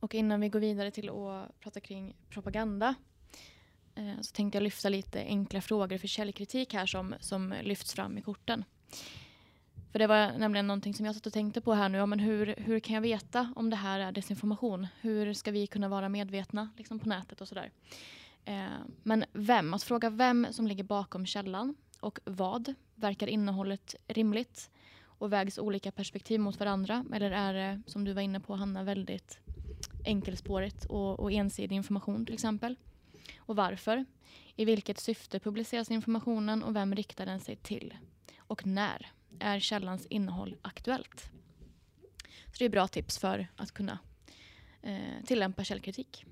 Och 0.00 0.14
innan 0.14 0.40
vi 0.40 0.48
går 0.48 0.60
vidare 0.60 0.90
till 0.90 1.08
att 1.08 1.60
prata 1.60 1.80
kring 1.80 2.16
propaganda 2.28 2.94
eh, 3.94 4.20
så 4.20 4.34
tänkte 4.34 4.56
jag 4.56 4.62
lyfta 4.62 4.88
lite 4.88 5.20
enkla 5.20 5.60
frågor 5.60 5.98
för 5.98 6.08
källkritik 6.08 6.74
här 6.74 6.86
som, 6.86 7.14
som 7.20 7.54
lyfts 7.62 7.94
fram 7.94 8.18
i 8.18 8.22
korten. 8.22 8.64
För 9.92 9.98
det 9.98 10.06
var 10.06 10.32
nämligen 10.38 10.66
någonting 10.66 10.94
som 10.94 11.06
jag 11.06 11.14
satt 11.14 11.26
och 11.26 11.32
tänkte 11.32 11.60
på 11.60 11.72
här 11.72 11.88
nu. 11.88 11.98
Ja, 11.98 12.06
men 12.06 12.18
hur, 12.18 12.54
hur 12.56 12.80
kan 12.80 12.94
jag 12.94 13.00
veta 13.00 13.52
om 13.56 13.70
det 13.70 13.76
här 13.76 14.00
är 14.00 14.12
desinformation? 14.12 14.86
Hur 15.00 15.34
ska 15.34 15.50
vi 15.50 15.66
kunna 15.66 15.88
vara 15.88 16.08
medvetna 16.08 16.70
liksom 16.76 16.98
på 16.98 17.08
nätet 17.08 17.40
och 17.40 17.48
sådär? 17.48 17.70
Eh, 18.44 18.64
men 19.02 19.24
vem? 19.32 19.74
Att 19.74 19.82
fråga 19.82 20.10
vem 20.10 20.46
som 20.50 20.66
ligger 20.66 20.84
bakom 20.84 21.26
källan 21.26 21.74
och 22.00 22.20
vad? 22.24 22.74
Verkar 22.94 23.26
innehållet 23.26 23.94
rimligt? 24.06 24.70
Och 25.04 25.32
vägs 25.32 25.58
olika 25.58 25.92
perspektiv 25.92 26.40
mot 26.40 26.60
varandra? 26.60 27.04
Eller 27.12 27.30
är 27.30 27.54
det, 27.54 27.82
som 27.86 28.04
du 28.04 28.12
var 28.12 28.22
inne 28.22 28.40
på 28.40 28.54
Hanna, 28.54 28.82
väldigt 28.82 29.38
enkelspårigt 30.04 30.84
och, 30.84 31.20
och 31.20 31.32
ensidig 31.32 31.76
information 31.76 32.26
till 32.26 32.34
exempel? 32.34 32.76
Och 33.38 33.56
varför? 33.56 34.04
I 34.56 34.64
vilket 34.64 34.98
syfte 34.98 35.40
publiceras 35.40 35.90
informationen 35.90 36.62
och 36.62 36.76
vem 36.76 36.94
riktar 36.94 37.26
den 37.26 37.40
sig 37.40 37.56
till? 37.56 37.94
Och 38.38 38.66
när 38.66 39.12
är 39.40 39.60
källans 39.60 40.06
innehåll 40.06 40.56
aktuellt? 40.62 41.30
Så 42.46 42.58
det 42.58 42.64
är 42.64 42.68
bra 42.68 42.88
tips 42.88 43.18
för 43.18 43.48
att 43.56 43.72
kunna 43.72 43.98
eh, 44.82 45.24
tillämpa 45.26 45.64
källkritik. 45.64 46.24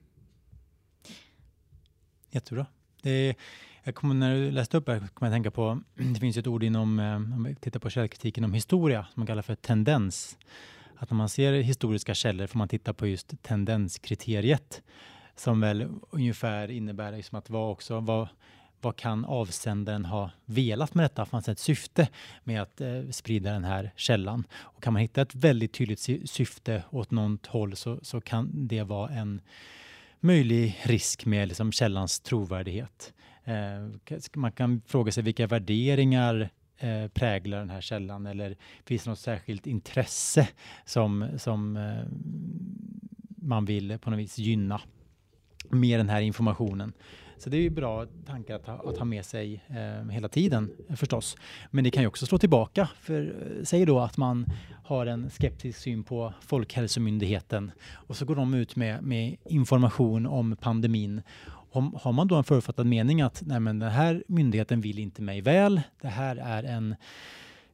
Jättebra. 2.30 2.66
Det 3.02 3.10
är, 3.10 3.34
jag 3.82 3.94
kommer, 3.94 4.14
när 4.14 4.34
du 4.34 4.50
läste 4.50 4.76
upp 4.76 4.86
det 4.86 4.92
här 4.92 5.08
kommer 5.08 5.30
jag 5.30 5.34
tänka 5.34 5.50
på, 5.50 5.80
det 5.94 6.20
finns 6.20 6.36
ett 6.36 6.46
ord 6.46 6.62
inom, 6.62 6.98
eh, 6.98 7.14
om 7.16 7.44
vi 7.44 7.54
tittar 7.54 7.80
på 7.80 7.90
källkritiken 7.90 8.44
om 8.44 8.54
historia, 8.54 9.06
som 9.12 9.20
man 9.20 9.26
kallar 9.26 9.42
för 9.42 9.54
tendens. 9.54 10.38
Att 10.96 11.10
när 11.10 11.16
man 11.16 11.28
ser 11.28 11.52
historiska 11.52 12.14
källor 12.14 12.46
får 12.46 12.58
man 12.58 12.68
titta 12.68 12.94
på 12.94 13.06
just 13.06 13.42
tendenskriteriet 13.42 14.82
som 15.36 15.60
väl 15.60 15.88
ungefär 16.10 16.70
innebär 16.70 17.12
liksom 17.12 17.38
att 17.38 17.50
vad 17.50 17.72
också, 17.72 18.00
vad, 18.00 18.28
vad 18.80 18.96
kan 18.96 19.24
avsändaren 19.24 20.04
ha 20.04 20.30
velat 20.44 20.94
med 20.94 21.04
detta? 21.04 21.26
Fanns 21.26 21.44
det 21.44 21.52
ett 21.52 21.58
syfte 21.58 22.08
med 22.44 22.62
att 22.62 22.80
eh, 22.80 23.02
sprida 23.10 23.52
den 23.52 23.64
här 23.64 23.92
källan? 23.96 24.44
Och 24.54 24.82
kan 24.82 24.92
man 24.92 25.02
hitta 25.02 25.22
ett 25.22 25.34
väldigt 25.34 25.72
tydligt 25.72 26.30
syfte 26.30 26.82
åt 26.90 27.10
något 27.10 27.46
håll 27.46 27.76
så, 27.76 27.98
så 28.02 28.20
kan 28.20 28.50
det 28.66 28.82
vara 28.82 29.10
en 29.10 29.40
möjlig 30.20 30.78
risk 30.82 31.26
med 31.26 31.48
liksom 31.48 31.72
källans 31.72 32.20
trovärdighet. 32.20 33.12
Eh, 33.44 34.18
man 34.34 34.52
kan 34.52 34.82
fråga 34.86 35.12
sig 35.12 35.22
vilka 35.22 35.46
värderingar 35.46 36.50
eh, 36.78 37.08
präglar 37.08 37.58
den 37.58 37.70
här 37.70 37.80
källan 37.80 38.26
eller 38.26 38.56
finns 38.84 39.04
det 39.04 39.10
något 39.10 39.18
särskilt 39.18 39.66
intresse 39.66 40.48
som, 40.84 41.28
som 41.36 41.76
eh, 41.76 42.04
man 43.36 43.64
vill 43.64 43.98
på 43.98 44.10
något 44.10 44.18
vis 44.18 44.38
gynna 44.38 44.80
med 45.70 46.00
den 46.00 46.08
här 46.08 46.20
informationen. 46.20 46.92
Så 47.38 47.50
det 47.50 47.56
är 47.56 47.60
ju 47.60 47.70
bra 47.70 48.06
tankar 48.26 48.56
att 48.56 48.66
ha, 48.66 48.90
att 48.90 48.98
ha 48.98 49.04
med 49.04 49.24
sig 49.24 49.64
eh, 49.68 50.10
hela 50.10 50.28
tiden 50.28 50.70
eh, 50.88 50.96
förstås. 50.96 51.36
Men 51.70 51.84
det 51.84 51.90
kan 51.90 52.02
ju 52.02 52.06
också 52.06 52.26
slå 52.26 52.38
tillbaka. 52.38 52.88
För 53.00 53.22
eh, 53.22 53.64
säg 53.64 53.84
då 53.84 54.00
att 54.00 54.16
man 54.16 54.46
har 54.84 55.06
en 55.06 55.30
skeptisk 55.30 55.78
syn 55.78 56.04
på 56.04 56.34
Folkhälsomyndigheten 56.40 57.70
och 57.92 58.16
så 58.16 58.24
går 58.24 58.36
de 58.36 58.54
ut 58.54 58.76
med, 58.76 59.02
med 59.02 59.36
information 59.44 60.26
om 60.26 60.56
pandemin. 60.60 61.22
Om, 61.70 61.98
har 62.02 62.12
man 62.12 62.28
då 62.28 62.34
en 62.34 62.44
förutfattad 62.44 62.86
mening 62.86 63.20
att 63.20 63.42
nej 63.46 63.60
men 63.60 63.78
den 63.78 63.90
här 63.90 64.24
myndigheten 64.28 64.80
vill 64.80 64.98
inte 64.98 65.22
mig 65.22 65.40
väl, 65.40 65.80
det 66.00 66.08
här 66.08 66.36
är 66.36 66.62
en 66.62 66.94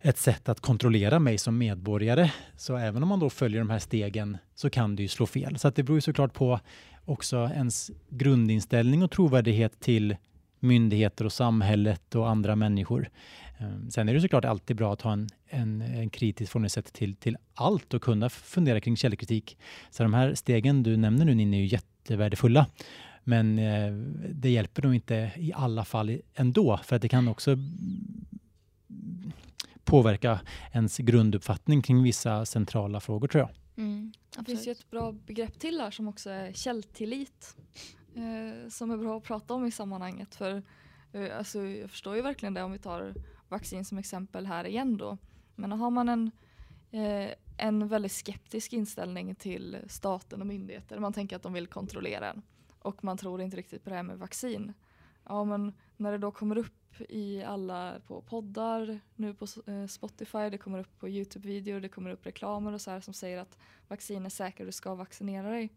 ett 0.02 0.18
sätt 0.18 0.48
att 0.48 0.60
kontrollera 0.60 1.18
mig 1.18 1.38
som 1.38 1.58
medborgare. 1.58 2.30
Så 2.56 2.76
även 2.76 3.02
om 3.02 3.08
man 3.08 3.20
då 3.20 3.30
följer 3.30 3.58
de 3.58 3.70
här 3.70 3.78
stegen 3.78 4.38
så 4.54 4.70
kan 4.70 4.96
det 4.96 5.02
ju 5.02 5.08
slå 5.08 5.26
fel. 5.26 5.58
Så 5.58 5.68
att 5.68 5.76
det 5.76 5.82
beror 5.82 5.96
ju 5.96 6.00
såklart 6.00 6.32
på 6.32 6.60
också 7.04 7.50
ens 7.54 7.90
grundinställning 8.08 9.02
och 9.02 9.10
trovärdighet 9.10 9.80
till 9.80 10.16
myndigheter 10.60 11.24
och 11.24 11.32
samhället 11.32 12.14
och 12.14 12.28
andra 12.28 12.56
människor. 12.56 13.10
Ehm, 13.58 13.90
sen 13.90 14.08
är 14.08 14.14
det 14.14 14.20
såklart 14.20 14.44
alltid 14.44 14.76
bra 14.76 14.92
att 14.92 15.02
ha 15.02 15.12
en, 15.12 15.28
en, 15.48 15.82
en 15.82 16.10
kritisk 16.10 16.52
förhållningssätt 16.52 16.92
till, 16.92 17.16
till 17.16 17.36
allt 17.54 17.94
och 17.94 18.02
kunna 18.02 18.28
fundera 18.28 18.80
kring 18.80 18.96
källkritik. 18.96 19.58
Så 19.90 20.02
de 20.02 20.14
här 20.14 20.34
stegen 20.34 20.82
du 20.82 20.96
nämner 20.96 21.24
nu 21.24 21.34
Ninni 21.34 21.56
är 21.56 21.60
ju 21.60 21.66
jättevärdefulla. 21.66 22.66
Men 23.24 23.58
eh, 23.58 23.92
det 24.30 24.50
hjälper 24.50 24.82
nog 24.82 24.94
inte 24.94 25.30
i 25.36 25.52
alla 25.54 25.84
fall 25.84 26.18
ändå 26.34 26.80
för 26.84 26.96
att 26.96 27.02
det 27.02 27.08
kan 27.08 27.28
också 27.28 27.56
påverka 29.84 30.40
ens 30.72 30.98
grunduppfattning 30.98 31.82
kring 31.82 32.02
vissa 32.02 32.44
centrala 32.44 33.00
frågor 33.00 33.28
tror 33.28 33.40
jag. 33.40 33.50
Mm, 33.76 34.12
det 34.38 34.44
finns 34.44 34.66
ju 34.66 34.72
ett 34.72 34.90
bra 34.90 35.12
begrepp 35.12 35.58
till 35.58 35.80
här 35.80 35.90
som 35.90 36.08
också 36.08 36.30
är 36.30 36.52
källtillit. 36.52 37.56
Eh, 38.14 38.68
som 38.68 38.90
är 38.90 38.96
bra 38.96 39.16
att 39.16 39.24
prata 39.24 39.54
om 39.54 39.66
i 39.66 39.70
sammanhanget. 39.70 40.34
För 40.34 40.62
eh, 41.12 41.38
alltså, 41.38 41.62
jag 41.62 41.90
förstår 41.90 42.16
ju 42.16 42.22
verkligen 42.22 42.54
det 42.54 42.62
om 42.62 42.72
vi 42.72 42.78
tar 42.78 43.14
vaccin 43.48 43.84
som 43.84 43.98
exempel 43.98 44.46
här 44.46 44.66
igen 44.66 44.96
då. 44.96 45.18
Men 45.54 45.72
har 45.72 45.90
man 45.90 46.08
en, 46.08 46.30
eh, 46.90 47.30
en 47.56 47.88
väldigt 47.88 48.12
skeptisk 48.12 48.72
inställning 48.72 49.34
till 49.34 49.76
staten 49.86 50.40
och 50.40 50.46
myndigheter. 50.46 50.98
Man 50.98 51.12
tänker 51.12 51.36
att 51.36 51.42
de 51.42 51.52
vill 51.52 51.66
kontrollera 51.66 52.30
en. 52.30 52.42
Och 52.78 53.04
man 53.04 53.18
tror 53.18 53.42
inte 53.42 53.56
riktigt 53.56 53.84
på 53.84 53.90
det 53.90 53.96
här 53.96 54.02
med 54.02 54.18
vaccin. 54.18 54.72
Ja 55.24 55.44
men 55.44 55.72
när 55.96 56.12
det 56.12 56.18
då 56.18 56.30
kommer 56.30 56.58
upp 56.58 56.81
i 57.08 57.42
alla 57.42 58.00
på 58.06 58.20
poddar, 58.20 59.00
nu 59.16 59.34
på 59.34 59.46
eh, 59.66 59.86
Spotify, 59.86 60.50
det 60.50 60.58
kommer 60.58 60.78
upp 60.78 60.98
på 60.98 61.08
Youtube-videor, 61.08 61.80
det 61.80 61.88
kommer 61.88 62.10
upp 62.10 62.26
reklamer 62.26 62.72
och 62.72 62.80
så 62.80 62.90
här 62.90 63.00
som 63.00 63.14
säger 63.14 63.38
att 63.38 63.58
vaccin 63.88 64.26
är 64.26 64.30
säkert, 64.30 64.66
du 64.66 64.72
ska 64.72 64.94
vaccinera 64.94 65.50
dig. 65.50 65.70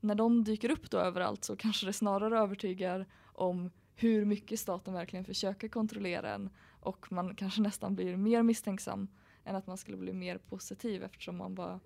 När 0.00 0.14
de 0.14 0.44
dyker 0.44 0.70
upp 0.70 0.90
då 0.90 0.98
överallt 0.98 1.44
så 1.44 1.56
kanske 1.56 1.86
det 1.86 1.92
snarare 1.92 2.38
övertygar 2.38 3.06
om 3.22 3.70
hur 3.94 4.24
mycket 4.24 4.60
staten 4.60 4.94
verkligen 4.94 5.24
försöker 5.24 5.68
kontrollera 5.68 6.34
en 6.34 6.50
och 6.80 7.12
man 7.12 7.34
kanske 7.34 7.60
nästan 7.60 7.94
blir 7.94 8.16
mer 8.16 8.42
misstänksam 8.42 9.08
än 9.44 9.56
att 9.56 9.66
man 9.66 9.76
skulle 9.76 9.96
bli 9.96 10.12
mer 10.12 10.38
positiv 10.38 11.02
eftersom 11.02 11.36
man 11.36 11.54
bara 11.54 11.80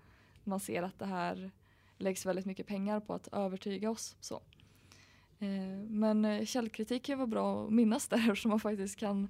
man 0.45 0.61
ser 0.61 0.83
att 0.83 0.99
det 0.99 1.07
här 1.07 1.51
läggs 1.99 2.27
väldigt 2.27 2.47
mycket 2.47 2.67
pengar 2.67 3.01
på 3.01 3.15
att 3.15 3.29
övertyga 3.33 3.91
oss. 3.91 4.17
Så. 4.21 4.43
Eh, 5.45 5.79
men 5.89 6.25
eh, 6.25 6.45
källkritik 6.45 7.03
kan 7.03 7.19
vara 7.19 7.27
bra 7.27 7.67
att 7.67 7.73
minnas 7.73 8.09
där 8.09 8.19
eftersom 8.31 8.51
man 8.51 8.61
faktiskt 8.61 8.99
kan 8.99 9.29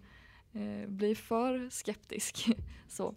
eh, 0.52 0.88
bli 0.88 1.14
för 1.14 1.70
skeptisk. 1.70 2.46
Så. 2.88 3.14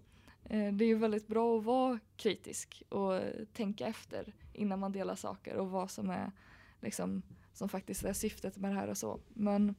Det 0.73 0.85
är 0.85 0.95
väldigt 0.95 1.27
bra 1.27 1.57
att 1.57 1.63
vara 1.63 1.99
kritisk 2.17 2.83
och 2.89 3.21
tänka 3.53 3.87
efter 3.87 4.33
innan 4.53 4.79
man 4.79 4.91
delar 4.91 5.15
saker 5.15 5.55
och 5.55 5.69
vad 5.69 5.91
som 5.91 6.09
är 6.09 6.31
liksom, 6.81 7.21
som 7.53 7.69
faktiskt 7.69 8.03
är 8.03 8.13
syftet 8.13 8.57
med 8.57 8.71
det 8.71 8.75
här 8.75 8.87
och 8.87 8.97
så. 8.97 9.19
Men 9.33 9.75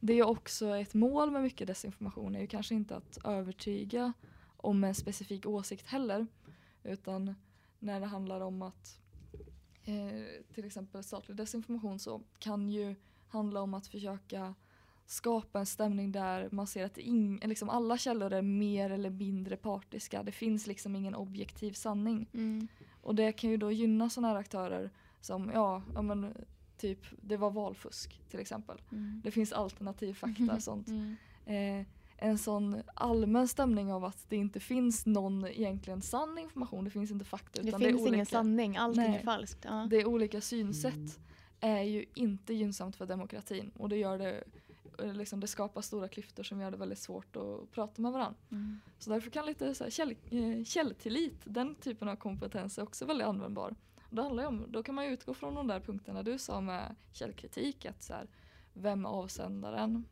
det 0.00 0.12
är 0.12 0.26
också 0.26 0.76
ett 0.76 0.94
mål 0.94 1.30
med 1.30 1.42
mycket 1.42 1.66
desinformation 1.66 2.36
är 2.36 2.40
ju 2.40 2.46
kanske 2.46 2.74
inte 2.74 2.96
att 2.96 3.18
övertyga 3.24 4.12
om 4.56 4.84
en 4.84 4.94
specifik 4.94 5.46
åsikt 5.46 5.86
heller 5.86 6.26
utan 6.82 7.34
när 7.78 8.00
det 8.00 8.06
handlar 8.06 8.40
om 8.40 8.62
att 8.62 8.99
eh, 9.90 10.54
till 10.54 10.64
exempel 10.64 11.02
statlig 11.02 11.36
desinformation 11.36 11.98
så 11.98 12.22
kan 12.38 12.68
ju 12.68 12.94
handla 13.28 13.62
om 13.62 13.74
att 13.74 13.86
försöka 13.86 14.54
skapa 15.06 15.58
en 15.58 15.66
stämning 15.66 16.12
där 16.12 16.48
man 16.52 16.66
ser 16.66 16.84
att 16.84 16.98
in, 16.98 17.40
liksom 17.44 17.68
alla 17.68 17.98
källor 17.98 18.32
är 18.32 18.42
mer 18.42 18.90
eller 18.90 19.10
mindre 19.10 19.56
partiska. 19.56 20.22
Det 20.22 20.32
finns 20.32 20.66
liksom 20.66 20.96
ingen 20.96 21.14
objektiv 21.14 21.72
sanning. 21.72 22.28
Mm. 22.32 22.68
Och 23.02 23.14
det 23.14 23.32
kan 23.32 23.50
ju 23.50 23.56
då 23.56 23.72
gynna 23.72 24.10
sådana 24.10 24.28
här 24.28 24.40
aktörer 24.40 24.90
som, 25.20 25.50
ja, 25.54 25.82
ja 25.94 26.02
men 26.02 26.34
typ 26.76 27.06
det 27.20 27.36
var 27.36 27.50
valfusk 27.50 28.20
till 28.28 28.40
exempel. 28.40 28.82
Mm. 28.92 29.20
Det 29.24 29.30
finns 29.30 29.52
alternativ 29.52 30.14
fakta 30.14 30.60
sånt. 30.60 30.88
Mm. 30.88 31.16
Eh, 31.46 31.86
en 32.20 32.38
sån 32.38 32.82
allmän 32.94 33.48
stämning 33.48 33.92
av 33.92 34.04
att 34.04 34.24
det 34.28 34.36
inte 34.36 34.60
finns 34.60 35.06
någon 35.06 35.46
egentligen 35.46 36.02
sann 36.02 36.38
information. 36.38 36.84
Det 36.84 36.90
finns 36.90 37.10
inte 37.10 37.24
fakta. 37.24 37.62
Det 37.62 37.68
utan 37.68 37.80
finns 37.80 37.92
det 37.92 37.98
är 37.98 38.02
olika, 38.02 38.14
ingen 38.14 38.26
sanning, 38.26 38.76
allting 38.76 39.02
nej, 39.02 39.18
är 39.18 39.22
falskt. 39.24 39.64
Ja. 39.64 39.86
Det 39.90 39.96
är 39.96 40.06
olika 40.06 40.40
synsätt 40.40 40.94
mm. 40.94 41.10
är 41.60 41.82
ju 41.82 42.04
inte 42.14 42.54
gynnsamt 42.54 42.96
för 42.96 43.06
demokratin 43.06 43.70
och 43.76 43.88
det 43.88 43.96
gör 43.96 44.18
det 44.18 44.44
eh, 44.98 45.14
Liksom 45.14 45.40
det 45.40 45.46
skapar 45.46 45.82
stora 45.82 46.08
klyftor 46.08 46.42
som 46.42 46.60
gör 46.60 46.70
det 46.70 46.76
väldigt 46.76 46.98
svårt 46.98 47.36
att 47.36 47.70
prata 47.70 48.02
med 48.02 48.12
varandra. 48.12 48.38
Mm. 48.50 48.80
Så 48.98 49.10
därför 49.10 49.30
kan 49.30 49.46
lite 49.46 49.74
så 49.74 49.84
här 49.84 49.90
käll, 49.90 50.14
eh, 50.30 50.64
källtillit, 50.64 51.40
den 51.44 51.74
typen 51.74 52.08
av 52.08 52.16
kompetens 52.16 52.78
är 52.78 52.82
också 52.82 53.04
väldigt 53.04 53.26
användbar. 53.26 53.74
Det 54.10 54.22
handlar 54.22 54.46
om, 54.46 54.64
då 54.68 54.82
kan 54.82 54.94
man 54.94 55.04
utgå 55.04 55.34
från 55.34 55.54
de 55.54 55.66
där 55.66 55.80
punkterna 55.80 56.22
du 56.22 56.38
sa 56.38 56.60
med 56.60 56.94
källkritik. 57.12 57.84
Att 57.86 58.02
så 58.02 58.12
här, 58.12 58.26
vem 58.72 59.04
är 59.04 59.08
avsändaren? 59.08 60.04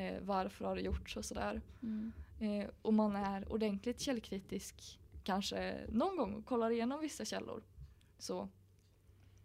Eh, 0.00 0.22
varför 0.22 0.64
har 0.64 0.74
det 0.74 0.82
gjorts 0.82 1.16
och 1.16 1.24
sådär. 1.24 1.60
Mm. 1.82 2.12
Eh, 2.40 2.68
och 2.82 2.94
man 2.94 3.16
är 3.16 3.52
ordentligt 3.52 4.00
källkritisk 4.00 4.98
kanske 5.24 5.80
någon 5.88 6.16
gång 6.16 6.34
och 6.34 6.44
kollar 6.44 6.70
igenom 6.70 7.00
vissa 7.00 7.24
källor. 7.24 7.62
Så. 8.18 8.48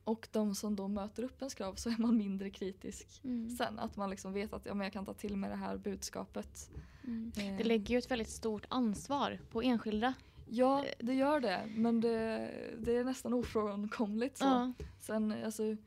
Och 0.03 0.27
de 0.31 0.55
som 0.55 0.75
då 0.75 0.87
möter 0.87 1.23
upp 1.23 1.41
ens 1.41 1.53
krav 1.53 1.75
så 1.75 1.89
är 1.89 1.97
man 1.97 2.17
mindre 2.17 2.49
kritisk 2.49 3.21
mm. 3.23 3.49
sen. 3.49 3.79
Att 3.79 3.95
man 3.95 4.09
liksom 4.09 4.33
vet 4.33 4.53
att 4.53 4.65
ja, 4.65 4.73
men 4.73 4.85
jag 4.85 4.93
kan 4.93 5.05
ta 5.05 5.13
till 5.13 5.37
mig 5.37 5.49
det 5.49 5.55
här 5.55 5.77
budskapet. 5.77 6.71
Mm. 7.03 7.31
Eh. 7.37 7.57
Det 7.57 7.63
lägger 7.63 7.93
ju 7.93 7.97
ett 7.97 8.11
väldigt 8.11 8.29
stort 8.29 8.65
ansvar 8.69 9.39
på 9.51 9.61
enskilda. 9.61 10.13
Ja, 10.49 10.85
det 10.99 11.13
gör 11.13 11.39
det. 11.39 11.69
Men 11.75 12.01
det, 12.01 12.51
det 12.79 12.97
är 12.97 13.03
nästan 13.03 13.33
ofrånkomligt. 13.33 14.37
Så. 14.37 14.45
Ja. 14.45 14.73
Sen 14.99 15.43
alltså, 15.45 15.63
eh, 15.63 15.77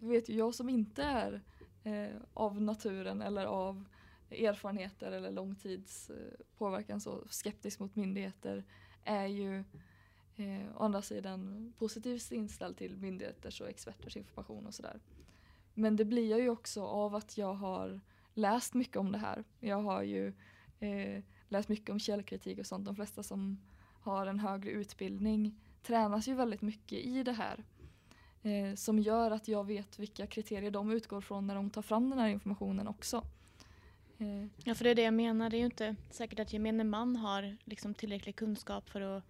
vet 0.00 0.28
ju 0.28 0.34
jag 0.34 0.54
som 0.54 0.68
inte 0.68 1.02
är 1.02 1.32
eh, 1.32 1.57
Eh, 1.88 2.16
av 2.34 2.62
naturen 2.62 3.22
eller 3.22 3.44
av 3.44 3.84
erfarenheter 4.30 5.12
eller 5.12 5.30
långtidspåverkan 5.30 6.34
eh, 6.40 6.58
påverkan 6.58 7.00
så 7.00 7.24
skeptisk 7.30 7.80
mot 7.80 7.96
myndigheter 7.96 8.64
är 9.04 9.26
ju 9.26 9.64
eh, 10.36 10.76
å 10.76 10.84
andra 10.84 11.02
sidan 11.02 11.72
positivt 11.78 12.32
inställd 12.32 12.76
till 12.76 12.96
myndigheters 12.96 13.60
och 13.60 13.68
experters 13.68 14.16
information 14.16 14.66
och 14.66 14.74
sådär. 14.74 15.00
Men 15.74 15.96
det 15.96 16.04
blir 16.04 16.30
jag 16.30 16.40
ju 16.40 16.50
också 16.50 16.84
av 16.84 17.14
att 17.14 17.38
jag 17.38 17.54
har 17.54 18.00
läst 18.34 18.74
mycket 18.74 18.96
om 18.96 19.12
det 19.12 19.18
här. 19.18 19.44
Jag 19.60 19.82
har 19.82 20.02
ju 20.02 20.32
eh, 20.80 21.22
läst 21.48 21.68
mycket 21.68 21.90
om 21.90 21.98
källkritik 21.98 22.58
och 22.58 22.66
sånt. 22.66 22.84
De 22.84 22.96
flesta 22.96 23.22
som 23.22 23.60
har 24.00 24.26
en 24.26 24.38
högre 24.38 24.70
utbildning 24.70 25.60
tränas 25.82 26.28
ju 26.28 26.34
väldigt 26.34 26.62
mycket 26.62 26.98
i 26.98 27.22
det 27.22 27.32
här. 27.32 27.64
Eh, 28.48 28.74
som 28.74 28.98
gör 28.98 29.30
att 29.30 29.48
jag 29.48 29.66
vet 29.66 29.98
vilka 29.98 30.26
kriterier 30.26 30.70
de 30.70 30.90
utgår 30.90 31.20
från 31.20 31.46
när 31.46 31.54
de 31.54 31.70
tar 31.70 31.82
fram 31.82 32.10
den 32.10 32.18
här 32.18 32.28
informationen 32.28 32.88
också. 32.88 33.24
Eh. 34.18 34.46
Ja, 34.64 34.74
för 34.74 34.84
det 34.84 34.90
är 34.90 34.94
det 34.94 35.02
jag 35.02 35.14
menar. 35.14 35.50
Det 35.50 35.56
är 35.56 35.58
ju 35.58 35.64
inte 35.64 35.96
säkert 36.10 36.38
att 36.38 36.52
gemene 36.52 36.84
man 36.84 37.16
har 37.16 37.56
liksom 37.64 37.94
tillräcklig 37.94 38.36
kunskap 38.36 38.88
för 38.88 39.00
att 39.00 39.24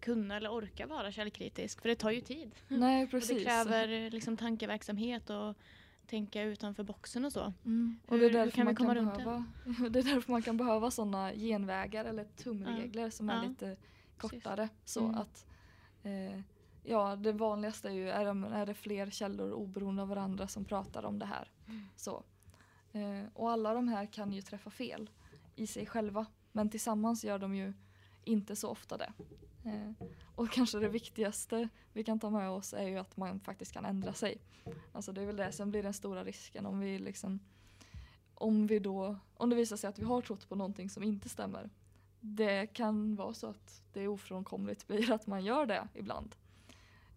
kunna 0.00 0.36
eller 0.36 0.52
orka 0.52 0.86
vara 0.86 1.12
källkritisk. 1.12 1.82
För 1.82 1.88
det 1.88 1.94
tar 1.94 2.10
ju 2.10 2.20
tid. 2.20 2.54
Nej, 2.68 3.06
precis. 3.06 3.30
Och 3.30 3.36
det 3.36 3.44
kräver 3.44 4.10
liksom 4.10 4.36
tankeverksamhet 4.36 5.30
och 5.30 5.56
tänka 6.06 6.42
utanför 6.42 6.82
boxen 6.82 7.24
och 7.24 7.32
så. 7.32 7.52
Mm. 7.64 8.00
Och 8.06 8.18
det 8.18 8.26
är 8.26 8.30
därför 8.30 8.64
man 8.64 8.76
kan, 8.76 8.86
behöva, 8.86 9.44
det? 9.64 9.88
det 9.88 9.98
är 9.98 10.14
därför 10.14 10.32
man 10.32 10.42
kan 10.42 10.56
behöva 10.56 10.90
sådana 10.90 11.32
genvägar 11.34 12.04
eller 12.04 12.24
tumregler 12.24 13.02
ja. 13.02 13.10
som 13.10 13.30
är 13.30 13.42
ja. 13.42 13.48
lite 13.48 13.76
kortare. 14.16 14.68
Så 14.84 15.04
mm. 15.04 15.14
att 15.14 15.46
eh, 16.02 16.40
Ja, 16.82 17.16
det 17.16 17.32
vanligaste 17.32 17.88
är 17.88 17.92
ju 17.92 18.10
är 18.10 18.34
det, 18.34 18.48
är 18.48 18.66
det 18.66 18.74
fler 18.74 19.10
källor 19.10 19.52
oberoende 19.52 20.02
av 20.02 20.08
varandra 20.08 20.48
som 20.48 20.64
pratar 20.64 21.04
om 21.04 21.18
det 21.18 21.26
här. 21.26 21.50
Mm. 21.66 21.84
Så. 21.96 22.22
Eh, 22.92 23.24
och 23.34 23.50
alla 23.50 23.74
de 23.74 23.88
här 23.88 24.06
kan 24.06 24.32
ju 24.32 24.42
träffa 24.42 24.70
fel 24.70 25.10
i 25.56 25.66
sig 25.66 25.86
själva. 25.86 26.26
Men 26.52 26.70
tillsammans 26.70 27.24
gör 27.24 27.38
de 27.38 27.54
ju 27.54 27.72
inte 28.24 28.56
så 28.56 28.68
ofta 28.68 28.96
det. 28.96 29.12
Eh, 29.64 30.06
och 30.34 30.50
kanske 30.50 30.78
det 30.78 30.88
viktigaste 30.88 31.68
vi 31.92 32.04
kan 32.04 32.20
ta 32.20 32.30
med 32.30 32.50
oss 32.50 32.74
är 32.74 32.88
ju 32.88 32.98
att 32.98 33.16
man 33.16 33.40
faktiskt 33.40 33.72
kan 33.72 33.84
ändra 33.84 34.12
sig. 34.12 34.38
Alltså 34.92 35.12
det 35.12 35.22
är 35.22 35.26
väl 35.26 35.36
det 35.36 35.52
som 35.52 35.70
blir 35.70 35.82
den 35.82 35.94
stora 35.94 36.24
risken 36.24 36.66
om 36.66 36.80
vi 36.80 36.98
liksom 36.98 37.40
om 38.40 38.66
vi 38.66 38.78
då, 38.78 39.16
om 39.34 39.50
det 39.50 39.56
visar 39.56 39.76
sig 39.76 39.88
att 39.88 39.98
vi 39.98 40.04
har 40.04 40.20
trott 40.20 40.48
på 40.48 40.54
någonting 40.54 40.90
som 40.90 41.02
inte 41.02 41.28
stämmer. 41.28 41.70
Det 42.20 42.66
kan 42.66 43.16
vara 43.16 43.34
så 43.34 43.46
att 43.46 43.82
det 43.92 44.08
ofrånkomligt 44.08 44.86
blir 44.86 45.12
att 45.12 45.26
man 45.26 45.44
gör 45.44 45.66
det 45.66 45.88
ibland. 45.94 46.36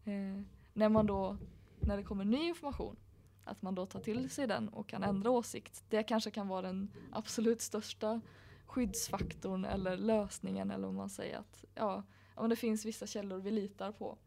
Eh, 0.06 0.42
när 0.74 0.90
man 0.90 1.06
då, 1.06 1.38
när 1.80 1.98
det 1.98 2.04
kommer 2.04 2.26
ny 2.26 2.48
information, 2.48 2.96
att 3.44 3.62
man 3.62 3.76
då 3.76 3.86
tar 3.86 4.00
till 4.00 4.30
sig 4.30 4.48
den 4.48 4.70
och 4.70 4.88
kan 4.88 5.04
ändra 5.04 5.30
åsikt. 5.30 5.84
Det 5.90 6.04
kanske 6.04 6.32
kan 6.32 6.48
vara 6.48 6.62
den 6.62 6.92
absolut 7.12 7.62
största 7.62 8.22
skyddsfaktorn 8.66 9.66
eller 9.66 9.98
lösningen 9.98 10.72
eller 10.72 10.88
om 10.88 10.96
man 10.96 11.10
säger 11.10 11.38
att 11.38 11.66
ja, 11.76 12.04
om 12.36 12.50
det 12.50 12.56
finns 12.56 12.86
vissa 12.86 13.08
källor 13.08 13.38
vi 13.38 13.52
litar 13.52 13.92
på. 13.92 14.18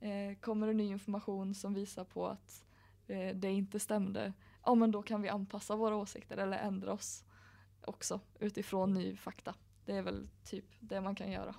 Eh, 0.00 0.36
kommer 0.40 0.66
det 0.66 0.72
ny 0.72 0.84
information 0.84 1.54
som 1.54 1.74
visar 1.74 2.04
på 2.04 2.26
att 2.26 2.64
eh, 3.06 3.36
det 3.36 3.50
inte 3.50 3.80
stämde, 3.80 4.32
ja 4.64 4.74
men 4.74 4.90
då 4.90 5.02
kan 5.02 5.22
vi 5.22 5.28
anpassa 5.28 5.76
våra 5.76 5.96
åsikter 5.96 6.36
eller 6.36 6.58
ändra 6.58 6.92
oss 6.92 7.24
också 7.80 8.20
utifrån 8.38 8.94
ny 8.94 9.16
fakta. 9.16 9.54
Det 9.84 9.96
är 9.96 10.02
väl 10.02 10.28
typ 10.44 10.64
det 10.80 11.00
man 11.00 11.14
kan 11.14 11.32
göra. 11.32 11.54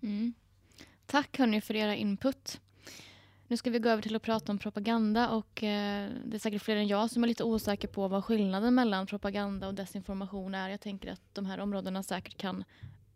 Mm. 0.00 0.32
Tack 1.06 1.38
hörni 1.38 1.60
för 1.60 1.76
era 1.76 1.94
input. 1.94 2.60
Nu 3.50 3.56
ska 3.56 3.70
vi 3.70 3.78
gå 3.78 3.88
över 3.88 4.02
till 4.02 4.16
att 4.16 4.22
prata 4.22 4.52
om 4.52 4.58
propaganda 4.58 5.30
och 5.30 5.62
eh, 5.62 6.10
det 6.24 6.36
är 6.36 6.38
säkert 6.38 6.62
fler 6.62 6.76
än 6.76 6.86
jag 6.86 7.10
som 7.10 7.24
är 7.24 7.28
lite 7.28 7.44
osäker 7.44 7.88
på 7.88 8.08
vad 8.08 8.24
skillnaden 8.24 8.74
mellan 8.74 9.06
propaganda 9.06 9.68
och 9.68 9.74
desinformation 9.74 10.54
är. 10.54 10.68
Jag 10.68 10.80
tänker 10.80 11.12
att 11.12 11.22
de 11.32 11.46
här 11.46 11.60
områdena 11.60 12.02
säkert 12.02 12.36
kan 12.36 12.64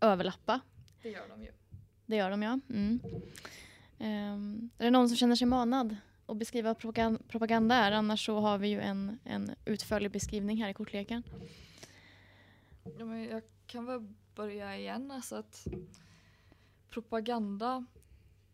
överlappa. 0.01 0.61
Det 1.03 1.09
gör 1.09 1.29
de 1.29 1.43
ju. 1.43 1.53
Det 2.07 2.17
gör 2.17 2.31
de, 2.31 2.43
ja. 2.43 2.61
Mm. 2.71 3.01
Um, 3.99 4.71
är 4.79 4.85
det 4.85 4.91
någon 4.91 5.09
som 5.09 5.17
känner 5.17 5.37
sig 5.37 5.47
manad 5.47 5.97
att 6.27 6.37
beskriva 6.37 6.69
vad 6.69 7.19
propaganda 7.29 7.75
är? 7.75 7.93
Annars 7.93 8.27
så 8.27 8.41
har 8.41 8.59
vi 8.59 8.69
ju 8.69 8.81
en, 8.81 9.19
en 9.25 9.51
utförlig 9.65 10.11
beskrivning 10.11 10.63
här 10.63 10.69
i 10.69 10.75
kortleken. 10.75 11.23
Ja, 12.99 13.05
men 13.05 13.25
jag 13.25 13.43
kan 13.67 13.87
väl 13.87 14.15
börja 14.35 14.77
igen. 14.77 15.11
Alltså 15.11 15.37
att 15.37 15.67
propaganda 16.91 17.87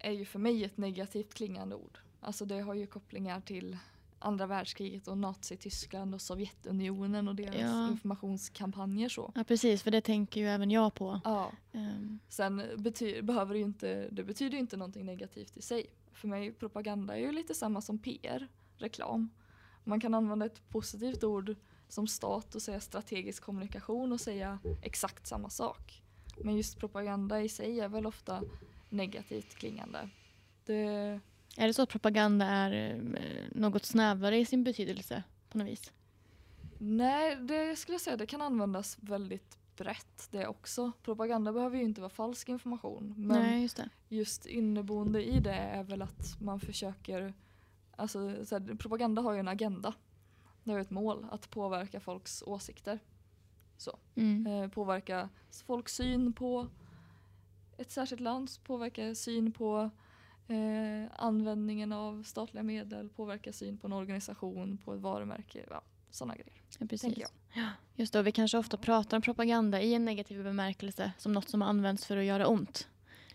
är 0.01 0.13
ju 0.13 0.25
för 0.25 0.39
mig 0.39 0.65
ett 0.65 0.77
negativt 0.77 1.35
klingande 1.35 1.77
ord. 1.77 1.99
Alltså 2.21 2.45
det 2.45 2.61
har 2.61 2.75
ju 2.75 2.87
kopplingar 2.87 3.41
till 3.41 3.77
andra 4.19 4.47
världskriget 4.47 5.09
och 5.09 5.19
Nazityskland 5.19 6.15
och 6.15 6.21
Sovjetunionen 6.21 7.29
och 7.29 7.35
deras 7.35 7.55
ja. 7.61 7.89
informationskampanjer 7.89 9.09
så. 9.09 9.33
Ja 9.35 9.45
precis, 9.45 9.83
för 9.83 9.91
det 9.91 10.01
tänker 10.01 10.41
ju 10.41 10.49
även 10.49 10.71
jag 10.71 10.95
på. 10.95 11.21
Ja. 11.25 11.53
Um. 11.73 12.19
Sen 12.29 12.63
bety 12.77 13.23
behöver 13.23 13.55
det 13.55 13.59
ju 13.59 13.65
inte, 13.65 14.09
det 14.11 14.25
betyder 14.25 14.53
ju 14.53 14.59
inte 14.59 14.77
någonting 14.77 15.07
negativt 15.07 15.57
i 15.57 15.63
sig. 15.63 15.87
För 16.13 16.29
mig 16.29 16.53
propaganda 16.53 17.17
är 17.17 17.21
ju 17.21 17.33
lite 17.33 17.55
samma 17.55 17.81
som 17.81 17.99
PR, 17.99 18.49
reklam. 18.77 19.31
Man 19.85 20.01
kan 20.01 20.15
använda 20.15 20.47
ett 20.47 20.69
positivt 20.69 21.25
ord 21.25 21.57
som 21.89 22.07
stat 22.07 22.55
och 22.55 22.63
säga 22.63 22.81
strategisk 22.81 23.43
kommunikation 23.43 24.13
och 24.13 24.21
säga 24.21 24.59
exakt 24.83 25.27
samma 25.27 25.51
sak. 25.51 26.03
Men 26.37 26.57
just 26.57 26.79
propaganda 26.79 27.43
i 27.43 27.49
sig 27.49 27.81
är 27.81 27.89
väl 27.89 28.07
ofta 28.07 28.43
negativt 28.91 29.55
klingande. 29.55 30.09
Det, 30.65 31.21
är 31.57 31.67
det 31.67 31.75
så 31.75 31.83
att 31.83 31.89
propaganda 31.89 32.47
är 32.47 32.95
eh, 32.95 33.23
något 33.51 33.85
snävare 33.85 34.39
i 34.39 34.45
sin 34.45 34.65
betydelse 34.65 35.23
på 35.49 35.59
något 35.59 35.67
vis? 35.67 35.93
Nej, 36.79 37.37
det 37.37 37.77
skulle 37.77 37.95
jag 37.95 38.01
säga 38.01 38.17
det 38.17 38.27
kan 38.27 38.43
användas 38.43 38.99
väldigt 39.01 39.59
brett 39.77 40.29
det 40.31 40.47
också. 40.47 40.93
Propaganda 41.03 41.53
behöver 41.53 41.77
ju 41.77 41.83
inte 41.83 42.01
vara 42.01 42.11
falsk 42.11 42.49
information. 42.49 43.15
Men 43.17 43.43
Nej, 43.43 43.63
just, 43.63 43.81
just 44.09 44.47
inneboende 44.47 45.25
i 45.25 45.41
det 45.41 45.55
är 45.55 45.83
väl 45.83 46.03
att 46.03 46.41
man 46.41 46.61
försöker, 46.61 47.35
alltså 47.97 48.19
här, 48.29 48.77
propaganda 48.77 49.23
har 49.23 49.33
ju 49.33 49.39
en 49.39 49.49
agenda. 49.49 49.95
Det 50.65 50.71
har 50.71 50.79
ju 50.79 50.83
ett 50.83 50.91
mål 50.91 51.27
att 51.31 51.51
påverka 51.51 52.01
folks 52.01 52.43
åsikter. 52.47 52.99
Så. 53.77 53.99
Mm. 54.15 54.47
Eh, 54.47 54.69
påverka 54.69 55.29
folks 55.67 55.95
syn 55.95 56.33
på 56.33 56.69
ett 57.81 57.91
särskilt 57.91 58.21
land, 58.21 58.51
påverka 58.65 59.15
syn 59.15 59.53
på 59.53 59.91
eh, 60.49 61.13
användningen 61.17 61.93
av 61.93 62.23
statliga 62.23 62.63
medel, 62.63 63.09
påverka 63.09 63.53
syn 63.53 63.79
på 63.79 63.87
en 63.87 63.93
organisation, 63.93 64.79
på 64.85 64.95
ett 64.95 65.01
varumärke, 65.01 65.65
ja, 65.71 65.83
sådana 66.11 66.35
grejer. 66.35 66.63
Ja, 66.79 66.87
precis. 66.87 67.19
Ja, 67.55 67.69
just 67.95 68.13
det, 68.13 68.23
vi 68.23 68.33
kanske 68.33 68.59
ofta 68.59 68.77
pratar 68.77 69.17
om 69.17 69.23
propaganda 69.23 69.81
i 69.81 69.95
en 69.95 70.05
negativ 70.05 70.45
bemärkelse 70.45 71.13
som 71.19 71.33
något 71.33 71.49
som 71.49 71.63
används 71.63 72.07
för 72.07 72.17
att 72.17 72.25
göra 72.25 72.47
ont. 72.47 72.89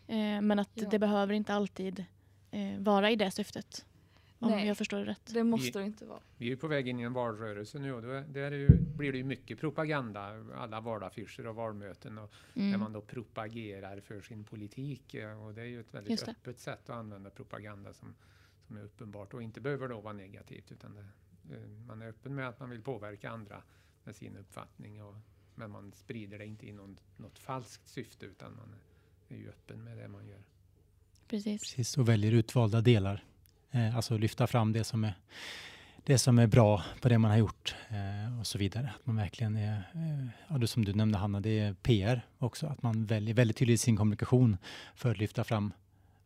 Eh, 0.08 0.42
men 0.42 0.60
att 0.60 0.70
ja. 0.74 0.90
det 0.90 1.00
behöver 1.00 1.34
inte 1.34 1.54
alltid 1.54 2.06
eh, 2.52 2.80
vara 2.80 3.12
i 3.12 3.16
det 3.16 3.32
syftet. 3.32 3.86
Om 4.46 4.52
Nej, 4.52 4.68
jag 4.68 4.78
förstår 4.78 4.98
det 4.98 5.06
rätt. 5.06 5.34
Det 5.34 5.44
måste 5.44 5.80
det 5.80 5.86
inte 5.86 6.06
vara. 6.06 6.20
Vi 6.38 6.52
är 6.52 6.56
på 6.56 6.68
väg 6.68 6.88
in 6.88 7.00
i 7.00 7.04
en 7.04 7.14
valrörelse 7.14 7.80
nu 7.80 7.94
och 7.94 8.02
då 8.02 8.24
där 8.28 8.52
ju, 8.52 8.68
blir 8.70 9.12
det 9.12 9.18
ju 9.18 9.24
mycket 9.24 9.60
propaganda. 9.60 10.44
Alla 10.56 10.82
valaffischer 10.82 11.48
och 11.48 11.56
valmöten 11.56 12.18
och 12.18 12.34
mm. 12.54 12.72
där 12.72 12.78
man 12.78 12.94
då 12.94 13.02
propagerar 13.02 14.00
för 14.00 14.22
sin 14.22 14.44
politik. 14.44 15.16
Och 15.44 15.54
det 15.54 15.62
är 15.62 15.66
ju 15.66 15.80
ett 15.80 15.94
väldigt 15.94 16.28
öppet 16.28 16.60
sätt 16.60 16.90
att 16.90 16.96
använda 16.96 17.30
propaganda 17.30 17.94
som, 17.94 18.16
som 18.68 18.78
är 18.78 18.84
uppenbart 18.84 19.34
och 19.34 19.44
inte 19.44 19.62
behöver 19.62 19.88
då 19.88 20.02
vara 20.02 20.14
negativt 20.14 20.72
utan 20.72 20.96
det, 20.96 21.56
eh, 21.56 21.70
man 21.88 22.02
är 22.02 22.08
öppen 22.08 22.36
med 22.36 22.50
att 22.50 22.60
man 22.60 22.70
vill 22.70 22.82
påverka 22.82 23.30
andra 23.30 23.64
med 24.04 24.16
sin 24.16 24.38
uppfattning. 24.38 25.04
Och, 25.04 25.16
men 25.56 25.72
man 25.72 25.92
sprider 25.96 26.38
det 26.38 26.46
inte 26.46 26.68
i 26.68 26.74
någon, 26.74 27.00
något 27.18 27.40
falskt 27.40 27.88
syfte 27.88 28.26
utan 28.26 28.56
man 28.56 28.76
är 29.30 29.38
ju 29.38 29.50
öppen 29.50 29.84
med 29.84 29.98
det 29.98 30.08
man 30.08 30.28
gör. 30.28 30.44
Precis. 31.28 31.62
Precis, 31.62 31.98
och 31.98 32.10
väljer 32.10 32.32
utvalda 32.32 32.82
delar 32.82 33.24
Eh, 33.72 33.96
alltså 33.96 34.18
lyfta 34.18 34.48
fram 34.48 34.74
det 34.74 34.84
som 34.84 35.04
är 35.04 35.14
det 36.06 36.18
som 36.18 36.40
är 36.40 36.48
bra 36.48 36.84
på 37.02 37.10
det 37.10 37.18
man 37.18 37.32
har 37.32 37.38
gjort 37.38 37.76
eh, 37.90 38.40
och 38.40 38.48
så 38.48 38.58
vidare. 38.58 38.94
Att 39.00 39.06
man 39.06 39.16
verkligen 39.16 39.56
är, 39.56 39.74
eh, 39.94 40.28
ja, 40.48 40.58
det 40.58 40.68
som 40.68 40.86
du 40.86 40.94
nämnde 40.94 41.18
Hanna, 41.18 41.40
det 41.40 41.60
är 41.60 41.74
PR 41.74 42.26
också. 42.38 42.68
Att 42.68 42.84
man 42.84 43.06
väljer 43.06 43.36
väldigt 43.36 43.58
tydligt 43.58 43.74
i 43.74 43.78
sin 43.78 43.98
kommunikation 43.98 44.58
för 44.96 45.12
att 45.12 45.18
lyfta 45.18 45.44
fram 45.44 45.74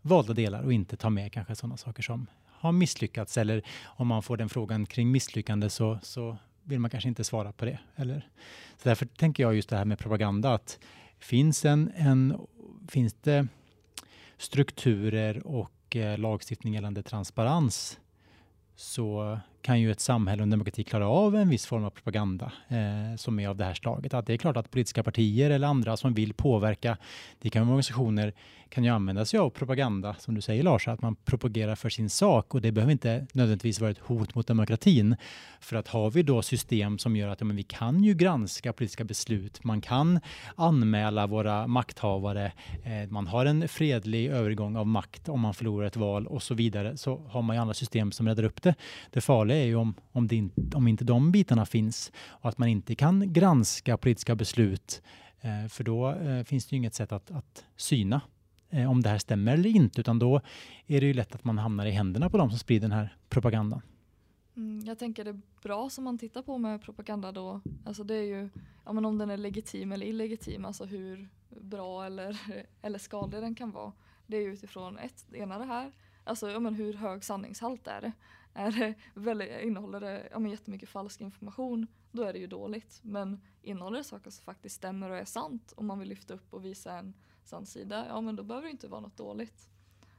valda 0.02 0.34
delar 0.34 0.62
och 0.62 0.74
inte 0.74 0.98
ta 0.98 1.10
med 1.10 1.34
kanske 1.34 1.56
sådana 1.56 1.78
saker 1.78 2.04
som 2.04 2.28
har 2.46 2.72
misslyckats 2.72 3.38
eller 3.38 3.64
om 3.86 4.08
man 4.08 4.24
får 4.24 4.38
den 4.38 4.50
frågan 4.50 4.86
kring 4.86 5.12
misslyckande 5.12 5.70
så, 5.70 6.00
så 6.04 6.38
vill 6.64 6.80
man 6.80 6.92
kanske 6.92 7.10
inte 7.10 7.24
svara 7.24 7.52
på 7.52 7.66
det. 7.66 7.80
Eller, 7.96 8.30
så 8.78 8.90
därför 8.90 9.06
tänker 9.06 9.44
jag 9.44 9.56
just 9.56 9.70
det 9.70 9.78
här 9.78 9.86
med 9.86 10.00
propaganda 10.00 10.54
att 10.54 10.80
finns, 11.20 11.66
en, 11.66 11.92
en, 11.96 12.48
finns 12.88 13.14
det 13.14 13.48
strukturer 14.38 15.48
och 15.48 15.72
och 15.96 16.20
lagstiftning 16.20 16.74
gällande 16.74 17.04
transparens 17.04 18.00
så 18.76 19.40
kan 19.62 19.80
ju 19.80 19.92
ett 19.92 20.00
samhälle 20.00 20.42
och 20.42 20.44
en 20.44 20.50
demokrati 20.50 20.84
klara 20.84 21.08
av 21.08 21.36
en 21.36 21.50
viss 21.50 21.66
form 21.66 21.84
av 21.84 21.90
propaganda 21.90 22.52
eh, 22.68 23.16
som 23.18 23.40
är 23.40 23.48
av 23.48 23.58
det 23.58 23.66
här 23.66 23.74
slaget. 23.74 24.14
Att 24.14 24.26
det 24.26 24.34
är 24.34 24.38
klart 24.38 24.58
att 24.58 24.72
politiska 24.72 25.04
partier 25.04 25.50
eller 25.50 25.68
andra 25.68 25.98
som 25.98 26.14
vill 26.14 26.34
påverka, 26.34 26.98
det 27.40 27.50
kan 27.50 27.62
vara 27.62 27.74
organisationer, 27.74 28.34
kan 28.70 28.84
ju 28.84 28.90
använda 28.90 29.26
sig 29.26 29.40
av 29.40 29.50
propaganda, 29.50 30.16
som 30.20 30.36
du 30.36 30.42
säger 30.42 30.64
Lars, 30.64 30.88
att 30.88 31.02
man 31.02 31.16
propagerar 31.16 31.76
för 31.76 31.90
sin 31.90 32.10
sak 32.10 32.56
och 32.56 32.62
det 32.62 32.72
behöver 32.72 32.92
inte 32.92 33.28
nödvändigtvis 33.34 33.80
vara 33.80 33.92
ett 33.92 34.00
hot 34.00 34.36
mot 34.36 34.48
demokratin. 34.48 35.16
För 35.60 35.76
att 35.76 35.88
har 35.88 36.12
vi 36.12 36.24
då 36.24 36.42
system 36.42 36.98
som 36.98 37.16
gör 37.16 37.28
att 37.28 37.42
ja, 37.42 37.46
men 37.46 37.56
vi 37.56 37.64
kan 37.64 38.04
ju 38.04 38.14
granska 38.14 38.74
politiska 38.74 39.04
beslut, 39.04 39.64
man 39.64 39.82
kan 39.82 40.20
anmäla 40.56 41.28
våra 41.28 41.68
makthavare, 41.68 42.52
eh, 42.84 43.10
man 43.10 43.28
har 43.28 43.46
en 43.46 43.68
fredlig 43.68 44.28
övergång 44.28 44.76
av 44.76 44.88
makt 44.88 45.30
om 45.30 45.40
man 45.40 45.54
förlorar 45.54 45.88
ett 45.88 45.98
val 45.98 46.28
och 46.28 46.44
så 46.44 46.54
vidare, 46.54 46.98
så 46.98 47.22
har 47.30 47.42
man 47.42 47.56
ju 47.56 47.62
andra 47.62 47.74
system 47.74 48.12
som 48.12 48.28
räddar 48.28 48.44
upp 48.44 48.62
det. 48.62 48.76
Det 49.12 49.22
farliga 49.22 49.49
är 49.56 49.66
ju 49.66 49.76
om, 49.76 49.94
om, 50.12 50.28
det 50.28 50.36
in, 50.36 50.52
om 50.76 50.88
inte 50.88 51.04
de 51.04 51.32
bitarna 51.32 51.66
finns 51.66 52.12
och 52.18 52.50
att 52.50 52.58
man 52.58 52.68
inte 52.68 52.96
kan 52.96 53.34
granska 53.34 53.98
politiska 53.98 54.36
beslut, 54.36 55.02
eh, 55.42 55.68
för 55.70 55.84
då 55.84 56.12
eh, 56.12 56.44
finns 56.44 56.66
det 56.66 56.74
ju 56.74 56.78
inget 56.78 56.96
sätt 56.96 57.12
att, 57.12 57.32
att 57.32 57.66
syna 57.76 58.22
eh, 58.70 58.92
om 58.92 59.02
det 59.02 59.10
här 59.10 59.18
stämmer 59.18 59.54
eller 59.54 59.70
inte, 59.70 60.02
utan 60.02 60.20
då 60.20 60.42
är 60.88 61.02
det 61.02 61.08
ju 61.08 61.14
lätt 61.14 61.36
att 61.36 61.44
man 61.44 61.58
hamnar 61.58 61.86
i 61.86 61.92
händerna 61.92 62.30
på 62.30 62.38
de 62.38 62.50
som 62.50 62.60
sprider 62.60 62.88
den 62.90 62.98
här 62.98 63.16
propagandan. 63.30 63.82
Mm, 64.56 64.86
jag 64.86 65.00
tänker 65.00 65.24
det 65.24 65.30
är 65.30 65.42
bra 65.64 65.90
som 65.90 66.04
man 66.04 66.18
tittar 66.18 66.42
på 66.42 66.58
med 66.58 66.82
propaganda 66.82 67.32
då, 67.32 67.62
alltså 67.86 68.04
det 68.04 68.16
är 68.16 68.24
ju 68.24 68.50
ja, 68.86 68.94
men 68.94 69.06
om 69.06 69.18
den 69.18 69.30
är 69.30 69.38
legitim 69.38 69.92
eller 69.92 70.06
illegitim, 70.06 70.66
alltså 70.66 70.86
hur 70.86 71.30
bra 71.50 72.06
eller, 72.06 72.42
eller 72.82 73.00
skadlig 73.00 73.42
den 73.42 73.56
kan 73.56 73.72
vara. 73.72 73.94
Det 74.28 74.38
är 74.38 74.42
ju 74.42 74.54
utifrån 74.54 74.98
ett, 74.98 75.26
det 75.30 75.38
ena 75.38 75.60
det 75.60 75.66
här, 75.66 75.92
alltså 76.24 76.50
ja, 76.50 76.60
men 76.60 76.76
hur 76.76 76.94
hög 76.94 77.24
sanningshalt 77.24 77.88
är 77.88 78.02
det? 78.02 78.12
Är 78.54 78.72
det 78.72 78.96
väldigt, 79.14 79.62
innehåller 79.62 80.00
det 80.00 80.28
ja, 80.32 80.40
men 80.40 80.52
jättemycket 80.52 80.90
falsk 80.90 81.22
information, 81.22 81.88
då 82.12 82.24
är 82.24 82.34
det 82.34 82.40
ju 82.40 82.48
dåligt. 82.48 83.00
Men 83.04 83.42
innehåller 83.62 83.98
det 83.98 84.04
saker 84.04 84.30
som 84.30 84.44
faktiskt 84.44 84.76
stämmer 84.76 85.10
och 85.10 85.18
är 85.18 85.26
sant, 85.26 85.74
om 85.78 85.88
man 85.88 86.00
vill 86.00 86.10
lyfta 86.10 86.34
upp 86.34 86.54
och 86.54 86.66
visa 86.66 86.98
en 86.98 87.14
sann 87.44 87.66
sida, 87.66 88.06
ja 88.08 88.22
men 88.22 88.36
då 88.36 88.44
behöver 88.44 88.68
det 88.68 88.72
inte 88.72 88.88
vara 88.88 89.02
något 89.02 89.18
dåligt. 89.18 89.70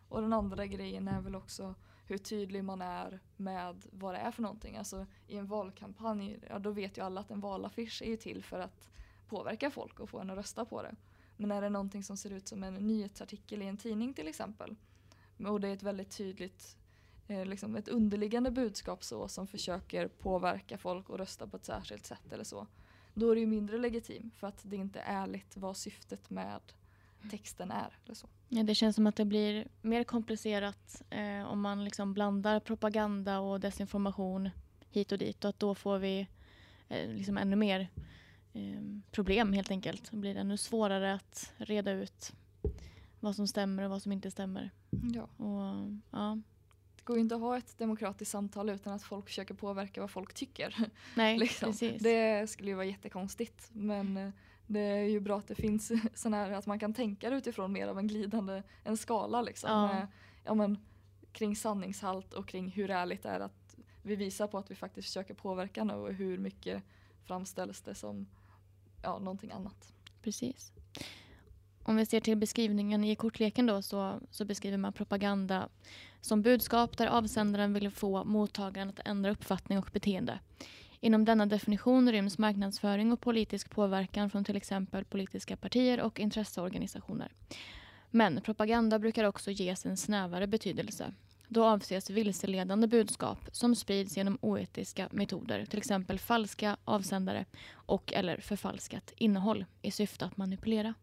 Och 0.09 0.21
den 0.21 0.33
andra 0.33 0.67
grejen 0.67 1.09
är 1.09 1.21
väl 1.21 1.37
också 1.37 1.75
hur 2.07 2.19
tydlig 2.19 2.65
man 2.65 2.83
är 2.83 3.21
med 3.37 3.87
vad 3.93 4.15
det 4.15 4.19
är 4.19 4.31
för 4.31 4.43
någonting. 4.43 4.77
Alltså 4.77 5.07
i 5.27 5.37
en 5.37 5.47
valkampanj, 5.47 6.39
ja 6.49 6.59
då 6.59 6.71
vet 6.71 6.99
ju 6.99 7.03
alla 7.03 7.21
att 7.21 7.31
en 7.31 7.41
valaffisch 7.41 8.03
är 8.03 8.07
ju 8.07 8.17
till 8.17 8.45
för 8.45 8.61
att 8.61 8.91
påverka 9.29 9.71
folk 9.71 10.01
och 10.01 10.11
få 10.11 10.19
en 10.19 10.31
att 10.31 10.37
rösta 10.37 10.65
på 10.65 10.83
det. 10.83 10.95
Men 11.37 11.51
är 11.51 11.61
det 11.61 11.69
någonting 11.69 12.03
som 12.03 12.17
ser 12.17 12.31
ut 12.31 12.49
som 12.49 12.65
en 12.65 12.75
nyhetsartikel 12.75 13.63
i 13.63 13.67
en 13.67 13.77
tidning 13.77 14.15
till 14.15 14.29
exempel 14.29 14.77
och 15.47 15.61
det 15.61 15.69
är 15.69 15.73
ett 15.73 15.83
väldigt 15.83 16.17
tydligt 16.17 16.77
eh, 17.31 17.47
liksom 17.47 17.77
ett 17.77 17.89
underliggande 17.89 18.51
budskap 18.51 19.05
så 19.05 19.29
som 19.29 19.47
försöker 19.47 20.09
påverka 20.09 20.79
folk 20.79 21.11
och 21.11 21.19
rösta 21.19 21.47
på 21.47 21.57
ett 21.57 21.65
särskilt 21.65 22.07
sätt 22.07 22.33
eller 22.33 22.45
så. 22.45 22.67
Då 23.15 23.31
är 23.31 23.35
det 23.35 23.41
ju 23.41 23.47
mindre 23.47 23.79
legitim 23.79 24.31
för 24.37 24.47
att 24.47 24.61
det 24.63 24.77
inte 24.77 25.01
är 25.01 25.23
ärligt 25.23 25.57
vad 25.57 25.77
syftet 25.77 26.31
med 26.31 26.61
texten 27.31 27.71
är. 27.71 27.99
Eller 28.05 28.15
så. 28.15 28.29
Ja, 28.49 28.63
det 28.63 28.75
känns 28.75 28.97
som 28.97 29.07
att 29.07 29.17
det 29.17 29.25
blir 29.25 29.69
mer 29.83 30.05
komplicerat 30.05 31.03
eh, 31.11 31.43
om 31.43 31.61
man 31.61 31.85
liksom 31.85 32.15
blandar 32.15 32.61
propaganda 32.61 33.41
och 33.41 33.61
desinformation 33.61 34.51
hit 34.91 35.13
och 35.13 35.19
dit 35.19 35.45
och 35.45 35.49
att 35.49 35.59
då 35.59 35.75
får 35.75 35.99
vi 35.99 36.29
eh, 36.89 37.11
liksom 37.11 37.39
ännu 37.39 37.57
mer 37.57 37.89
eh, 38.53 38.83
problem 39.11 39.53
helt 39.53 39.71
enkelt. 39.71 40.11
Det 40.11 40.17
blir 40.17 40.37
ännu 40.37 40.57
svårare 40.57 41.15
att 41.15 41.53
reda 41.57 41.93
ut 41.93 42.33
vad 43.21 43.37
som 43.37 43.47
stämmer 43.47 43.83
och 43.83 43.91
vad 43.91 44.03
som 44.03 44.13
inte 44.13 44.31
stämmer. 44.31 44.71
Ja. 44.91 45.45
Och, 45.45 45.91
ja. 46.11 46.39
Går 47.11 47.17
ju 47.17 47.23
inte 47.23 47.35
att 47.35 47.41
ha 47.41 47.59
ett 47.59 47.79
demokratiskt 47.79 48.33
samtal 48.33 48.71
utan 48.71 48.93
att 48.93 49.03
folk 49.03 49.27
försöker 49.27 49.55
påverka 49.55 50.01
vad 50.01 50.11
folk 50.11 50.35
tycker. 50.35 50.91
Nej, 51.15 51.39
liksom. 51.39 51.71
precis. 51.71 52.03
Det 52.03 52.51
skulle 52.51 52.71
ju 52.71 52.75
vara 52.75 52.87
jättekonstigt. 52.87 53.71
Men 53.73 54.17
eh, 54.17 54.31
det 54.67 54.81
är 54.81 55.05
ju 55.05 55.21
bra 55.21 55.39
att 55.39 55.49
det 55.49 55.55
finns 55.55 55.93
sån 56.15 56.35
här 56.35 56.51
att 56.51 56.67
man 56.67 56.79
kan 56.79 56.95
tänka 56.95 57.31
utifrån 57.31 57.73
mer 57.73 57.89
av 57.89 57.99
en 57.99 58.07
glidande 58.07 58.63
en 58.85 58.97
skala 58.97 59.43
liksom. 59.43 59.71
Ja. 59.71 59.87
Med, 59.87 60.07
ja, 60.45 60.55
men, 60.55 60.79
kring 61.33 61.57
sanningshalt 61.57 62.33
och 62.35 62.49
kring 62.49 62.69
hur 62.69 62.91
ärligt 62.91 63.23
det 63.23 63.29
är 63.29 63.41
att 63.41 63.77
vi 64.03 64.17
visar 64.17 64.47
på 64.47 64.59
att 64.59 64.71
vi 64.71 64.75
faktiskt 64.75 65.09
försöker 65.09 65.35
påverka 65.35 65.85
nu 65.85 65.95
och 65.95 66.13
hur 66.13 66.39
mycket 66.39 66.83
framställs 67.25 67.81
det 67.81 67.95
som 67.95 68.27
ja, 69.03 69.19
någonting 69.19 69.51
annat. 69.51 69.93
Precis. 70.23 70.73
Om 71.83 71.97
vi 71.97 72.07
ser 72.07 72.21
till 72.21 72.37
beskrivningen 72.37 73.05
i 73.05 73.17
kortleken 73.17 73.67
då 73.67 73.83
så, 73.83 74.21
så 74.31 74.45
beskriver 74.45 74.77
man 74.77 74.93
propaganda 74.93 75.69
som 76.21 76.43
budskap 76.43 76.99
där 76.99 77.07
avsändaren 77.07 77.73
vill 77.75 77.91
få 77.91 78.25
mottagaren 78.25 78.89
att 78.89 79.01
ändra 79.05 79.31
uppfattning 79.31 79.79
och 79.79 79.91
beteende. 79.93 80.39
Inom 81.01 81.25
denna 81.25 81.47
definition 81.47 82.13
ryms 82.13 82.39
marknadsföring 82.39 83.13
och 83.13 83.21
politisk 83.21 83.71
påverkan 83.71 84.31
från 84.31 84.45
till 84.45 84.57
exempel 84.57 85.05
politiska 85.05 85.57
partier 85.57 86.01
och 86.01 86.21
intresseorganisationer. 86.21 87.33
Men 88.11 88.41
propaganda 88.41 88.99
brukar 88.99 89.25
också 89.25 89.51
ges 89.51 89.87
en 89.87 89.97
snävare 89.97 90.47
betydelse. 90.47 91.13
Då 91.49 91.65
avses 91.65 92.11
vilseledande 92.11 92.87
budskap 92.87 93.39
som 93.53 93.75
sprids 93.75 94.17
genom 94.17 94.39
oetiska 94.41 95.09
metoder, 95.11 95.67
till 95.67 95.79
exempel 95.79 96.19
falska 96.19 96.77
avsändare 96.85 97.45
och 97.73 98.13
eller 98.13 98.37
förfalskat 98.37 99.13
innehåll 99.17 99.65
i 99.83 99.91
syfte 99.91 100.25
att 100.25 100.37
manipulera. 100.37 100.95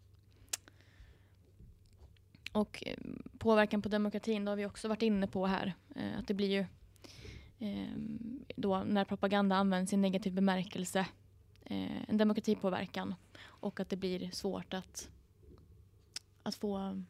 Och 2.51 2.83
eh, 2.85 2.97
påverkan 3.37 3.81
på 3.81 3.89
demokratin, 3.89 4.45
det 4.45 4.51
har 4.51 4.55
vi 4.55 4.65
också 4.65 4.87
varit 4.87 5.01
inne 5.01 5.27
på 5.27 5.47
här. 5.47 5.73
Eh, 5.95 6.19
att 6.19 6.27
det 6.27 6.33
blir 6.33 6.49
ju 6.49 6.65
ehm, 7.59 8.45
då 8.55 8.83
när 8.83 9.05
propaganda 9.05 9.55
används 9.55 9.93
i 9.93 9.97
negativ 9.97 10.33
bemärkelse 10.33 10.99
eh, 11.65 12.09
en 12.09 12.17
demokratipåverkan 12.17 13.15
och 13.43 13.79
att 13.79 13.89
det 13.89 13.95
blir 13.95 14.31
svårt 14.31 14.73
att, 14.73 15.09
att 16.43 16.55
få 16.55 17.03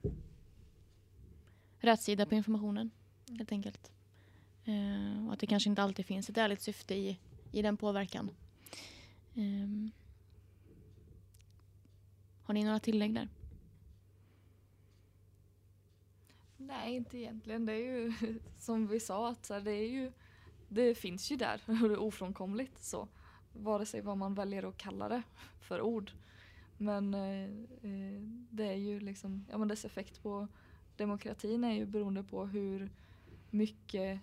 rätsida 1.80 2.26
på 2.26 2.36
informationen 2.36 2.92
helt 3.38 3.52
enkelt. 3.52 3.92
Och 5.28 5.34
att 5.34 5.40
det 5.40 5.48
kanske 5.48 5.70
inte 5.70 5.84
alltid 5.84 6.06
finns 6.06 6.30
ett 6.30 6.38
ärligt 6.38 6.62
syfte 6.62 6.96
i, 6.96 7.18
i 7.52 7.62
den 7.62 7.78
påverkan. 7.78 8.30
Ehm. 9.36 9.92
Har 12.44 12.54
ni 12.54 12.64
några 12.64 12.80
tillägg 12.80 13.14
där? 13.14 13.28
Nej, 16.58 16.96
inte 16.96 17.18
egentligen. 17.18 17.66
Det 17.66 17.74
är 17.74 17.78
ju 17.78 18.14
som 18.58 18.88
vi 18.88 19.00
sa 19.00 19.30
att 19.30 19.48
det 19.48 19.72
är 19.72 19.90
ju 19.90 20.12
det 20.68 20.96
finns 20.96 21.32
ju 21.32 21.36
där 21.36 21.62
och 21.84 21.90
det 21.90 21.96
är 21.96 22.00
ofrånkomligt 22.00 22.84
så. 22.84 23.08
Vare 23.54 23.86
sig 23.86 24.02
vad 24.02 24.18
man 24.18 24.34
väljer 24.34 24.64
att 24.64 24.78
kalla 24.78 25.10
det 25.10 25.24
för 25.62 25.82
ord. 25.82 26.12
Men 26.78 27.14
eh, 27.14 27.44
eh, 27.82 28.22
det 28.50 28.66
är 28.66 28.78
ju 28.78 29.00
liksom, 29.00 29.46
ja 29.52 29.58
men 29.58 29.68
dess 29.68 29.86
effekt 29.86 30.24
på 30.24 30.48
demokratin 30.96 31.64
är 31.64 31.74
ju 31.74 31.86
beroende 31.86 32.24
på 32.24 32.46
hur 32.46 32.92
mycket 33.50 34.20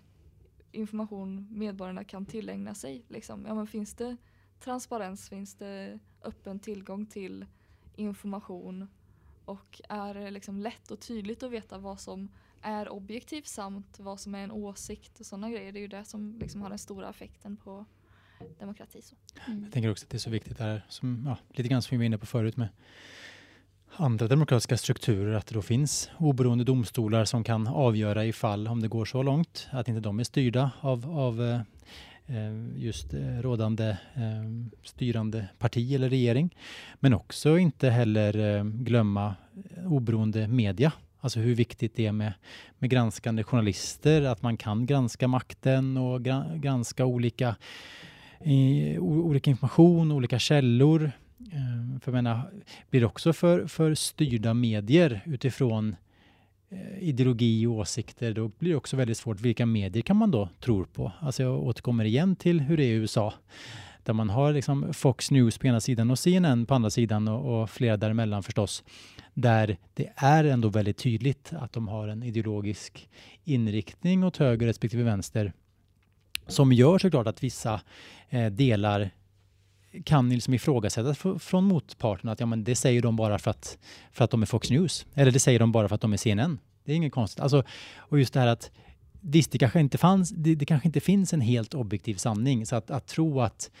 information 0.71 1.47
medborgarna 1.51 2.03
kan 2.03 2.25
tillägna 2.25 2.75
sig. 2.75 3.05
Liksom. 3.07 3.45
Ja, 3.45 3.53
men 3.53 3.67
finns 3.67 3.93
det 3.93 4.17
transparens, 4.59 5.29
finns 5.29 5.55
det 5.55 5.99
öppen 6.21 6.59
tillgång 6.59 7.05
till 7.05 7.45
information 7.95 8.87
och 9.45 9.81
är 9.89 10.13
det 10.13 10.31
liksom 10.31 10.59
lätt 10.59 10.91
och 10.91 10.99
tydligt 10.99 11.43
att 11.43 11.51
veta 11.51 11.77
vad 11.77 11.99
som 11.99 12.29
är 12.61 12.89
objektivt 12.89 13.47
samt 13.47 13.99
vad 13.99 14.19
som 14.19 14.35
är 14.35 14.43
en 14.43 14.51
åsikt 14.51 15.19
och 15.19 15.25
sådana 15.25 15.49
grejer. 15.49 15.71
Det 15.71 15.79
är 15.79 15.81
ju 15.81 15.87
det 15.87 16.05
som 16.05 16.37
liksom 16.39 16.61
har 16.61 16.69
den 16.69 16.79
stora 16.79 17.09
effekten 17.09 17.57
på 17.57 17.85
demokrati. 18.59 19.01
Så. 19.01 19.15
Mm. 19.47 19.63
Jag 19.63 19.71
tänker 19.71 19.91
också 19.91 20.05
att 20.05 20.09
det 20.09 20.17
är 20.17 20.19
så 20.19 20.29
viktigt 20.29 20.57
där, 20.57 20.85
som, 20.89 21.23
ja, 21.25 21.37
lite 21.49 21.69
grann 21.69 21.81
som 21.81 21.95
vi 21.95 21.97
var 21.97 22.05
inne 22.05 22.17
på 22.17 22.25
förut 22.25 22.57
med 22.57 22.67
andra 23.97 24.27
demokratiska 24.27 24.77
strukturer, 24.77 25.33
att 25.33 25.47
det 25.47 25.53
då 25.53 25.61
finns 25.61 26.09
oberoende 26.17 26.63
domstolar 26.63 27.25
som 27.25 27.43
kan 27.43 27.67
avgöra 27.67 28.25
ifall, 28.25 28.67
om 28.67 28.81
det 28.81 28.87
går 28.87 29.05
så 29.05 29.23
långt, 29.23 29.67
att 29.71 29.87
inte 29.87 30.01
de 30.01 30.19
är 30.19 30.23
styrda 30.23 30.71
av, 30.81 31.19
av 31.19 31.43
eh, 31.43 31.61
Eh, 32.27 32.83
just 32.83 33.13
eh, 33.13 33.41
rådande 33.41 33.97
eh, 34.15 34.67
styrande 34.83 35.47
parti 35.59 35.93
eller 35.93 36.09
regering. 36.09 36.55
Men 36.99 37.13
också 37.13 37.57
inte 37.57 37.89
heller 37.89 38.63
glömma 38.63 39.35
oberoende 39.85 40.47
media. 40.47 40.91
Alltså 41.19 41.39
hur 41.39 41.55
viktigt 41.55 41.95
det 41.95 42.05
är 42.05 42.11
med, 42.11 42.33
med 42.79 42.89
granskande 42.89 43.43
journalister, 43.43 44.21
att 44.21 44.41
man 44.41 44.57
kan 44.57 44.85
granska 44.85 45.27
makten 45.27 45.97
och 45.97 46.21
granska 46.61 47.05
olika, 47.05 47.55
olika 48.99 49.49
information, 49.49 50.11
olika 50.11 50.39
källor. 50.39 51.11
För 52.01 52.11
jag 52.11 52.13
menar, 52.13 52.51
blir 52.89 53.01
det 53.01 53.07
också 53.07 53.33
för, 53.33 53.67
för 53.67 53.95
styrda 53.95 54.53
medier 54.53 55.21
utifrån 55.25 55.89
eh, 55.89 55.95
Eh, 56.69 57.03
ideologi 57.03 57.65
och 57.65 57.73
åsikter, 57.73 58.33
då 58.33 58.47
blir 58.47 58.69
det 58.71 58.77
också 58.77 58.97
väldigt 58.97 59.17
svårt. 59.17 59.41
Vilka 59.41 59.65
medier 59.65 60.03
kan 60.03 60.17
man 60.17 60.31
då 60.31 60.49
tro 60.59 60.85
på? 60.85 61.11
Alltså 61.19 61.43
jag 61.43 61.63
återkommer 61.63 62.05
igen 62.05 62.35
till 62.35 62.59
hur 62.61 62.77
det 62.77 62.83
är 62.83 62.87
i 62.87 62.91
USA, 62.91 63.33
där 64.03 64.13
man 64.13 64.29
har 64.29 64.53
liksom 64.53 64.93
Fox 64.93 65.31
News 65.31 65.57
på 65.57 65.67
ena 65.67 65.81
sidan 65.81 66.11
och 66.11 66.19
CNN 66.19 66.65
på 66.65 66.73
andra 66.73 66.89
sidan 66.89 67.27
och, 67.27 67.61
och 67.61 67.69
flera 67.69 67.97
däremellan 67.97 68.43
förstås, 68.43 68.83
där 69.33 69.77
det 69.93 70.13
är 70.15 70.43
ändå 70.43 70.69
väldigt 70.69 70.97
tydligt 70.97 71.53
att 71.53 71.73
de 71.73 71.87
har 71.87 72.07
en 72.07 72.23
ideologisk 72.23 73.09
inriktning 73.43 74.23
åt 74.23 74.37
höger 74.37 74.67
respektive 74.67 75.03
vänster. 75.03 75.53
som 76.47 76.73
gör 76.73 76.97
såklart 76.97 77.27
att 77.27 77.43
vissa 77.43 77.81
eh, 78.29 78.51
delar 78.51 79.11
kan 80.03 80.29
liksom 80.29 80.53
ifrågasättas 80.53 81.17
från 81.39 81.63
motparten 81.63 82.29
att 82.29 82.39
ja, 82.39 82.45
men 82.45 82.63
det 82.63 82.75
säger 82.75 83.01
de 83.01 83.15
bara 83.15 83.39
för 83.39 83.51
att, 83.51 83.77
för 84.11 84.23
att 84.23 84.31
de 84.31 84.41
är 84.41 84.45
Fox 84.45 84.69
News. 84.69 85.05
Eller 85.13 85.31
det 85.31 85.39
säger 85.39 85.59
de 85.59 85.71
bara 85.71 85.87
för 85.87 85.95
att 85.95 86.01
de 86.01 86.13
är 86.13 86.17
CNN. 86.17 86.59
Det 86.85 86.91
är 86.91 86.95
inget 86.95 87.13
konstigt. 87.13 87.39
Alltså, 87.39 87.63
och 87.97 88.19
just 88.19 88.33
det 88.33 88.39
här 88.39 88.47
att 88.47 88.71
visst, 89.21 89.51
det 89.51 89.57
kanske 89.57 89.79
inte, 89.79 89.97
fanns, 89.97 90.29
det, 90.29 90.55
det 90.55 90.65
kanske 90.65 90.87
inte 90.87 90.99
finns 90.99 91.33
en 91.33 91.41
helt 91.41 91.73
objektiv 91.73 92.15
sanning. 92.15 92.65
Så 92.65 92.75
att, 92.75 92.91
att 92.91 93.07
tro 93.07 93.41
att 93.41 93.71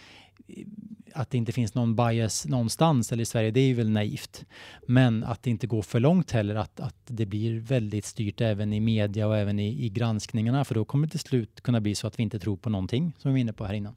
att 1.13 1.29
det 1.29 1.37
inte 1.37 1.51
finns 1.51 1.73
någon 1.73 1.95
bias 1.95 2.45
någonstans 2.45 3.11
eller 3.11 3.21
i 3.21 3.25
Sverige, 3.25 3.51
det 3.51 3.59
är 3.59 3.67
ju 3.67 3.73
väl 3.73 3.89
naivt. 3.89 4.45
Men 4.87 5.23
att 5.23 5.43
det 5.43 5.49
inte 5.49 5.67
går 5.67 5.81
för 5.81 5.99
långt 5.99 6.31
heller, 6.31 6.55
att, 6.55 6.79
att 6.79 6.95
det 7.05 7.25
blir 7.25 7.59
väldigt 7.59 8.05
styrt 8.05 8.41
även 8.41 8.73
i 8.73 8.79
media 8.79 9.27
och 9.27 9.37
även 9.37 9.59
i, 9.59 9.85
i 9.85 9.89
granskningarna, 9.89 10.65
för 10.65 10.75
då 10.75 10.85
kommer 10.85 11.07
det 11.07 11.11
till 11.11 11.19
slut 11.19 11.61
kunna 11.61 11.81
bli 11.81 11.95
så 11.95 12.07
att 12.07 12.19
vi 12.19 12.23
inte 12.23 12.39
tror 12.39 12.57
på 12.57 12.69
någonting, 12.69 13.13
som 13.17 13.31
vi 13.31 13.33
var 13.33 13.39
inne 13.39 13.53
på 13.53 13.65
här 13.65 13.73
innan. 13.73 13.95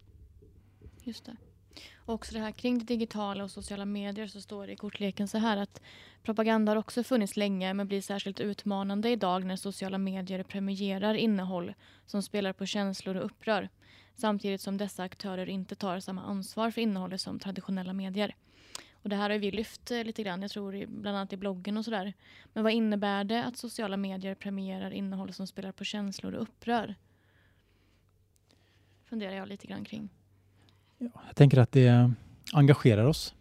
Just 1.04 1.24
det. 1.24 1.36
Också 2.08 2.34
det 2.34 2.40
här 2.40 2.52
kring 2.52 2.78
det 2.78 2.84
digitala 2.84 3.44
och 3.44 3.50
sociala 3.50 3.84
medier 3.84 4.26
så 4.26 4.40
står 4.40 4.66
det 4.66 4.72
i 4.72 4.76
kortleken 4.76 5.28
så 5.28 5.38
här 5.38 5.56
att 5.56 5.82
propaganda 6.22 6.72
har 6.72 6.76
också 6.76 7.04
funnits 7.04 7.36
länge 7.36 7.74
men 7.74 7.88
blir 7.88 8.02
särskilt 8.02 8.40
utmanande 8.40 9.10
idag 9.10 9.44
när 9.44 9.56
sociala 9.56 9.98
medier 9.98 10.42
premierar 10.42 11.14
innehåll 11.14 11.74
som 12.06 12.22
spelar 12.22 12.52
på 12.52 12.66
känslor 12.66 13.16
och 13.16 13.24
upprör 13.24 13.68
samtidigt 14.14 14.60
som 14.60 14.76
dessa 14.76 15.02
aktörer 15.02 15.48
inte 15.48 15.74
tar 15.74 16.00
samma 16.00 16.22
ansvar 16.22 16.70
för 16.70 16.80
innehållet 16.80 17.20
som 17.20 17.38
traditionella 17.38 17.92
medier. 17.92 18.34
Och 18.92 19.08
det 19.08 19.16
här 19.16 19.30
har 19.30 19.38
vi 19.38 19.50
lyft 19.50 19.90
eh, 19.90 20.04
lite 20.04 20.22
grann, 20.22 20.42
jag 20.42 20.50
tror 20.50 20.86
bland 20.86 21.16
annat 21.16 21.32
i 21.32 21.36
bloggen 21.36 21.76
och 21.76 21.84
sådär. 21.84 22.12
Men 22.52 22.64
vad 22.64 22.72
innebär 22.72 23.24
det 23.24 23.44
att 23.44 23.56
sociala 23.56 23.96
medier 23.96 24.34
premierar 24.34 24.90
innehåll 24.90 25.32
som 25.32 25.46
spelar 25.46 25.72
på 25.72 25.84
känslor 25.84 26.34
och 26.34 26.42
upprör? 26.42 26.94
Funderar 29.04 29.32
jag 29.32 29.48
lite 29.48 29.66
grann 29.66 29.84
kring. 29.84 30.08
Ja, 31.00 31.08
jag 31.26 31.36
tänker 31.36 31.58
att 31.58 31.72
det 31.72 32.12
engagerar 32.52 33.04
oss. 33.04 33.34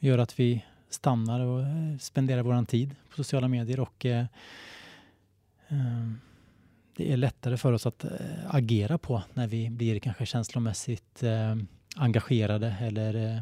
Gör 0.00 0.18
att 0.18 0.40
vi 0.40 0.64
stannar 0.88 1.40
och 1.40 1.60
eh, 1.60 1.98
spenderar 1.98 2.42
vår 2.42 2.64
tid 2.64 2.94
på 3.10 3.16
sociala 3.16 3.48
medier 3.48 3.80
och 3.80 4.06
eh, 4.06 4.26
ehm, 5.68 6.20
det 6.96 7.12
är 7.12 7.16
lättare 7.16 7.56
för 7.56 7.72
oss 7.72 7.86
att 7.86 8.04
eh, 8.04 8.10
agera 8.48 8.98
på 8.98 9.22
när 9.34 9.46
vi 9.46 9.70
blir 9.70 9.98
kanske 9.98 10.26
känslomässigt 10.26 11.22
eh, 11.22 11.56
engagerade 11.96 12.76
eller 12.80 13.14
eh, 13.14 13.40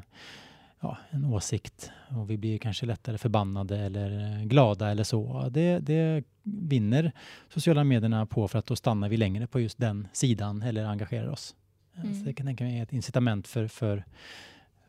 ja, 0.81 0.99
en 1.11 1.25
åsikt 1.25 1.91
och 2.09 2.31
vi 2.31 2.37
blir 2.37 2.59
kanske 2.59 2.87
lättare 2.87 3.19
förbannade 3.19 3.79
eller 3.79 4.39
eh, 4.41 4.45
glada 4.45 4.91
eller 4.91 5.05
så. 5.05 5.49
Det, 5.51 5.79
det 5.79 6.25
vinner 6.43 7.13
sociala 7.49 7.85
medierna 7.85 8.27
på 8.27 8.49
för 8.49 8.59
att 8.59 8.67
då 8.67 8.77
stannar 8.77 9.09
vi 9.09 9.17
längre 9.17 9.47
på 9.47 9.61
just 9.61 9.79
den 9.79 10.09
sidan 10.13 10.63
eller 10.63 10.85
engagerar 10.85 11.29
oss. 11.29 11.55
Mm. 11.97 12.15
Så 12.15 12.25
det 12.25 12.33
kan 12.33 12.47
tänka 12.47 12.65
mig 12.65 12.81
ett 12.81 12.93
incitament 12.93 13.49
för, 13.49 13.69
för, 13.69 14.05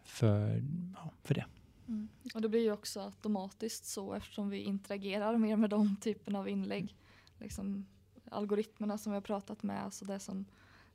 för, 0.03 0.63
ja, 0.95 1.11
för 1.23 1.33
det. 1.33 1.45
Mm. 1.87 2.07
Och 2.33 2.41
det 2.41 2.49
blir 2.49 2.61
ju 2.61 2.71
också 2.71 3.01
automatiskt 3.01 3.85
så 3.85 4.13
eftersom 4.13 4.49
vi 4.49 4.57
interagerar 4.57 5.37
mer 5.37 5.55
med 5.55 5.69
de 5.69 5.95
typen 5.95 6.35
av 6.35 6.49
inlägg. 6.49 6.95
Liksom, 7.39 7.85
algoritmerna 8.31 8.97
som 8.97 9.11
vi 9.11 9.15
har 9.15 9.21
pratat 9.21 9.63
med, 9.63 9.83
alltså 9.83 10.05
det 10.05 10.19
som, 10.19 10.45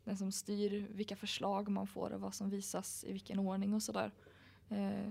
det 0.04 0.16
som 0.16 0.32
styr 0.32 0.86
vilka 0.90 1.16
förslag 1.16 1.68
man 1.68 1.86
får 1.86 2.10
och 2.10 2.20
vad 2.20 2.34
som 2.34 2.50
visas 2.50 3.04
i 3.04 3.12
vilken 3.12 3.38
ordning 3.38 3.74
och 3.74 3.82
sådär. 3.82 4.10
Eh, 4.68 5.10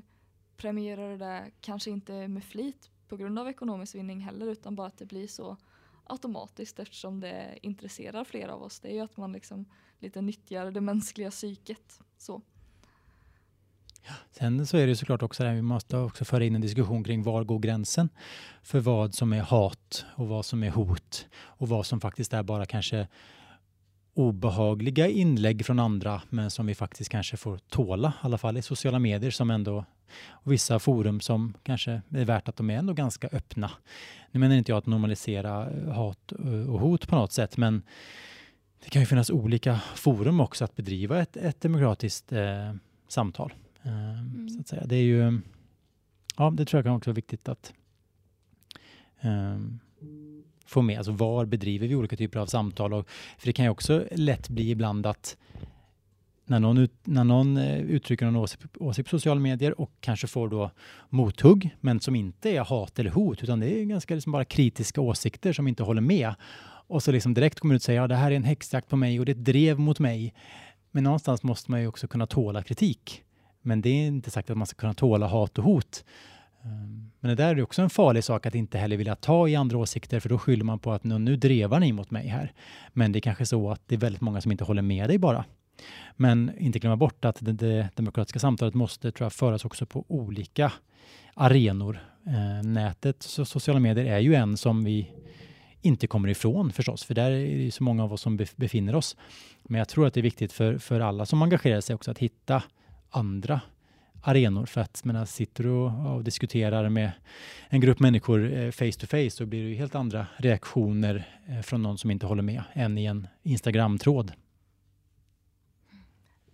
premierar 0.57 1.17
det 1.17 1.51
kanske 1.61 1.91
inte 1.91 2.27
med 2.27 2.43
flit 2.43 2.89
på 3.07 3.17
grund 3.17 3.39
av 3.39 3.47
ekonomisk 3.47 3.95
vinning 3.95 4.19
heller 4.19 4.47
utan 4.47 4.75
bara 4.75 4.87
att 4.87 4.97
det 4.97 5.05
blir 5.05 5.27
så 5.27 5.57
automatiskt 6.03 6.79
eftersom 6.79 7.19
det 7.19 7.59
intresserar 7.61 8.23
fler 8.23 8.47
av 8.47 8.63
oss. 8.63 8.79
Det 8.79 8.89
är 8.89 8.93
ju 8.93 8.99
att 8.99 9.17
man 9.17 9.31
liksom 9.31 9.65
lite 10.01 10.21
nyttjar 10.21 10.71
det 10.71 10.81
mänskliga 10.81 11.31
psyket. 11.31 11.99
Så. 12.17 12.41
Sen 14.31 14.67
så 14.67 14.77
är 14.77 14.87
det 14.87 14.95
såklart 14.95 15.21
också 15.21 15.43
att 15.43 15.55
vi 15.55 15.61
måste 15.61 15.97
också 15.97 16.25
föra 16.25 16.43
in 16.43 16.55
en 16.55 16.61
diskussion 16.61 17.03
kring 17.03 17.23
var 17.23 17.43
går 17.43 17.59
gränsen 17.59 18.09
för 18.63 18.79
vad 18.79 19.15
som 19.15 19.33
är 19.33 19.41
hat 19.41 20.05
och 20.15 20.27
vad 20.27 20.45
som 20.45 20.63
är 20.63 20.69
hot 20.69 21.27
och 21.33 21.69
vad 21.69 21.85
som 21.85 22.01
faktiskt 22.01 22.33
är 22.33 22.43
bara 22.43 22.65
kanske 22.65 23.07
obehagliga 24.13 25.07
inlägg 25.07 25.65
från 25.65 25.79
andra 25.79 26.21
men 26.29 26.51
som 26.51 26.65
vi 26.65 26.75
faktiskt 26.75 27.09
kanske 27.09 27.37
får 27.37 27.57
tåla, 27.57 28.09
i 28.09 28.25
alla 28.25 28.37
fall 28.37 28.57
i 28.57 28.61
sociala 28.61 28.99
medier 28.99 29.31
som 29.31 29.49
ändå 29.49 29.85
och 30.29 30.51
vissa 30.51 30.79
forum 30.79 31.19
som 31.19 31.53
kanske 31.63 32.01
är 32.09 32.25
värt 32.25 32.47
att 32.47 32.55
de 32.55 32.69
är 32.69 32.77
ändå 32.77 32.93
ganska 32.93 33.27
öppna. 33.27 33.71
Nu 34.31 34.39
menar 34.39 34.55
inte 34.55 34.71
jag 34.71 34.77
att 34.77 34.85
normalisera 34.85 35.69
hat 35.93 36.31
och 36.67 36.79
hot 36.79 37.07
på 37.07 37.15
något 37.15 37.31
sätt 37.31 37.57
men 37.57 37.83
det 38.83 38.89
kan 38.89 39.01
ju 39.01 39.05
finnas 39.05 39.29
olika 39.29 39.79
forum 39.95 40.39
också 40.39 40.63
att 40.63 40.75
bedriva 40.75 41.21
ett, 41.21 41.37
ett 41.37 41.61
demokratiskt 41.61 42.31
eh, 42.31 42.73
samtal. 43.07 43.53
Ehm, 43.83 43.93
mm. 43.93 44.49
Så 44.49 44.59
att 44.59 44.67
säga. 44.67 44.85
Det 44.85 44.95
är 44.95 45.03
ju, 45.03 45.39
ja, 46.37 46.51
det 46.51 46.65
tror 46.65 46.77
jag 46.77 46.85
kan 46.85 46.95
också 46.95 47.09
vara 47.09 47.15
viktigt 47.15 47.49
att 47.49 47.73
um, 49.21 49.79
få 50.65 50.81
med. 50.81 50.97
Alltså 50.97 51.11
var 51.11 51.45
bedriver 51.45 51.87
vi 51.87 51.95
olika 51.95 52.15
typer 52.17 52.39
av 52.39 52.45
samtal? 52.45 52.93
Och, 52.93 53.09
för 53.37 53.47
det 53.47 53.53
kan 53.53 53.65
ju 53.65 53.71
också 53.71 54.05
lätt 54.11 54.49
bli 54.49 54.69
ibland 54.69 55.05
att 55.05 55.37
när 56.45 56.59
någon, 56.59 56.77
ut, 56.77 56.93
när 57.03 57.23
någon 57.23 57.57
eh, 57.57 57.79
uttrycker 57.79 58.25
någon 58.25 58.35
åsikt, 58.35 58.77
åsikt 58.77 59.09
på 59.09 59.19
sociala 59.19 59.39
medier 59.39 59.81
och 59.81 59.91
kanske 59.99 60.27
får 60.27 60.49
då 60.49 60.71
mothugg, 61.09 61.75
men 61.79 61.99
som 61.99 62.15
inte 62.15 62.49
är 62.49 62.61
hat 62.61 62.99
eller 62.99 63.09
hot, 63.11 63.43
utan 63.43 63.59
det 63.59 63.79
är 63.79 63.83
ganska 63.83 64.13
liksom 64.15 64.31
bara 64.31 64.45
kritiska 64.45 65.01
åsikter 65.01 65.53
som 65.53 65.67
inte 65.67 65.83
håller 65.83 66.01
med. 66.01 66.33
Och 66.91 67.03
så 67.03 67.11
liksom 67.11 67.33
direkt 67.33 67.59
kommer 67.59 67.75
ut 67.75 67.79
och 67.79 67.83
säger 67.83 68.01
ja, 68.01 68.07
det 68.07 68.15
här 68.15 68.31
är 68.31 68.35
en 68.35 68.43
häxjakt 68.43 68.89
på 68.89 68.95
mig 68.95 69.19
och 69.19 69.25
det 69.25 69.31
är 69.31 69.35
ett 69.35 69.45
drev 69.45 69.79
mot 69.79 69.99
mig. 69.99 70.33
Men 70.91 71.03
någonstans 71.03 71.43
måste 71.43 71.71
man 71.71 71.81
ju 71.81 71.87
också 71.87 72.07
kunna 72.07 72.27
tåla 72.27 72.63
kritik. 72.63 73.23
Men 73.61 73.81
det 73.81 73.89
är 73.89 74.07
inte 74.07 74.31
sagt 74.31 74.49
att 74.49 74.57
man 74.57 74.67
ska 74.67 74.75
kunna 74.75 74.93
tåla 74.93 75.27
hat 75.27 75.57
och 75.57 75.63
hot. 75.63 76.05
Ehm, 76.63 77.11
men 77.19 77.29
det 77.29 77.35
där 77.35 77.55
är 77.55 77.61
också 77.61 77.81
en 77.81 77.89
farlig 77.89 78.23
sak 78.23 78.45
att 78.45 78.55
inte 78.55 78.77
heller 78.77 78.97
vilja 78.97 79.15
ta 79.15 79.47
i 79.47 79.55
andra 79.55 79.77
åsikter 79.77 80.19
för 80.19 80.29
då 80.29 80.37
skyller 80.37 80.63
man 80.63 80.79
på 80.79 80.91
att 80.91 81.03
nu, 81.03 81.19
nu 81.19 81.35
drevar 81.35 81.79
ni 81.79 81.91
mot 81.91 82.11
mig 82.11 82.27
här. 82.27 82.53
Men 82.93 83.11
det 83.11 83.19
är 83.19 83.21
kanske 83.21 83.45
så 83.45 83.71
att 83.71 83.81
det 83.87 83.95
är 83.95 83.99
väldigt 83.99 84.21
många 84.21 84.41
som 84.41 84.51
inte 84.51 84.63
håller 84.63 84.81
med 84.81 85.09
dig 85.09 85.17
bara. 85.17 85.45
Men 86.15 86.51
inte 86.57 86.79
glömma 86.79 86.97
bort 86.97 87.25
att 87.25 87.37
det, 87.39 87.53
det 87.53 87.89
demokratiska 87.95 88.39
samtalet 88.39 88.73
måste 88.73 89.11
tror 89.11 89.25
jag, 89.25 89.33
föras 89.33 89.65
också 89.65 89.85
på 89.85 90.05
olika 90.07 90.71
arenor. 91.33 91.99
Eh, 92.27 92.67
nätet, 92.69 93.23
så 93.23 93.45
sociala 93.45 93.79
medier 93.79 94.05
är 94.05 94.19
ju 94.19 94.35
en 94.35 94.57
som 94.57 94.83
vi 94.83 95.11
inte 95.81 96.07
kommer 96.07 96.29
ifrån 96.29 96.71
förstås, 96.71 97.03
för 97.03 97.13
där 97.13 97.31
är 97.31 97.57
det 97.57 97.71
så 97.71 97.83
många 97.83 98.03
av 98.03 98.13
oss 98.13 98.21
som 98.21 98.37
befinner 98.55 98.95
oss. 98.95 99.17
Men 99.63 99.79
jag 99.79 99.87
tror 99.87 100.07
att 100.07 100.13
det 100.13 100.19
är 100.19 100.21
viktigt 100.21 100.53
för, 100.53 100.77
för 100.77 100.99
alla 100.99 101.25
som 101.25 101.41
engagerar 101.41 101.81
sig 101.81 101.95
också 101.95 102.11
att 102.11 102.17
hitta 102.17 102.63
andra 103.09 103.61
arenor. 104.21 104.65
För 104.65 104.81
att 104.81 105.03
menar, 105.03 105.25
sitter 105.25 105.63
du 105.63 105.69
och, 105.69 106.15
och 106.15 106.23
diskuterar 106.23 106.89
med 106.89 107.11
en 107.69 107.81
grupp 107.81 107.99
människor 107.99 108.53
eh, 108.53 108.71
face 108.71 108.91
to 108.91 109.07
face 109.07 109.29
så 109.29 109.45
blir 109.45 109.63
det 109.63 109.69
ju 109.69 109.75
helt 109.75 109.95
andra 109.95 110.27
reaktioner 110.37 111.39
eh, 111.47 111.61
från 111.61 111.81
någon 111.81 111.97
som 111.97 112.11
inte 112.11 112.25
håller 112.25 112.43
med 112.43 112.63
än 112.73 112.97
i 112.97 113.05
en 113.05 113.27
Instagram-tråd. 113.43 114.33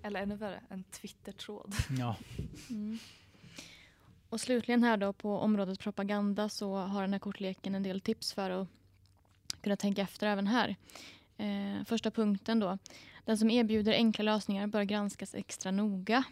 Eller 0.04 0.22
ännu 0.22 0.36
värre, 0.36 0.62
en 0.70 0.84
Twitter-tråd. 0.84 1.76
Ja. 2.00 2.16
Mm. 2.70 3.00
Och 4.30 4.42
slutligen 4.42 4.84
här 4.84 4.98
då 4.98 5.14
på 5.14 5.40
området 5.40 5.80
propaganda 5.80 6.50
så 6.50 6.76
har 6.76 7.02
den 7.02 7.14
här 7.14 7.20
kortleken 7.20 7.76
en 7.76 7.84
del 7.84 8.02
tips 8.02 8.34
för 8.34 8.50
att 8.50 8.68
kunna 9.68 9.76
tänka 9.76 10.02
efter 10.02 10.28
även 10.28 10.48
här. 10.48 10.76
Eh, 11.38 11.84
första 11.86 12.12
punkten 12.12 12.60
då. 12.60 12.78
Den 13.26 13.38
som 13.38 13.50
erbjuder 13.50 13.94
enkla 13.94 14.24
lösningar 14.24 14.68
bör 14.68 14.84
granskas 14.84 15.36
extra 15.36 15.72
noga. 15.72 16.24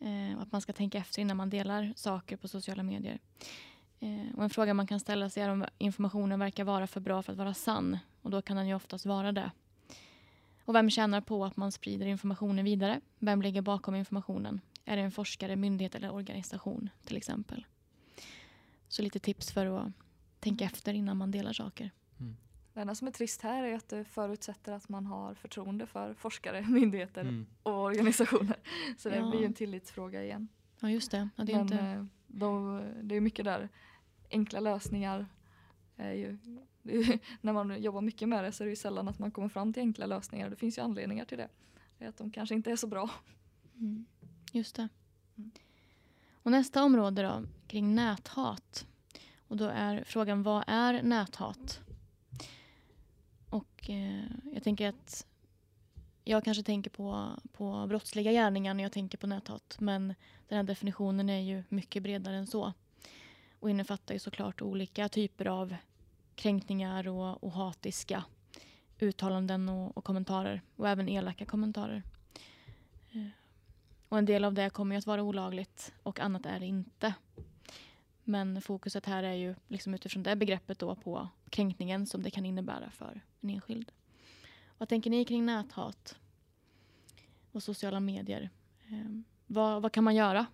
Eh, 0.00 0.38
att 0.38 0.52
man 0.52 0.60
ska 0.60 0.72
tänka 0.72 0.98
efter 0.98 1.22
innan 1.22 1.36
man 1.36 1.50
delar 1.50 1.92
saker 1.96 2.36
på 2.36 2.48
sociala 2.48 2.82
medier. 2.82 3.18
Eh, 4.00 4.36
och 4.36 4.44
en 4.44 4.50
fråga 4.50 4.74
man 4.74 4.86
kan 4.86 5.00
ställa 5.00 5.30
sig 5.30 5.42
är 5.42 5.48
om 5.48 5.64
informationen 5.78 6.40
verkar 6.40 6.64
vara 6.64 6.86
för 6.86 7.00
bra 7.00 7.22
för 7.22 7.32
att 7.32 7.38
vara 7.38 7.54
sann. 7.54 7.98
Och 8.22 8.30
då 8.30 8.42
kan 8.42 8.56
den 8.56 8.68
ju 8.68 8.74
oftast 8.74 9.06
vara 9.06 9.32
det. 9.32 9.50
Och 10.64 10.74
vem 10.74 10.90
tjänar 10.90 11.20
på 11.20 11.44
att 11.44 11.56
man 11.56 11.72
sprider 11.72 12.06
informationen 12.06 12.64
vidare? 12.64 13.00
Vem 13.18 13.42
ligger 13.42 13.62
bakom 13.62 13.94
informationen? 13.94 14.60
Är 14.84 14.96
det 14.96 15.02
en 15.02 15.12
forskare, 15.12 15.56
myndighet 15.56 15.94
eller 15.94 16.14
organisation 16.14 16.90
till 17.04 17.16
exempel? 17.16 17.66
Så 18.88 19.02
lite 19.02 19.18
tips 19.18 19.52
för 19.52 19.66
att 19.66 19.92
tänka 20.40 20.64
efter 20.64 20.94
innan 20.94 21.16
man 21.16 21.30
delar 21.30 21.52
saker. 21.52 21.90
Det 22.78 22.82
enda 22.82 22.94
som 22.94 23.08
är 23.08 23.12
trist 23.12 23.42
här 23.42 23.62
är 23.64 23.74
att 23.74 23.88
det 23.88 24.04
förutsätter 24.04 24.72
att 24.72 24.88
man 24.88 25.06
har 25.06 25.34
förtroende 25.34 25.86
för 25.86 26.14
forskare, 26.14 26.62
myndigheter 26.68 27.20
mm. 27.20 27.46
och 27.62 27.82
organisationer. 27.82 28.56
Så 28.98 29.08
det 29.08 29.16
ja. 29.16 29.30
blir 29.30 29.44
en 29.44 29.54
tillitsfråga 29.54 30.24
igen. 30.24 30.48
Ja 30.80 30.90
just 30.90 31.10
det. 31.10 31.28
Ja, 31.36 31.44
det, 31.44 31.52
är 31.52 31.56
Men, 31.56 31.62
inte... 31.64 31.78
Eh, 31.78 32.04
de, 32.26 32.82
det 33.02 33.16
är 33.16 33.20
mycket 33.20 33.44
där, 33.44 33.68
enkla 34.30 34.60
lösningar. 34.60 35.26
Är 35.96 36.12
ju, 36.12 36.38
är, 36.82 37.18
när 37.40 37.52
man 37.52 37.82
jobbar 37.82 38.00
mycket 38.00 38.28
med 38.28 38.44
det 38.44 38.52
så 38.52 38.62
är 38.62 38.66
det 38.66 38.70
ju 38.70 38.76
sällan 38.76 39.08
att 39.08 39.18
man 39.18 39.30
kommer 39.30 39.48
fram 39.48 39.72
till 39.72 39.80
enkla 39.80 40.06
lösningar. 40.06 40.50
Det 40.50 40.56
finns 40.56 40.78
ju 40.78 40.82
anledningar 40.82 41.24
till 41.24 41.38
det. 41.38 41.48
det 41.98 42.04
är 42.04 42.08
att 42.08 42.16
de 42.16 42.30
kanske 42.30 42.54
inte 42.54 42.70
är 42.70 42.76
så 42.76 42.86
bra. 42.86 43.10
Mm. 43.74 44.06
Just 44.52 44.76
det. 44.76 44.88
Mm. 45.36 45.50
Och 46.32 46.50
nästa 46.50 46.84
område 46.84 47.22
då, 47.22 47.44
kring 47.66 47.94
näthat. 47.94 48.86
Och 49.48 49.56
då 49.56 49.64
är 49.64 50.04
frågan, 50.04 50.42
vad 50.42 50.64
är 50.66 51.02
näthat? 51.02 51.80
Och 53.50 53.90
eh, 53.90 54.24
jag 54.52 54.62
tänker 54.62 54.88
att 54.88 55.26
jag 56.24 56.44
kanske 56.44 56.62
tänker 56.62 56.90
på, 56.90 57.30
på 57.52 57.86
brottsliga 57.86 58.32
gärningar 58.32 58.74
när 58.74 58.82
jag 58.82 58.92
tänker 58.92 59.18
på 59.18 59.26
näthat. 59.26 59.76
Men 59.80 60.14
den 60.48 60.56
här 60.56 60.62
definitionen 60.62 61.30
är 61.30 61.40
ju 61.40 61.64
mycket 61.68 62.02
bredare 62.02 62.36
än 62.36 62.46
så. 62.46 62.72
Och 63.60 63.70
innefattar 63.70 64.14
ju 64.14 64.18
såklart 64.18 64.62
olika 64.62 65.08
typer 65.08 65.46
av 65.46 65.76
kränkningar 66.34 67.08
och, 67.08 67.44
och 67.44 67.52
hatiska 67.52 68.24
uttalanden 68.98 69.68
och, 69.68 69.96
och, 69.96 70.04
kommentarer. 70.04 70.62
Och 70.76 70.88
även 70.88 71.08
elaka 71.08 71.44
kommentarer. 71.44 72.02
Eh, 73.12 73.26
och 74.08 74.18
en 74.18 74.26
del 74.26 74.44
av 74.44 74.54
det 74.54 74.70
kommer 74.70 74.94
ju 74.94 74.98
att 74.98 75.06
vara 75.06 75.22
olagligt 75.22 75.92
och 76.02 76.20
annat 76.20 76.46
är 76.46 76.60
det 76.60 76.66
inte. 76.66 77.14
Men 78.24 78.62
fokuset 78.62 79.06
här 79.06 79.22
är 79.22 79.34
ju 79.34 79.54
liksom 79.68 79.94
utifrån 79.94 80.22
det 80.22 80.36
begreppet 80.36 80.78
då 80.78 80.94
på 80.94 81.28
kränkningen 81.50 82.06
som 82.06 82.22
det 82.22 82.30
kan 82.30 82.46
innebära 82.46 82.90
för 82.90 83.20
en 83.40 83.50
enskild. 83.50 83.92
Vad 84.78 84.88
tänker 84.88 85.10
ni 85.10 85.24
kring 85.24 85.46
näthat 85.46 86.18
och 87.52 87.62
sociala 87.62 88.00
medier? 88.00 88.50
Eh, 88.88 89.20
vad, 89.46 89.82
vad 89.82 89.92
kan 89.92 90.04
man 90.04 90.14
göra 90.14 90.46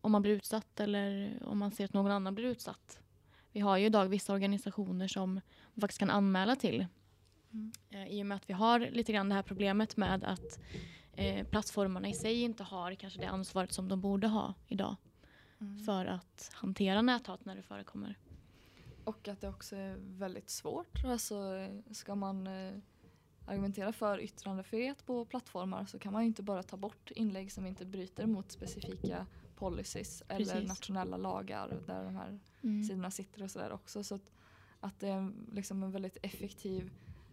om 0.00 0.12
man 0.12 0.22
blir 0.22 0.32
utsatt 0.32 0.80
eller 0.80 1.38
om 1.44 1.58
man 1.58 1.70
ser 1.70 1.84
att 1.84 1.92
någon 1.92 2.12
annan 2.12 2.34
blir 2.34 2.44
utsatt? 2.44 3.00
Vi 3.52 3.60
har 3.60 3.76
ju 3.76 3.86
idag 3.86 4.06
vissa 4.08 4.32
organisationer 4.32 5.08
som 5.08 5.34
man 5.74 5.80
faktiskt 5.80 5.98
kan 5.98 6.10
anmäla 6.10 6.56
till. 6.56 6.86
Mm. 7.52 7.72
Eh, 7.90 8.06
I 8.06 8.22
och 8.22 8.26
med 8.26 8.36
att 8.36 8.50
vi 8.50 8.52
har 8.52 8.80
lite 8.80 9.12
grann 9.12 9.28
det 9.28 9.34
här 9.34 9.42
problemet 9.42 9.96
med 9.96 10.24
att 10.24 10.60
eh, 11.12 11.46
plattformarna 11.46 12.08
i 12.08 12.14
sig 12.14 12.42
inte 12.42 12.62
har 12.62 12.94
kanske 12.94 13.20
det 13.20 13.28
ansvaret 13.28 13.72
som 13.72 13.88
de 13.88 14.00
borde 14.00 14.26
ha 14.26 14.54
idag. 14.68 14.96
Mm. 15.60 15.78
För 15.78 16.06
att 16.06 16.50
hantera 16.52 17.02
näthat 17.02 17.44
när 17.44 17.56
det 17.56 17.62
förekommer. 17.62 18.18
Och 19.10 19.28
att 19.28 19.40
det 19.40 19.48
också 19.48 19.76
är 19.76 19.96
väldigt 19.98 20.50
svårt. 20.50 21.04
Alltså, 21.04 21.66
ska 21.90 22.14
man 22.14 22.46
eh, 22.46 22.72
argumentera 23.46 23.92
för 23.92 24.20
yttrandefrihet 24.20 25.06
på 25.06 25.24
plattformar 25.24 25.84
så 25.84 25.98
kan 25.98 26.12
man 26.12 26.22
inte 26.22 26.42
bara 26.42 26.62
ta 26.62 26.76
bort 26.76 27.10
inlägg 27.10 27.52
som 27.52 27.66
inte 27.66 27.86
bryter 27.86 28.26
mot 28.26 28.52
specifika 28.52 29.26
policies 29.56 30.22
eller 30.28 30.54
Precis. 30.54 30.68
nationella 30.68 31.16
lagar 31.16 31.80
där 31.86 32.04
de 32.04 32.16
här 32.16 32.40
mm. 32.62 32.84
sidorna 32.84 33.10
sitter 33.10 33.42
och 33.42 33.50
sådär 33.50 33.72
också. 33.72 34.04
Så 34.04 34.14
att, 34.14 34.30
att 34.80 35.00
det 35.00 35.08
är 35.08 35.32
liksom 35.52 35.82
en 35.82 35.90
väldigt 35.90 36.16
effektiv 36.22 36.90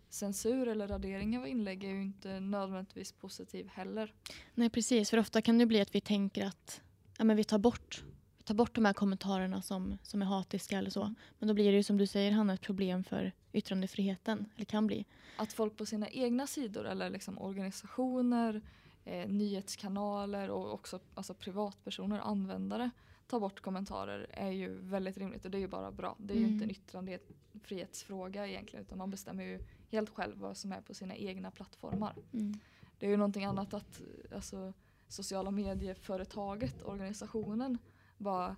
censur 0.10 0.68
eller 0.68 0.88
radering 0.88 1.38
av 1.38 1.48
inlägg 1.48 1.84
är 1.84 1.90
ju 1.90 2.02
inte 2.02 2.40
nödvändigtvis 2.40 3.12
positiv 3.12 3.68
heller. 3.68 4.14
Nej 4.54 4.70
precis, 4.70 5.10
för 5.10 5.18
ofta 5.18 5.42
kan 5.42 5.58
det 5.58 5.66
bli 5.66 5.82
att 5.82 5.96
vi 5.96 6.02
tänker 6.02 6.46
att 6.46 6.82
ja, 7.18 7.24
men 7.24 7.38
vi 7.38 7.44
tar 7.44 7.60
bort 7.60 8.04
ta 8.48 8.54
bort 8.54 8.76
de 8.76 8.86
här 8.86 8.94
kommentarerna 8.94 9.62
som, 9.62 9.98
som 10.04 10.22
är 10.22 10.26
hatiska 10.26 10.78
eller 10.78 10.90
så. 10.90 11.02
Mm. 11.02 11.16
Men 11.40 11.48
då 11.48 11.54
blir 11.54 11.72
det 11.72 11.78
ju 11.78 11.84
som 11.84 11.98
du 11.98 12.08
säger 12.08 12.32
Hanna 12.32 12.54
ett 12.54 12.62
problem 12.62 13.04
för 13.04 13.32
yttrandefriheten. 13.54 14.46
Eller 14.56 14.66
kan 14.66 14.88
bli. 14.88 15.06
Att 15.38 15.54
folk 15.54 15.78
på 15.78 15.86
sina 15.86 16.10
egna 16.10 16.48
sidor 16.48 16.88
eller 16.88 17.10
liksom 17.10 17.40
organisationer, 17.40 18.62
eh, 19.06 19.30
nyhetskanaler 19.30 20.50
och 20.50 20.74
också 20.74 21.00
alltså 21.14 21.34
privatpersoner, 21.34 22.20
användare 22.20 22.90
tar 23.28 23.40
bort 23.40 23.60
kommentarer 23.60 24.28
är 24.32 24.52
ju 24.52 24.78
väldigt 24.78 25.18
rimligt 25.18 25.46
och 25.46 25.52
det 25.52 25.58
är 25.58 25.60
ju 25.60 25.68
bara 25.68 25.92
bra. 25.92 26.16
Det 26.20 26.34
är 26.34 26.38
mm. 26.38 26.48
ju 26.48 26.54
inte 26.54 26.66
en 26.66 26.72
yttrandefrihetsfråga 26.72 28.48
egentligen 28.48 28.86
utan 28.86 28.98
man 28.98 29.10
bestämmer 29.10 29.44
ju 29.44 29.60
helt 29.90 30.10
själv 30.10 30.38
vad 30.38 30.58
som 30.58 30.72
är 30.72 30.82
på 30.82 30.94
sina 30.94 31.16
egna 31.16 31.52
plattformar. 31.52 32.16
Mm. 32.34 32.60
Det 33.00 33.06
är 33.06 33.10
ju 33.10 33.18
någonting 33.18 33.46
annat 33.46 33.74
att 33.74 34.02
alltså, 34.36 34.74
sociala 35.08 35.52
medieföretaget, 35.52 36.86
organisationen 36.86 37.78
bara 38.18 38.56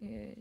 eh, 0.00 0.38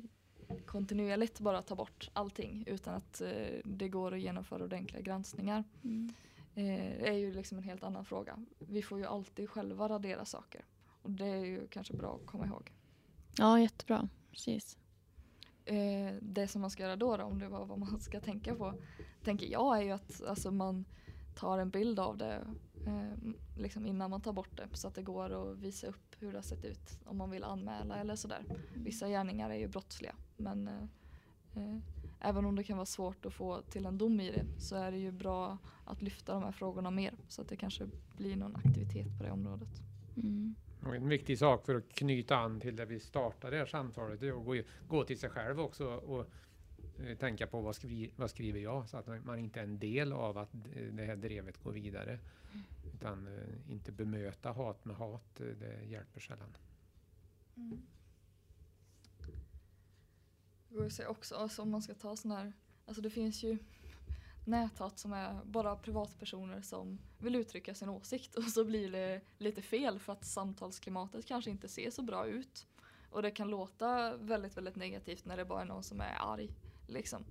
kontinuerligt 0.65 1.39
bara 1.39 1.61
ta 1.61 1.76
bort 1.76 2.09
allting 2.13 2.63
utan 2.67 2.93
att 2.93 3.22
eh, 3.22 3.59
det 3.63 3.89
går 3.89 4.13
att 4.13 4.22
genomföra 4.22 4.63
ordentliga 4.63 5.01
granskningar. 5.01 5.63
Mm. 5.84 6.13
Eh, 6.55 7.03
är 7.03 7.13
ju 7.13 7.34
liksom 7.34 7.57
en 7.57 7.63
helt 7.63 7.84
annan 7.84 8.05
fråga. 8.05 8.45
Vi 8.59 8.82
får 8.82 8.99
ju 8.99 9.05
alltid 9.05 9.49
själva 9.49 9.89
radera 9.89 10.26
saker 10.26 10.65
och 11.01 11.11
det 11.11 11.26
är 11.26 11.45
ju 11.45 11.67
kanske 11.67 11.93
bra 11.93 12.20
att 12.22 12.28
komma 12.28 12.45
ihåg. 12.45 12.72
Ja, 13.38 13.59
jättebra. 13.59 14.09
Precis. 14.32 14.78
Eh, 15.65 16.13
det 16.22 16.47
som 16.47 16.61
man 16.61 16.70
ska 16.70 16.84
göra 16.84 16.95
då, 16.95 17.17
då, 17.17 17.24
om 17.24 17.39
det 17.39 17.47
var 17.47 17.65
vad 17.65 17.80
man 17.80 17.99
ska 17.99 18.20
tänka 18.20 18.55
på, 18.55 18.74
tänker 19.24 19.47
jag 19.47 19.78
är 19.78 19.82
ju 19.82 19.91
att 19.91 20.24
alltså, 20.24 20.51
man 20.51 20.86
tar 21.36 21.57
en 21.57 21.70
bild 21.70 21.99
av 21.99 22.17
det 22.17 22.47
eh, 22.90 23.34
liksom 23.58 23.86
innan 23.86 24.10
man 24.10 24.22
tar 24.22 24.34
bort 24.34 24.58
det 24.58 24.68
så 24.74 24.88
att 24.88 24.96
det 24.96 25.02
går 25.02 25.52
att 25.52 25.58
visa 25.58 25.88
upp 25.88 26.16
hur 26.20 26.32
det 26.32 26.38
har 26.38 26.44
sett 26.44 26.66
ut 26.66 27.00
om 27.06 27.18
man 27.18 27.32
vill 27.32 27.44
anmäla 27.44 27.98
eller 27.98 28.16
sådär. 28.16 28.44
Vissa 28.76 29.08
gärningar 29.08 29.50
är 29.50 29.56
ju 29.56 29.68
brottsliga 29.68 30.16
men 30.38 30.68
eh, 30.68 30.84
eh, 31.56 31.78
även 32.20 32.46
om 32.46 32.56
det 32.56 32.64
kan 32.64 32.78
vara 32.78 32.86
svårt 32.86 33.26
att 33.26 33.34
få 33.34 33.62
till 33.62 33.86
en 33.86 33.98
dom 33.98 34.20
i 34.20 34.32
det 34.32 34.62
så 34.62 34.76
är 34.76 34.92
det 34.92 34.98
ju 34.98 35.12
bra 35.12 35.58
att 35.86 36.02
lyfta 36.02 36.34
de 36.34 36.44
här 36.44 36.52
frågorna 36.52 36.92
mer 36.92 37.14
så 37.28 37.42
att 37.42 37.48
det 37.48 37.56
kanske 37.56 37.88
blir 38.18 38.36
någon 38.36 38.56
aktivitet 38.56 39.18
på 39.18 39.24
det 39.24 39.32
området. 39.32 39.82
Mm. 40.18 40.56
Och 40.84 40.96
en 40.96 41.10
viktig 41.10 41.40
sak 41.40 41.66
för 41.66 41.76
att 41.76 41.90
knyta 41.90 42.38
an 42.38 42.60
till 42.60 42.76
det 42.76 42.86
vi 42.86 43.00
startade 43.00 43.56
det 43.56 43.60
här 43.60 43.66
samtalet 43.66 44.22
är 44.24 44.40
att 44.40 44.46
gå, 44.46 44.56
gå 44.88 45.04
till 45.04 45.20
sig 45.20 45.30
själv 45.30 45.60
också 45.60 45.86
och 45.86 46.30
tänka 47.20 47.47
på 47.47 47.62
vad, 47.62 47.76
skri 47.76 48.12
vad 48.16 48.30
skriver 48.30 48.60
jag 48.60 48.89
så 48.89 48.97
att 48.97 49.26
man 49.26 49.39
inte 49.39 49.60
är 49.60 49.64
en 49.64 49.80
del 49.80 50.14
av 50.14 50.38
att 50.38 50.50
det 50.91 51.06
här 51.06 51.16
drevet 51.16 51.64
går 51.64 51.72
vidare. 51.72 52.20
Utan 52.93 53.28
uh, 53.28 53.72
inte 53.72 53.91
bemöta 53.91 54.52
hat 54.52 54.86
med 54.86 54.95
hat, 54.95 55.36
det 55.36 55.86
hjälper 55.86 56.20
sällan. 56.20 56.56
Mm. 57.56 57.82
Det 60.70 60.76
går 60.76 60.86
att 60.86 60.93
säga 60.93 61.10
också, 61.10 61.36
alltså 61.36 61.62
om 61.62 61.72
man 61.72 61.82
ska 61.82 61.93
ta 61.93 62.16
sån 62.16 62.32
här, 62.32 62.54
alltså 62.86 63.02
det 63.02 63.10
finns 63.10 63.43
ju 63.43 63.58
näthat 64.45 65.00
som 65.00 65.14
är 65.14 65.39
bara 65.45 65.76
privatpersoner 65.76 66.62
som 66.62 67.00
vill 67.18 67.36
uttrycka 67.36 67.76
sin 67.76 67.89
åsikt 67.89 68.36
och 68.36 68.43
så 68.43 68.66
blir 68.66 68.91
det 68.91 69.22
lite 69.38 69.62
fel 69.62 70.00
för 70.00 70.14
att 70.14 70.26
samtalsklimatet 70.26 71.26
kanske 71.26 71.52
inte 71.52 71.68
ser 71.68 71.91
så 71.91 72.02
bra 72.02 72.28
ut. 72.28 72.68
Och 73.10 73.22
det 73.22 73.32
kan 73.32 73.50
låta 73.50 74.18
väldigt, 74.18 74.58
väldigt 74.58 74.76
negativt 74.76 75.26
när 75.26 75.38
det 75.38 75.45
bara 75.45 75.62
är 75.62 75.66
någon 75.66 75.84
som 75.84 76.02
är 76.02 76.16
arg. 76.20 76.50
Liksom. 76.90 77.26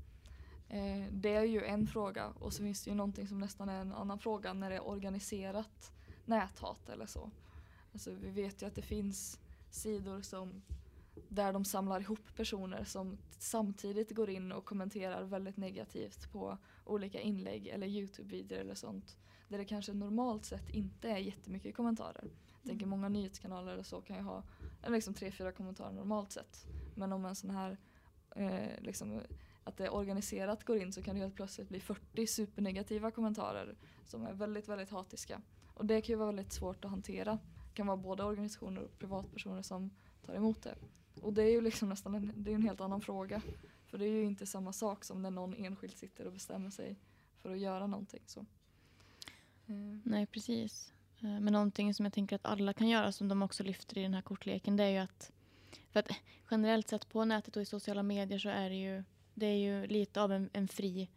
Eh, 0.69 1.05
det 1.13 1.35
är 1.35 1.45
ju 1.45 1.65
en 1.65 1.87
fråga 1.87 2.29
och 2.29 2.53
så 2.53 2.63
finns 2.63 2.85
det 2.85 2.91
ju 2.91 2.97
någonting 2.97 3.29
som 3.29 3.39
nästan 3.39 3.69
är 3.69 3.81
en 3.81 3.93
annan 3.93 4.19
fråga 4.19 4.53
när 4.53 4.71
det 4.71 4.77
är 4.77 4.89
organiserat 4.89 5.93
näthat 6.25 6.89
eller 6.89 7.07
så. 7.07 7.31
Alltså, 7.93 8.11
vi 8.11 8.31
vet 8.31 8.63
ju 8.63 8.67
att 8.67 8.75
det 8.75 8.83
finns 8.83 9.41
sidor 9.71 10.21
som 10.21 10.63
där 11.29 11.53
de 11.53 11.65
samlar 11.65 12.01
ihop 12.01 12.37
personer 12.37 12.85
som 12.85 13.19
samtidigt 13.39 14.11
går 14.11 14.31
in 14.31 14.53
och 14.53 14.65
kommenterar 14.65 15.23
väldigt 15.23 15.57
negativt 15.57 16.33
på 16.33 16.59
olika 16.85 17.21
inlägg 17.21 17.67
eller 17.67 17.87
Youtube-videor 17.87 18.59
eller 18.59 18.75
sånt. 18.75 19.17
Där 19.49 19.59
det 19.59 19.65
kanske 19.65 19.93
normalt 19.93 20.45
sett 20.45 20.71
inte 20.71 21.11
är 21.11 21.17
jättemycket 21.17 21.77
kommentarer. 21.77 22.25
Jag 22.63 22.71
tänker 22.71 22.87
mm. 22.87 22.89
många 22.91 23.09
nyhetskanaler 23.09 23.79
och 23.79 23.87
så 23.87 24.01
kan 24.01 24.17
ju 24.17 24.23
ha 24.23 24.43
liksom 24.87 25.15
tre, 25.15 25.31
fyra 25.31 25.53
kommentarer 25.53 25.93
normalt 25.93 26.33
sett. 26.33 26.67
Men 26.95 27.13
om 27.13 27.25
en 27.25 27.37
sån 27.37 27.51
här 27.51 27.79
eh, 28.37 28.81
liksom, 28.81 29.21
att 29.69 29.77
det 29.77 29.91
organiserat 29.91 30.65
går 30.65 30.77
in 30.77 30.93
så 30.93 31.03
kan 31.03 31.15
det 31.15 31.21
helt 31.21 31.35
plötsligt 31.35 31.69
bli 31.69 31.81
40 31.81 32.27
supernegativa 32.27 33.11
kommentarer 33.11 33.77
som 34.05 34.27
är 34.27 34.33
väldigt, 34.33 34.69
väldigt 34.69 34.91
hatiska. 34.91 35.43
Och 35.75 35.87
det 35.87 36.01
kan 36.01 36.13
ju 36.13 36.17
vara 36.17 36.27
väldigt 36.27 36.53
svårt 36.53 36.85
att 36.85 36.91
hantera. 36.91 37.39
Det 37.69 37.75
kan 37.75 37.87
vara 37.87 37.97
både 37.97 38.25
organisationer 38.25 38.83
och 38.83 38.99
privatpersoner 38.99 39.63
som 39.63 39.91
tar 40.27 40.35
emot 40.35 40.63
det. 40.63 40.75
Och 41.23 41.33
det 41.33 41.43
är 41.43 41.51
ju 41.51 41.61
liksom 41.61 41.89
nästan 41.89 42.15
en, 42.15 42.33
det 42.37 42.51
är 42.51 42.55
en 42.55 42.63
helt 42.63 42.81
annan 42.81 43.01
fråga. 43.01 43.43
För 43.87 43.99
det 43.99 44.05
är 44.05 44.11
ju 44.11 44.25
inte 44.25 44.47
samma 44.47 44.73
sak 44.73 45.05
som 45.05 45.23
när 45.23 45.31
någon 45.31 45.55
enskilt 45.55 45.99
sitter 45.99 46.27
och 46.27 46.33
bestämmer 46.33 46.71
sig 46.71 46.97
för 47.39 47.51
att 47.51 47.59
göra 47.59 47.87
någonting. 47.87 48.23
Så. 48.27 48.41
Eh. 49.67 49.99
Nej, 50.05 50.27
precis. 50.27 50.93
Eh, 51.21 51.41
men 51.41 51.53
någonting 51.53 51.95
som 51.95 52.05
jag 52.05 52.13
tänker 52.13 52.37
att 52.37 52.47
alla 52.47 52.73
kan 52.73 52.89
göra 52.89 53.13
som 53.13 53.29
de 53.29 53.43
också 53.43 53.63
lyfter 53.63 53.99
i 53.99 54.03
den 54.03 54.15
här 54.15 54.23
kortleken 54.23 54.77
det 54.77 54.85
är 54.85 54.91
ju 54.91 54.99
att 54.99 55.33
för 55.91 56.01
att 56.01 56.09
generellt 56.51 56.89
sett 56.89 57.09
på 57.09 57.25
nätet 57.25 57.57
och 57.57 57.63
i 57.63 57.67
sociala 57.67 58.03
medier 58.03 58.39
så 58.39 58.49
är 58.49 58.71
det 58.71 58.77
ju 58.77 59.05
det 59.39 59.47
är 59.47 59.57
ju 59.57 59.87
lite 59.87 60.23
av 60.23 60.33
en, 60.33 60.51
en 60.53 60.69
fri 60.69 61.09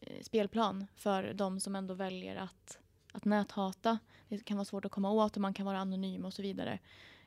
eh, 0.00 0.22
spelplan 0.22 0.86
för 0.96 1.34
de 1.34 1.60
som 1.60 1.76
ändå 1.76 1.94
väljer 1.94 2.36
att, 2.36 2.78
att 3.12 3.24
näthata. 3.24 3.98
Det 4.28 4.44
kan 4.44 4.56
vara 4.56 4.64
svårt 4.64 4.84
att 4.84 4.92
komma 4.92 5.10
åt 5.10 5.36
och 5.36 5.42
man 5.42 5.54
kan 5.54 5.66
vara 5.66 5.78
anonym 5.78 6.24
och 6.24 6.34
så 6.34 6.42
vidare. 6.42 6.78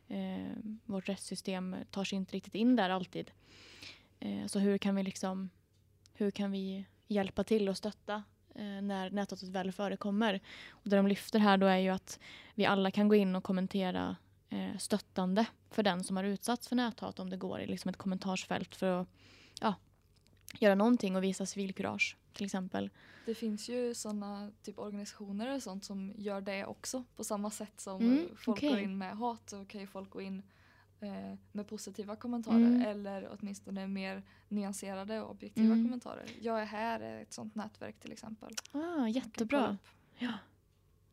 Eh, 0.07 0.47
vårt 0.85 1.09
rättssystem 1.09 1.75
tar 1.91 2.03
sig 2.03 2.15
inte 2.15 2.35
riktigt 2.35 2.55
in 2.55 2.75
där 2.75 2.89
alltid. 2.89 3.31
Eh, 4.19 4.45
så 4.45 4.59
hur 4.59 4.77
kan 4.77 4.95
vi 4.95 5.03
liksom 5.03 5.49
hur 6.13 6.31
kan 6.31 6.51
vi 6.51 6.85
hjälpa 7.07 7.43
till 7.43 7.69
och 7.69 7.77
stötta 7.77 8.23
eh, 8.55 8.81
när 8.81 9.09
näthatet 9.09 9.49
väl 9.49 9.71
förekommer? 9.71 10.39
Och 10.69 10.89
det 10.89 10.95
de 10.95 11.07
lyfter 11.07 11.39
här 11.39 11.57
då 11.57 11.65
är 11.65 11.77
ju 11.77 11.89
att 11.89 12.19
vi 12.55 12.65
alla 12.65 12.91
kan 12.91 13.07
gå 13.07 13.15
in 13.15 13.35
och 13.35 13.43
kommentera 13.43 14.15
eh, 14.49 14.77
stöttande 14.77 15.45
för 15.71 15.83
den 15.83 16.03
som 16.03 16.17
har 16.17 16.23
utsatts 16.23 16.67
för 16.67 16.75
näthat 16.75 17.19
om 17.19 17.29
det 17.29 17.37
går 17.37 17.61
i 17.61 17.67
liksom 17.67 17.89
ett 17.89 17.97
kommentarsfält 17.97 18.75
för 18.75 19.01
att 19.01 19.07
ja, 19.61 19.75
göra 20.53 20.75
någonting 20.75 21.15
och 21.15 21.23
visa 21.23 21.45
civilkurage 21.45 22.17
till 22.33 22.45
exempel. 22.45 22.89
Det 23.25 23.35
finns 23.35 23.69
ju 23.69 23.93
sådana 23.93 24.51
typ 24.63 24.79
organisationer 24.79 25.55
och 25.55 25.63
sånt 25.63 25.85
som 25.85 26.13
gör 26.17 26.41
det 26.41 26.65
också 26.65 27.03
på 27.15 27.23
samma 27.23 27.49
sätt 27.49 27.73
som 27.81 28.01
mm, 28.01 28.27
folk 28.35 28.57
okay. 28.57 28.69
går 28.69 28.79
in 28.79 28.97
med 28.97 29.17
hat 29.17 29.49
så 29.49 29.65
kan 29.65 29.81
ju 29.81 29.87
folk 29.87 30.09
gå 30.09 30.21
in 30.21 30.43
eh, 30.99 31.35
med 31.51 31.67
positiva 31.67 32.15
kommentarer 32.15 32.55
mm. 32.55 32.81
eller 32.81 33.29
åtminstone 33.39 33.87
mer 33.87 34.23
nyanserade 34.47 35.21
och 35.21 35.31
objektiva 35.31 35.73
mm. 35.73 35.85
kommentarer. 35.85 36.25
Jag 36.41 36.61
är 36.61 36.65
här 36.65 36.99
är 36.99 37.21
ett 37.21 37.33
sånt 37.33 37.55
nätverk 37.55 37.99
till 37.99 38.11
exempel. 38.11 38.53
Ah, 38.71 39.07
jättebra. 39.07 39.77
Ja. 40.17 40.33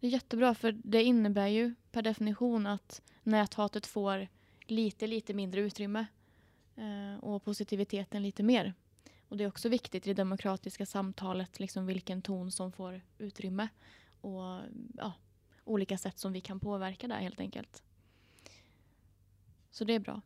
Det 0.01 0.07
är 0.07 0.11
jättebra 0.11 0.55
för 0.55 0.73
det 0.73 1.03
innebär 1.03 1.47
ju 1.47 1.75
per 1.93 2.03
definition 2.03 2.67
att 2.67 3.03
näthatet 3.23 3.87
får 3.87 4.29
lite, 4.67 5.07
lite 5.07 5.35
mindre 5.35 5.61
utrymme 5.61 6.07
eh, 6.77 7.25
och 7.25 7.45
positiviteten 7.45 8.23
lite 8.23 8.43
mer. 8.43 8.75
Och 9.29 9.37
det 9.37 9.45
är 9.45 9.49
också 9.49 9.69
viktigt 9.69 10.07
i 10.07 10.11
det 10.11 10.15
demokratiska 10.15 10.87
samtalet 10.87 11.61
liksom 11.61 11.87
vilken 11.87 12.23
ton 12.23 12.51
som 12.51 12.73
får 12.73 13.01
utrymme 13.19 13.69
och 14.21 14.61
ja, 14.97 15.13
olika 15.65 15.99
sätt 15.99 16.19
som 16.19 16.33
vi 16.33 16.41
kan 16.41 16.61
påverka 16.61 17.09
där 17.09 17.19
helt 17.19 17.41
enkelt. 17.41 17.83
Så 19.71 19.85
det 19.85 19.95
är 19.95 20.01
bra. 20.01 20.21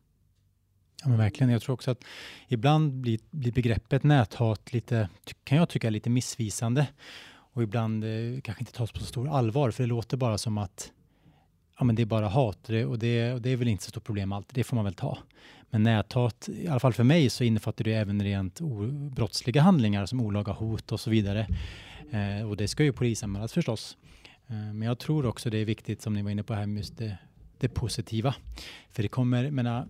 Ja, 1.03 1.09
men 1.09 1.17
verkligen. 1.17 1.49
Jag 1.49 1.61
tror 1.61 1.73
också 1.73 1.91
att 1.91 2.03
ibland 2.47 2.93
blir, 2.93 3.19
blir 3.31 3.51
begreppet 3.51 4.03
näthat 4.03 4.73
lite, 4.73 5.09
kan 5.43 5.57
jag 5.57 5.69
tycka, 5.69 5.89
lite 5.89 6.09
missvisande 6.09 6.87
och 7.27 7.63
ibland 7.63 8.03
eh, 8.03 8.41
kanske 8.41 8.61
inte 8.61 8.73
tas 8.73 8.91
på 8.91 8.99
så 8.99 9.05
stor 9.05 9.29
allvar, 9.29 9.71
för 9.71 9.83
det 9.83 9.87
låter 9.87 10.17
bara 10.17 10.37
som 10.37 10.57
att 10.57 10.91
ja, 11.81 11.85
men 11.85 11.95
det 11.95 12.01
är 12.01 12.05
bara 12.05 12.27
hat 12.27 12.65
och 12.65 12.73
det, 12.73 12.85
och 12.85 12.99
det, 12.99 13.33
och 13.33 13.41
det 13.41 13.49
är 13.49 13.57
väl 13.57 13.67
inte 13.67 13.83
så 13.83 13.89
stort 13.89 14.03
problem 14.03 14.31
alltid, 14.31 14.55
det 14.55 14.63
får 14.63 14.75
man 14.75 14.85
väl 14.85 14.93
ta. 14.93 15.17
Men 15.69 15.83
näthat, 15.83 16.49
i 16.49 16.67
alla 16.67 16.79
fall 16.79 16.93
för 16.93 17.03
mig, 17.03 17.29
så 17.29 17.43
innefattar 17.43 17.83
det 17.83 17.93
även 17.93 18.23
rent 18.23 18.59
brottsliga 19.11 19.61
handlingar 19.61 20.05
som 20.05 20.21
olaga 20.21 20.51
hot 20.51 20.91
och 20.91 20.99
så 20.99 21.09
vidare. 21.09 21.47
Eh, 22.11 22.49
och 22.49 22.57
det 22.57 22.67
ska 22.67 22.83
ju 22.83 22.93
polisanmälas 22.93 23.53
förstås. 23.53 23.97
Eh, 24.47 24.55
men 24.55 24.81
jag 24.81 24.99
tror 24.99 25.25
också 25.25 25.49
det 25.49 25.57
är 25.57 25.65
viktigt, 25.65 26.01
som 26.01 26.13
ni 26.13 26.21
var 26.21 26.31
inne 26.31 26.43
på 26.43 26.53
här, 26.53 26.67
just 26.67 26.97
det, 26.97 27.17
det 27.57 27.69
positiva. 27.69 28.35
För 28.91 29.03
det 29.03 29.09
kommer, 29.09 29.51
menar, 29.51 29.87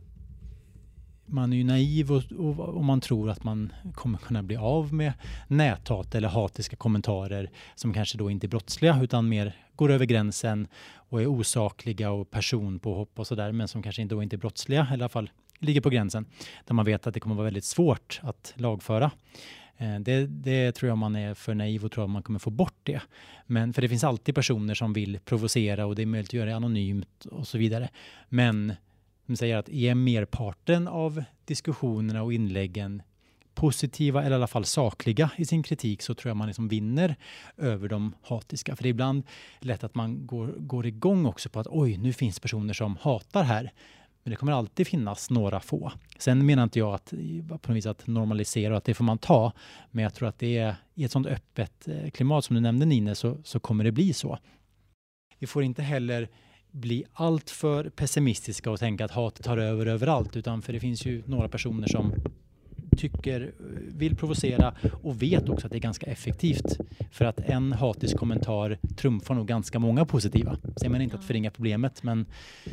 man 1.31 1.53
är 1.53 1.57
ju 1.57 1.63
naiv 1.63 2.11
och, 2.11 2.23
och, 2.31 2.59
och, 2.59 2.83
man 2.83 3.01
tror 3.01 3.29
att 3.29 3.43
man 3.43 3.73
kommer 3.93 4.17
kunna 4.17 4.43
bli 4.43 4.55
av 4.55 4.93
med 4.93 5.13
näthat 5.47 6.15
eller 6.15 6.27
hatiska 6.27 6.75
kommentarer 6.75 7.49
som 7.75 7.93
kanske 7.93 8.17
då 8.17 8.31
inte 8.31 8.45
är 8.45 8.49
brottsliga 8.49 8.99
utan 9.03 9.29
mer 9.29 9.55
går 9.75 9.91
över 9.91 10.05
gränsen 10.05 10.67
och 10.93 11.21
är 11.21 11.27
osakliga 11.27 12.11
och 12.11 12.31
personpåhopp 12.31 13.19
och 13.19 13.27
sådär 13.27 13.51
men 13.51 13.67
som 13.67 13.83
kanske 13.83 14.03
då 14.03 14.23
inte 14.23 14.35
är 14.35 14.37
brottsliga, 14.37 14.81
eller 14.81 14.97
i 14.97 15.01
alla 15.01 15.09
fall 15.09 15.29
ligger 15.59 15.81
på 15.81 15.89
gränsen, 15.89 16.25
där 16.65 16.73
man 16.73 16.85
vet 16.85 17.07
att 17.07 17.13
det 17.13 17.19
kommer 17.19 17.35
vara 17.35 17.45
väldigt 17.45 17.65
svårt 17.65 18.19
att 18.23 18.53
lagföra. 18.55 19.11
Eh, 19.77 19.99
det, 19.99 20.27
det, 20.27 20.71
tror 20.71 20.89
jag 20.89 20.97
man 20.97 21.15
är 21.15 21.33
för 21.33 21.53
naiv 21.53 21.85
och 21.85 21.91
tror 21.91 22.03
att 22.03 22.09
man 22.09 22.23
kommer 22.23 22.39
få 22.39 22.49
bort 22.49 22.77
det. 22.83 23.01
Men 23.45 23.73
för 23.73 23.81
det 23.81 23.89
finns 23.89 24.03
alltid 24.03 24.35
personer 24.35 24.73
som 24.73 24.93
vill 24.93 25.19
provocera 25.19 25.85
och 25.85 25.95
det 25.95 26.01
är 26.01 26.05
möjligt 26.05 26.29
att 26.29 26.33
göra 26.33 26.49
det 26.49 26.55
anonymt 26.55 27.25
och 27.25 27.47
så 27.47 27.57
vidare. 27.57 27.89
Men 28.29 28.73
som 29.31 29.37
säger 29.37 29.57
att 29.57 29.69
är 29.69 29.95
merparten 29.95 30.87
av 30.87 31.23
diskussionerna 31.45 32.23
och 32.23 32.33
inläggen 32.33 33.01
positiva 33.53 34.23
eller 34.23 34.31
i 34.31 34.35
alla 34.35 34.47
fall 34.47 34.65
sakliga 34.65 35.31
i 35.37 35.45
sin 35.45 35.63
kritik 35.63 36.01
så 36.01 36.13
tror 36.13 36.29
jag 36.29 36.37
man 36.37 36.47
liksom 36.47 36.67
vinner 36.67 37.15
över 37.57 37.89
de 37.89 38.15
hatiska. 38.21 38.75
För 38.75 38.83
det 38.83 38.87
är 38.87 38.91
ibland 38.91 39.23
lätt 39.59 39.83
att 39.83 39.95
man 39.95 40.27
går, 40.27 40.47
går 40.47 40.85
igång 40.85 41.25
också 41.25 41.49
på 41.49 41.59
att 41.59 41.67
oj, 41.69 41.97
nu 41.97 42.13
finns 42.13 42.39
personer 42.39 42.73
som 42.73 42.97
hatar 43.01 43.43
här. 43.43 43.71
Men 44.23 44.31
det 44.31 44.35
kommer 44.35 44.51
alltid 44.51 44.87
finnas 44.87 45.29
några 45.29 45.59
få. 45.59 45.91
Sen 46.17 46.45
menar 46.45 46.63
inte 46.63 46.79
jag 46.79 46.93
att 46.93 47.13
på 47.47 47.71
något 47.71 47.77
vis 47.77 47.85
att 47.85 48.07
normalisera 48.07 48.73
och 48.73 48.77
att 48.77 48.85
det 48.85 48.93
får 48.93 49.03
man 49.03 49.17
ta. 49.17 49.51
Men 49.91 50.03
jag 50.03 50.13
tror 50.13 50.29
att 50.29 50.39
det 50.39 50.57
är 50.57 50.75
i 50.95 51.03
ett 51.03 51.11
sådant 51.11 51.27
öppet 51.27 51.87
eh, 51.87 52.09
klimat 52.09 52.45
som 52.45 52.53
du 52.53 52.61
nämnde 52.61 52.85
Nine 52.85 53.15
så, 53.15 53.37
så 53.43 53.59
kommer 53.59 53.83
det 53.83 53.91
bli 53.91 54.13
så. 54.13 54.37
Vi 55.39 55.47
får 55.47 55.63
inte 55.63 55.81
heller 55.81 56.29
bli 56.71 57.03
alltför 57.13 57.89
pessimistiska 57.89 58.71
och 58.71 58.79
tänka 58.79 59.05
att 59.05 59.11
hatet 59.11 59.45
tar 59.45 59.57
över 59.57 59.85
överallt, 59.85 60.35
utan 60.35 60.61
för 60.61 60.73
det 60.73 60.79
finns 60.79 61.05
ju 61.05 61.23
några 61.25 61.47
personer 61.47 61.87
som 61.87 62.13
tycker, 62.97 63.53
vill 63.97 64.15
provocera 64.15 64.75
och 65.03 65.21
vet 65.21 65.49
också 65.49 65.67
att 65.67 65.71
det 65.71 65.77
är 65.77 65.81
ganska 65.81 66.05
effektivt. 66.05 66.77
För 67.11 67.25
att 67.25 67.39
en 67.39 67.73
hatisk 67.73 68.17
kommentar 68.17 68.77
trumfar 68.97 69.35
nog 69.35 69.47
ganska 69.47 69.79
många 69.79 70.05
positiva. 70.05 70.57
Säger 70.77 70.89
man 70.89 71.01
inte 71.01 71.15
ja. 71.15 71.19
att 71.19 71.25
förringa 71.25 71.51
problemet, 71.51 72.03
men... 72.03 72.25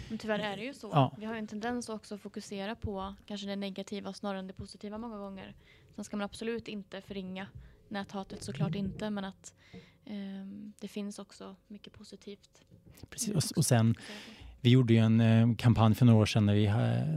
Men 0.09 0.19
tyvärr 0.19 0.39
är 0.39 0.57
det 0.57 0.65
ju 0.65 0.75
så. 0.75 0.91
Ja. 0.93 1.15
Vi 1.19 1.25
har 1.25 1.35
en 1.35 1.47
tendens 1.47 1.89
att 1.89 1.97
också 1.97 2.19
fokusera 2.19 2.75
på 2.75 3.15
kanske 3.27 3.47
det 3.47 3.57
negativa 3.57 4.13
snarare 4.13 4.39
än 4.39 4.47
det 4.47 4.53
positiva 4.53 4.99
många 4.99 5.19
gånger. 5.19 5.55
Sen 5.95 6.05
ska 6.05 6.17
man 6.17 6.25
absolut 6.25 6.69
inte 6.69 7.01
förringa 7.01 7.47
näthatet 7.89 8.43
såklart 8.43 8.75
inte, 8.75 9.11
men 9.11 9.25
att 9.25 9.55
det 10.81 10.89
finns 10.89 11.19
också 11.19 11.57
mycket 11.67 11.93
positivt. 11.93 12.63
Precis, 13.11 13.35
och, 13.35 13.59
och 13.59 13.67
sen 13.67 13.95
vi 14.61 14.71
gjorde 14.71 14.93
ju 14.93 14.99
en 14.99 15.21
eh, 15.21 15.55
kampanj 15.57 15.95
för 15.95 16.07
några 16.07 16.21
år 16.21 16.27
sedan 16.27 16.47
när, 16.47 16.55
vi, 16.55 16.67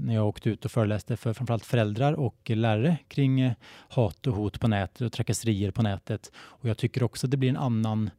när 0.01 0.13
jag 0.13 0.27
åkte 0.27 0.49
ut 0.49 0.65
och 0.65 0.71
föreläste 0.71 1.17
för 1.17 1.33
framförallt 1.33 1.65
föräldrar 1.65 2.13
och 2.13 2.49
lärare 2.49 2.97
kring 3.07 3.41
eh, 3.41 3.53
hat 3.89 4.27
och 4.27 4.35
hot 4.35 4.59
på 4.59 4.67
nätet 4.67 5.01
och 5.01 5.11
trakasserier 5.11 5.71
på 5.71 5.81
nätet. 5.81 6.31
Och 6.35 6.69
jag 6.69 6.77
tycker 6.77 7.03
också 7.03 7.27
att 7.27 7.31
det 7.31 7.37
blir 7.37 7.49
en 7.49 7.57
annan, 7.57 8.09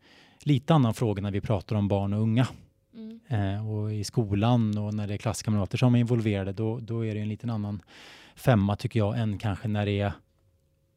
lite 0.42 0.74
annan 0.74 0.94
fråga 0.94 1.22
när 1.22 1.30
vi 1.30 1.40
pratar 1.40 1.76
om 1.76 1.88
barn 1.88 2.12
och 2.12 2.20
unga. 2.20 2.48
Mm. 2.94 3.20
Eh, 3.28 3.70
och 3.70 3.94
i 3.94 4.04
skolan 4.04 4.78
och 4.78 4.94
när 4.94 5.06
det 5.06 5.14
är 5.14 5.18
klasskamrater 5.18 5.78
som 5.78 5.94
är 5.94 5.98
involverade, 5.98 6.52
då, 6.52 6.80
då 6.80 7.06
är 7.06 7.14
det 7.14 7.20
en 7.20 7.28
liten 7.28 7.50
annan 7.50 7.82
femma 8.34 8.76
tycker 8.76 8.98
jag 8.98 9.18
än 9.18 9.38
kanske 9.38 9.68
när 9.68 9.86
det 9.86 10.00
är 10.00 10.12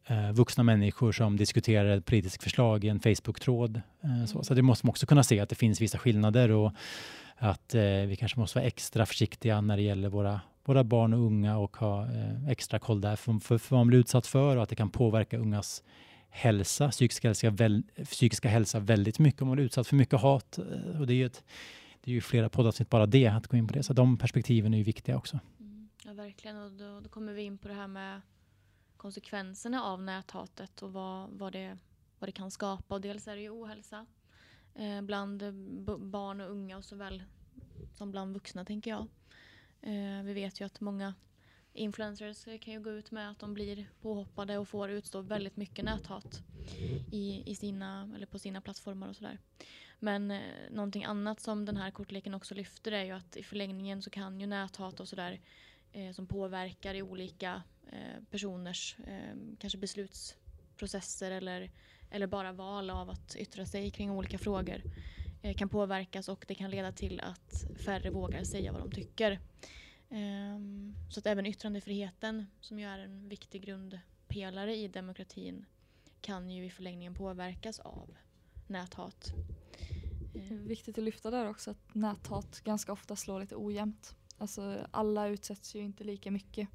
eh, 0.08 0.32
vuxna 0.32 0.64
människor 0.64 1.12
som 1.12 1.38
diskuterar 1.38 1.97
ett 1.97 2.06
politiskt 2.06 2.43
förslag 2.43 2.84
i 2.84 2.89
en 2.89 2.99
Facebook-tråd. 2.99 3.82
Eh, 4.03 4.14
mm. 4.16 4.28
så. 4.28 4.43
så 4.43 4.53
det 4.53 4.62
måste 4.62 4.86
man 4.86 4.89
också 4.89 5.06
kunna 5.06 5.24
se 5.24 5.39
att 5.39 5.49
det 5.49 5.56
finns 5.56 5.82
vissa 5.82 5.97
skillnader 5.97 6.51
och 6.51 6.74
att 7.36 7.76
eh, 7.76 7.82
vi 7.82 8.16
kanske 8.20 8.39
måste 8.39 8.60
vara 8.60 8.68
extra 8.68 9.06
försiktiga 9.06 9.62
när 9.62 9.78
det 9.78 9.84
gäller 9.84 10.10
våra, 10.10 10.41
våra 10.66 10.84
barn 10.84 11.14
och 11.14 11.20
unga 11.20 11.58
och 11.58 11.78
ha 11.78 12.03
eh, 12.03 12.49
extra 12.49 12.80
koll 12.80 13.01
där 13.01 13.16
för, 13.16 13.39
för, 13.39 13.58
för 13.58 13.76
vad 13.76 13.80
man 13.80 13.88
blir 13.88 13.99
utsatt 13.99 14.28
för 14.28 14.58
och 14.58 14.64
att 14.64 14.70
det 14.70 14.76
kan 14.76 14.89
påverka 14.89 15.38
ungas 15.38 15.84
hälsa, 16.30 16.91
psykiska 16.91 17.28
hälsa, 17.28 17.49
väl, 17.49 17.84
psykiska 18.03 18.49
hälsa 18.49 18.80
väldigt 18.80 19.20
mycket 19.20 19.41
om 19.41 19.47
man 19.47 19.56
blir 19.56 19.66
utsatt 19.66 19.88
för 19.88 19.95
mycket 19.95 20.22
hat. 20.22 20.58
Eh, 20.58 20.99
och 20.99 21.08
det 21.08 21.14
är 21.14 21.16
ju, 21.16 21.26
ett, 21.26 21.43
det 22.03 22.12
är 22.12 22.16
ju 22.16 22.22
flera 22.22 22.49
poddavsnitt 22.49 22.89
bara 22.89 23.06
det, 23.06 23.28
att 23.28 23.47
gå 23.47 23.58
in 23.58 23.68
på 23.68 23.74
det. 23.74 23.84
Så 23.84 23.93
de 23.93 24.18
perspektiven 24.18 24.74
är 24.74 24.78
ju 24.78 24.84
viktiga 24.84 25.18
också. 25.18 25.39
Mm, 25.60 25.89
ja, 26.06 26.14
verkligen. 26.14 26.58
Och 26.58 26.72
då, 26.72 26.99
då 26.99 27.10
kommer 27.10 27.34
vi 27.34 27.41
in 27.41 27.58
på 27.58 27.68
det 27.68 27.74
här 27.74 27.88
med 27.88 28.22
konsekvenserna 29.06 29.84
av 29.84 30.01
näthatet 30.01 30.82
och 30.82 30.93
vad, 30.93 31.30
vad, 31.30 31.53
det, 31.53 31.78
vad 32.20 32.28
det 32.28 32.32
kan 32.32 32.51
skapa. 32.51 32.95
Och 32.95 33.01
dels 33.01 33.28
är 33.28 33.36
det 33.36 33.41
ju 33.41 33.49
ohälsa 33.49 34.06
eh, 34.76 35.01
bland 35.01 35.53
barn 35.99 36.41
och 36.41 36.51
unga 36.51 36.78
och 36.78 36.86
såväl 36.86 37.24
som 37.93 38.12
bland 38.12 38.34
vuxna 38.34 38.66
tänker 38.66 38.91
jag. 38.91 39.08
Eh, 39.82 40.24
vi 40.24 40.34
vet 40.34 40.62
ju 40.62 40.66
att 40.66 40.82
många 40.82 41.14
influencers 41.74 42.43
kan 42.43 42.74
ju 42.74 42.80
gå 42.80 42.91
ut 42.91 43.12
med 43.12 43.32
att 43.32 43.39
de 43.39 43.53
blir 43.53 43.89
påhoppade 44.01 44.58
och 44.58 44.68
får 44.68 44.89
utstå 44.89 45.22
väldigt 45.22 45.58
mycket 45.58 45.86
näthat 45.86 46.41
i, 47.12 47.43
i 47.45 47.56
sina, 47.56 48.12
eller 48.16 48.26
på 48.26 48.39
sina 48.39 48.62
plattformar 48.62 49.10
och 49.10 49.16
sådär. 49.16 49.39
Men 49.99 50.32
eh, 50.32 50.41
någonting 50.72 51.03
annat 51.03 51.39
som 51.39 51.66
den 51.66 51.78
här 51.78 51.91
kortleken 51.91 52.34
också 52.34 52.56
lyfter 52.56 52.91
är 52.91 53.03
ju 53.03 53.12
att 53.12 53.38
i 53.38 53.43
förlängningen 53.43 54.01
så 54.01 54.10
kan 54.10 54.39
ju 54.39 54.47
näthat 54.47 54.99
och 54.99 55.08
sådär 55.08 55.39
eh, 55.91 56.12
som 56.12 56.28
påverkar 56.28 56.93
i 56.95 57.01
olika 57.01 57.64
Eh, 57.92 58.24
personers 58.32 58.96
eh, 59.08 59.36
kanske 59.60 59.78
beslutsprocesser 59.78 61.32
eller, 61.32 61.72
eller 62.12 62.28
bara 62.28 62.52
val 62.52 62.90
av 62.90 63.10
att 63.10 63.36
yttra 63.36 63.66
sig 63.66 63.92
kring 63.92 64.12
olika 64.12 64.38
frågor 64.38 64.82
eh, 65.42 65.56
kan 65.56 65.70
påverkas 65.70 66.30
och 66.30 66.46
det 66.48 66.56
kan 66.56 66.72
leda 66.72 66.92
till 66.92 67.20
att 67.20 67.66
färre 67.86 68.10
vågar 68.10 68.44
säga 68.44 68.72
vad 68.72 68.82
de 68.82 68.92
tycker. 68.92 69.40
Ehm, 70.10 70.94
så 71.10 71.20
att 71.20 71.26
även 71.26 71.46
yttrandefriheten 71.46 72.46
som 72.62 72.80
ju 72.80 72.86
är 72.86 73.00
en 73.00 73.30
viktig 73.30 73.62
grundpelare 73.62 74.76
i 74.76 74.88
demokratin 74.88 75.66
kan 76.22 76.52
ju 76.52 76.66
i 76.66 76.70
förlängningen 76.70 77.14
påverkas 77.14 77.80
av 77.80 78.16
näthat. 78.68 79.34
Ehm. 80.36 80.68
Viktigt 80.68 80.98
att 80.98 81.04
lyfta 81.04 81.32
där 81.32 81.50
också 81.50 81.72
att 81.72 81.96
näthat 81.96 82.62
ganska 82.64 82.92
ofta 82.92 83.16
slår 83.16 83.40
lite 83.40 83.56
ojämnt. 83.56 84.16
Alltså 84.38 84.88
alla 84.92 85.28
utsätts 85.28 85.76
ju 85.76 85.80
inte 85.80 86.04
lika 86.04 86.32
mycket. 86.32 86.70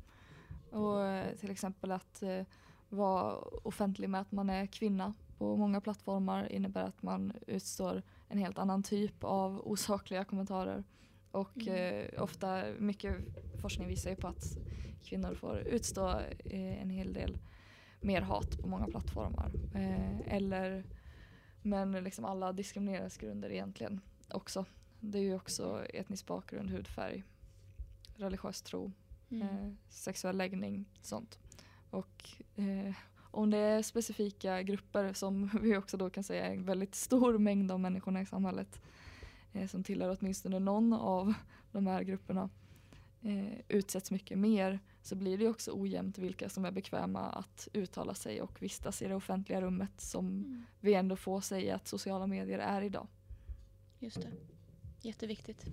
Och 0.71 1.07
eh, 1.07 1.37
till 1.37 1.51
exempel 1.51 1.93
att 1.93 2.23
eh, 2.23 2.43
vara 2.89 3.37
offentlig 3.62 4.11
med 4.11 4.21
att 4.21 4.33
man 4.33 4.51
är 4.51 4.66
kvinna 4.66 5.14
på 5.39 5.57
många 5.57 5.81
plattformar 5.81 6.53
innebär 6.53 6.85
att 6.85 7.03
man 7.03 7.33
utstår 7.47 8.03
en 8.29 8.39
helt 8.39 8.59
annan 8.59 8.83
typ 8.83 9.25
av 9.25 9.68
osakliga 9.68 10.25
kommentarer. 10.25 10.85
Och 11.31 11.59
mm. 11.59 12.07
eh, 12.14 12.23
ofta, 12.23 12.64
mycket 12.79 13.16
forskning 13.61 13.89
visar 13.89 14.11
ju 14.11 14.16
på 14.16 14.29
att 14.29 14.59
kvinnor 15.05 15.35
får 15.35 15.59
utstå 15.59 16.09
eh, 16.45 16.83
en 16.83 16.91
hel 16.91 17.12
del 17.12 17.39
mer 18.01 18.21
hat 18.21 18.59
på 18.59 18.68
många 18.68 18.87
plattformar. 18.87 19.51
Eh, 19.75 20.35
eller, 20.35 20.85
men 21.62 21.93
liksom 21.93 22.25
alla 22.25 22.53
diskrimineringsgrunder 22.53 23.51
egentligen 23.51 24.01
också. 24.29 24.64
Det 25.01 25.18
är 25.18 25.23
ju 25.23 25.35
också 25.35 25.85
etnisk 25.95 26.27
bakgrund, 26.27 26.71
hudfärg, 26.71 27.25
religiös 28.16 28.62
tro, 28.62 28.93
mm. 29.31 29.43
eh, 29.43 29.72
sexuell 29.89 30.37
läggning, 30.37 30.85
sånt. 31.03 31.39
Och 31.91 32.31
eh, 32.57 32.95
om 33.31 33.51
det 33.51 33.59
är 33.59 33.83
specifika 33.83 34.62
grupper 34.62 35.12
som 35.12 35.51
vi 35.62 35.76
också 35.76 35.97
då 35.97 36.11
kan 36.11 36.24
säga 36.24 36.47
är 36.47 36.53
en 36.53 36.64
väldigt 36.64 36.95
stor 36.95 37.39
mängd 37.39 37.72
av 37.72 37.81
människorna 37.81 38.20
i 38.20 38.26
samhället 38.26 38.81
eh, 39.53 39.68
som 39.68 39.85
tillhör 39.85 40.16
åtminstone 40.20 40.59
någon 40.59 40.93
av 40.93 41.35
de 41.72 41.87
här 41.87 42.03
grupperna 42.03 42.51
eh, 43.22 43.61
utsätts 43.68 44.11
mycket 44.11 44.39
mer 44.39 44.81
så 45.03 45.16
blir 45.16 45.39
det 45.39 45.49
också 45.49 45.72
ojämnt 45.74 46.18
vilka 46.18 46.49
som 46.49 46.64
är 46.64 46.70
bekväma 46.70 47.20
att 47.20 47.68
uttala 47.72 48.14
sig 48.14 48.43
och 48.43 48.62
vistas 48.62 49.03
i 49.03 49.09
det 49.09 49.14
offentliga 49.14 49.61
rummet 49.61 50.01
som 50.01 50.26
mm. 50.26 50.62
vi 50.81 50.95
ändå 50.95 51.16
får 51.16 51.41
säga 51.41 51.74
att 51.74 51.89
sociala 51.89 52.26
medier 52.26 52.59
är 52.59 52.83
idag. 52.83 53.07
Just 53.99 54.20
det. 54.20 54.31
Jätteviktigt. 55.03 55.66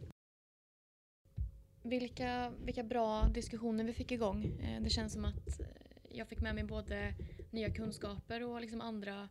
Vilka, 1.88 2.50
vilka 2.50 2.84
bra 2.84 3.28
diskussioner 3.28 3.84
vi 3.84 3.94
fick 3.94 4.12
igång. 4.12 4.46
Eh, 4.46 4.82
det 4.82 4.90
känns 4.90 5.14
som 5.14 5.26
att 5.26 5.60
eh, 5.60 5.66
jag 6.10 6.28
fick 6.28 6.42
med 6.42 6.56
mig 6.56 6.64
både 6.64 7.14
nya 7.52 7.70
kunskaper 7.70 8.44
och 8.44 8.62
liksom 8.62 8.82
andra 8.82 9.30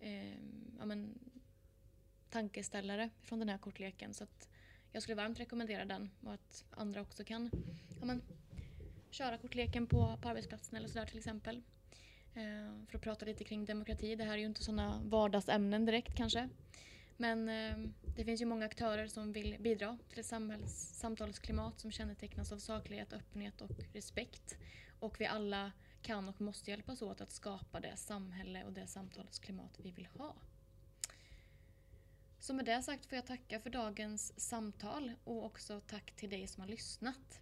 eh, 0.00 0.34
ja, 0.78 0.84
men, 0.84 1.18
tankeställare 2.30 3.10
från 3.22 3.38
den 3.38 3.48
här 3.48 3.58
kortleken. 3.58 4.14
Så 4.14 4.24
att 4.24 4.48
jag 4.92 5.02
skulle 5.02 5.14
varmt 5.14 5.40
rekommendera 5.40 5.84
den 5.84 6.10
och 6.24 6.32
att 6.32 6.64
andra 6.70 7.00
också 7.00 7.24
kan 7.24 7.50
ja, 8.00 8.06
men, 8.06 8.22
köra 9.10 9.38
kortleken 9.38 9.86
på, 9.86 10.18
på 10.22 10.28
arbetsplatsen 10.28 10.76
eller 10.76 10.88
sådär 10.88 11.06
till 11.06 11.18
exempel. 11.18 11.62
Eh, 12.34 12.86
för 12.88 12.98
att 12.98 13.04
prata 13.04 13.26
lite 13.26 13.44
kring 13.44 13.64
demokrati. 13.64 14.16
Det 14.16 14.24
här 14.24 14.32
är 14.32 14.38
ju 14.38 14.46
inte 14.46 14.64
sådana 14.64 15.00
vardagsämnen 15.04 15.84
direkt 15.84 16.14
kanske. 16.14 16.48
Men 17.20 17.48
eh, 17.48 17.90
det 18.16 18.24
finns 18.24 18.40
ju 18.40 18.46
många 18.46 18.66
aktörer 18.66 19.06
som 19.06 19.32
vill 19.32 19.56
bidra 19.60 19.98
till 20.08 20.20
ett 20.20 20.26
samhälls, 20.26 20.72
samtalsklimat 20.94 21.80
som 21.80 21.90
kännetecknas 21.90 22.52
av 22.52 22.58
saklighet, 22.58 23.12
öppenhet 23.12 23.60
och 23.60 23.70
respekt. 23.92 24.56
Och 25.00 25.20
vi 25.20 25.26
alla 25.26 25.72
kan 26.02 26.28
och 26.28 26.40
måste 26.40 26.70
hjälpas 26.70 27.02
åt 27.02 27.20
att 27.20 27.30
skapa 27.30 27.80
det 27.80 27.96
samhälle 27.96 28.64
och 28.64 28.72
det 28.72 28.86
samtalsklimat 28.86 29.80
vi 29.82 29.90
vill 29.90 30.06
ha. 30.06 30.36
Så 32.38 32.54
med 32.54 32.64
det 32.64 32.82
sagt 32.82 33.06
får 33.06 33.16
jag 33.16 33.26
tacka 33.26 33.60
för 33.60 33.70
dagens 33.70 34.40
samtal 34.40 35.12
och 35.24 35.44
också 35.44 35.80
tack 35.80 36.16
till 36.16 36.30
dig 36.30 36.46
som 36.46 36.60
har 36.60 36.68
lyssnat. 36.68 37.40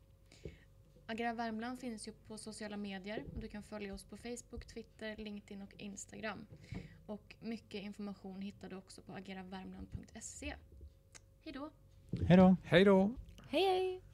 Agera 1.07 1.33
Värmland 1.33 1.81
finns 1.81 2.09
ju 2.09 2.13
på 2.13 2.39
sociala 2.39 2.77
medier. 2.77 3.25
Du 3.41 3.49
kan 3.49 3.63
följa 3.63 3.95
oss 3.95 4.05
på 4.05 4.17
Facebook, 4.17 4.67
Twitter, 4.67 5.17
LinkedIn 5.17 5.63
och 5.63 5.75
Instagram. 5.79 6.47
Och 7.07 7.35
mycket 7.41 7.83
information 7.83 8.43
hittar 8.43 8.71
du 8.71 8.77
också 8.77 9.03
på 9.03 9.13
ageravärmland.se. 9.13 10.55
Hej 11.45 11.53
då! 11.53 11.71
Hej 12.27 12.37
då! 12.37 12.57
Hej 12.65 12.85
då! 12.85 13.11
Hej 13.49 13.63
hej! 13.63 14.06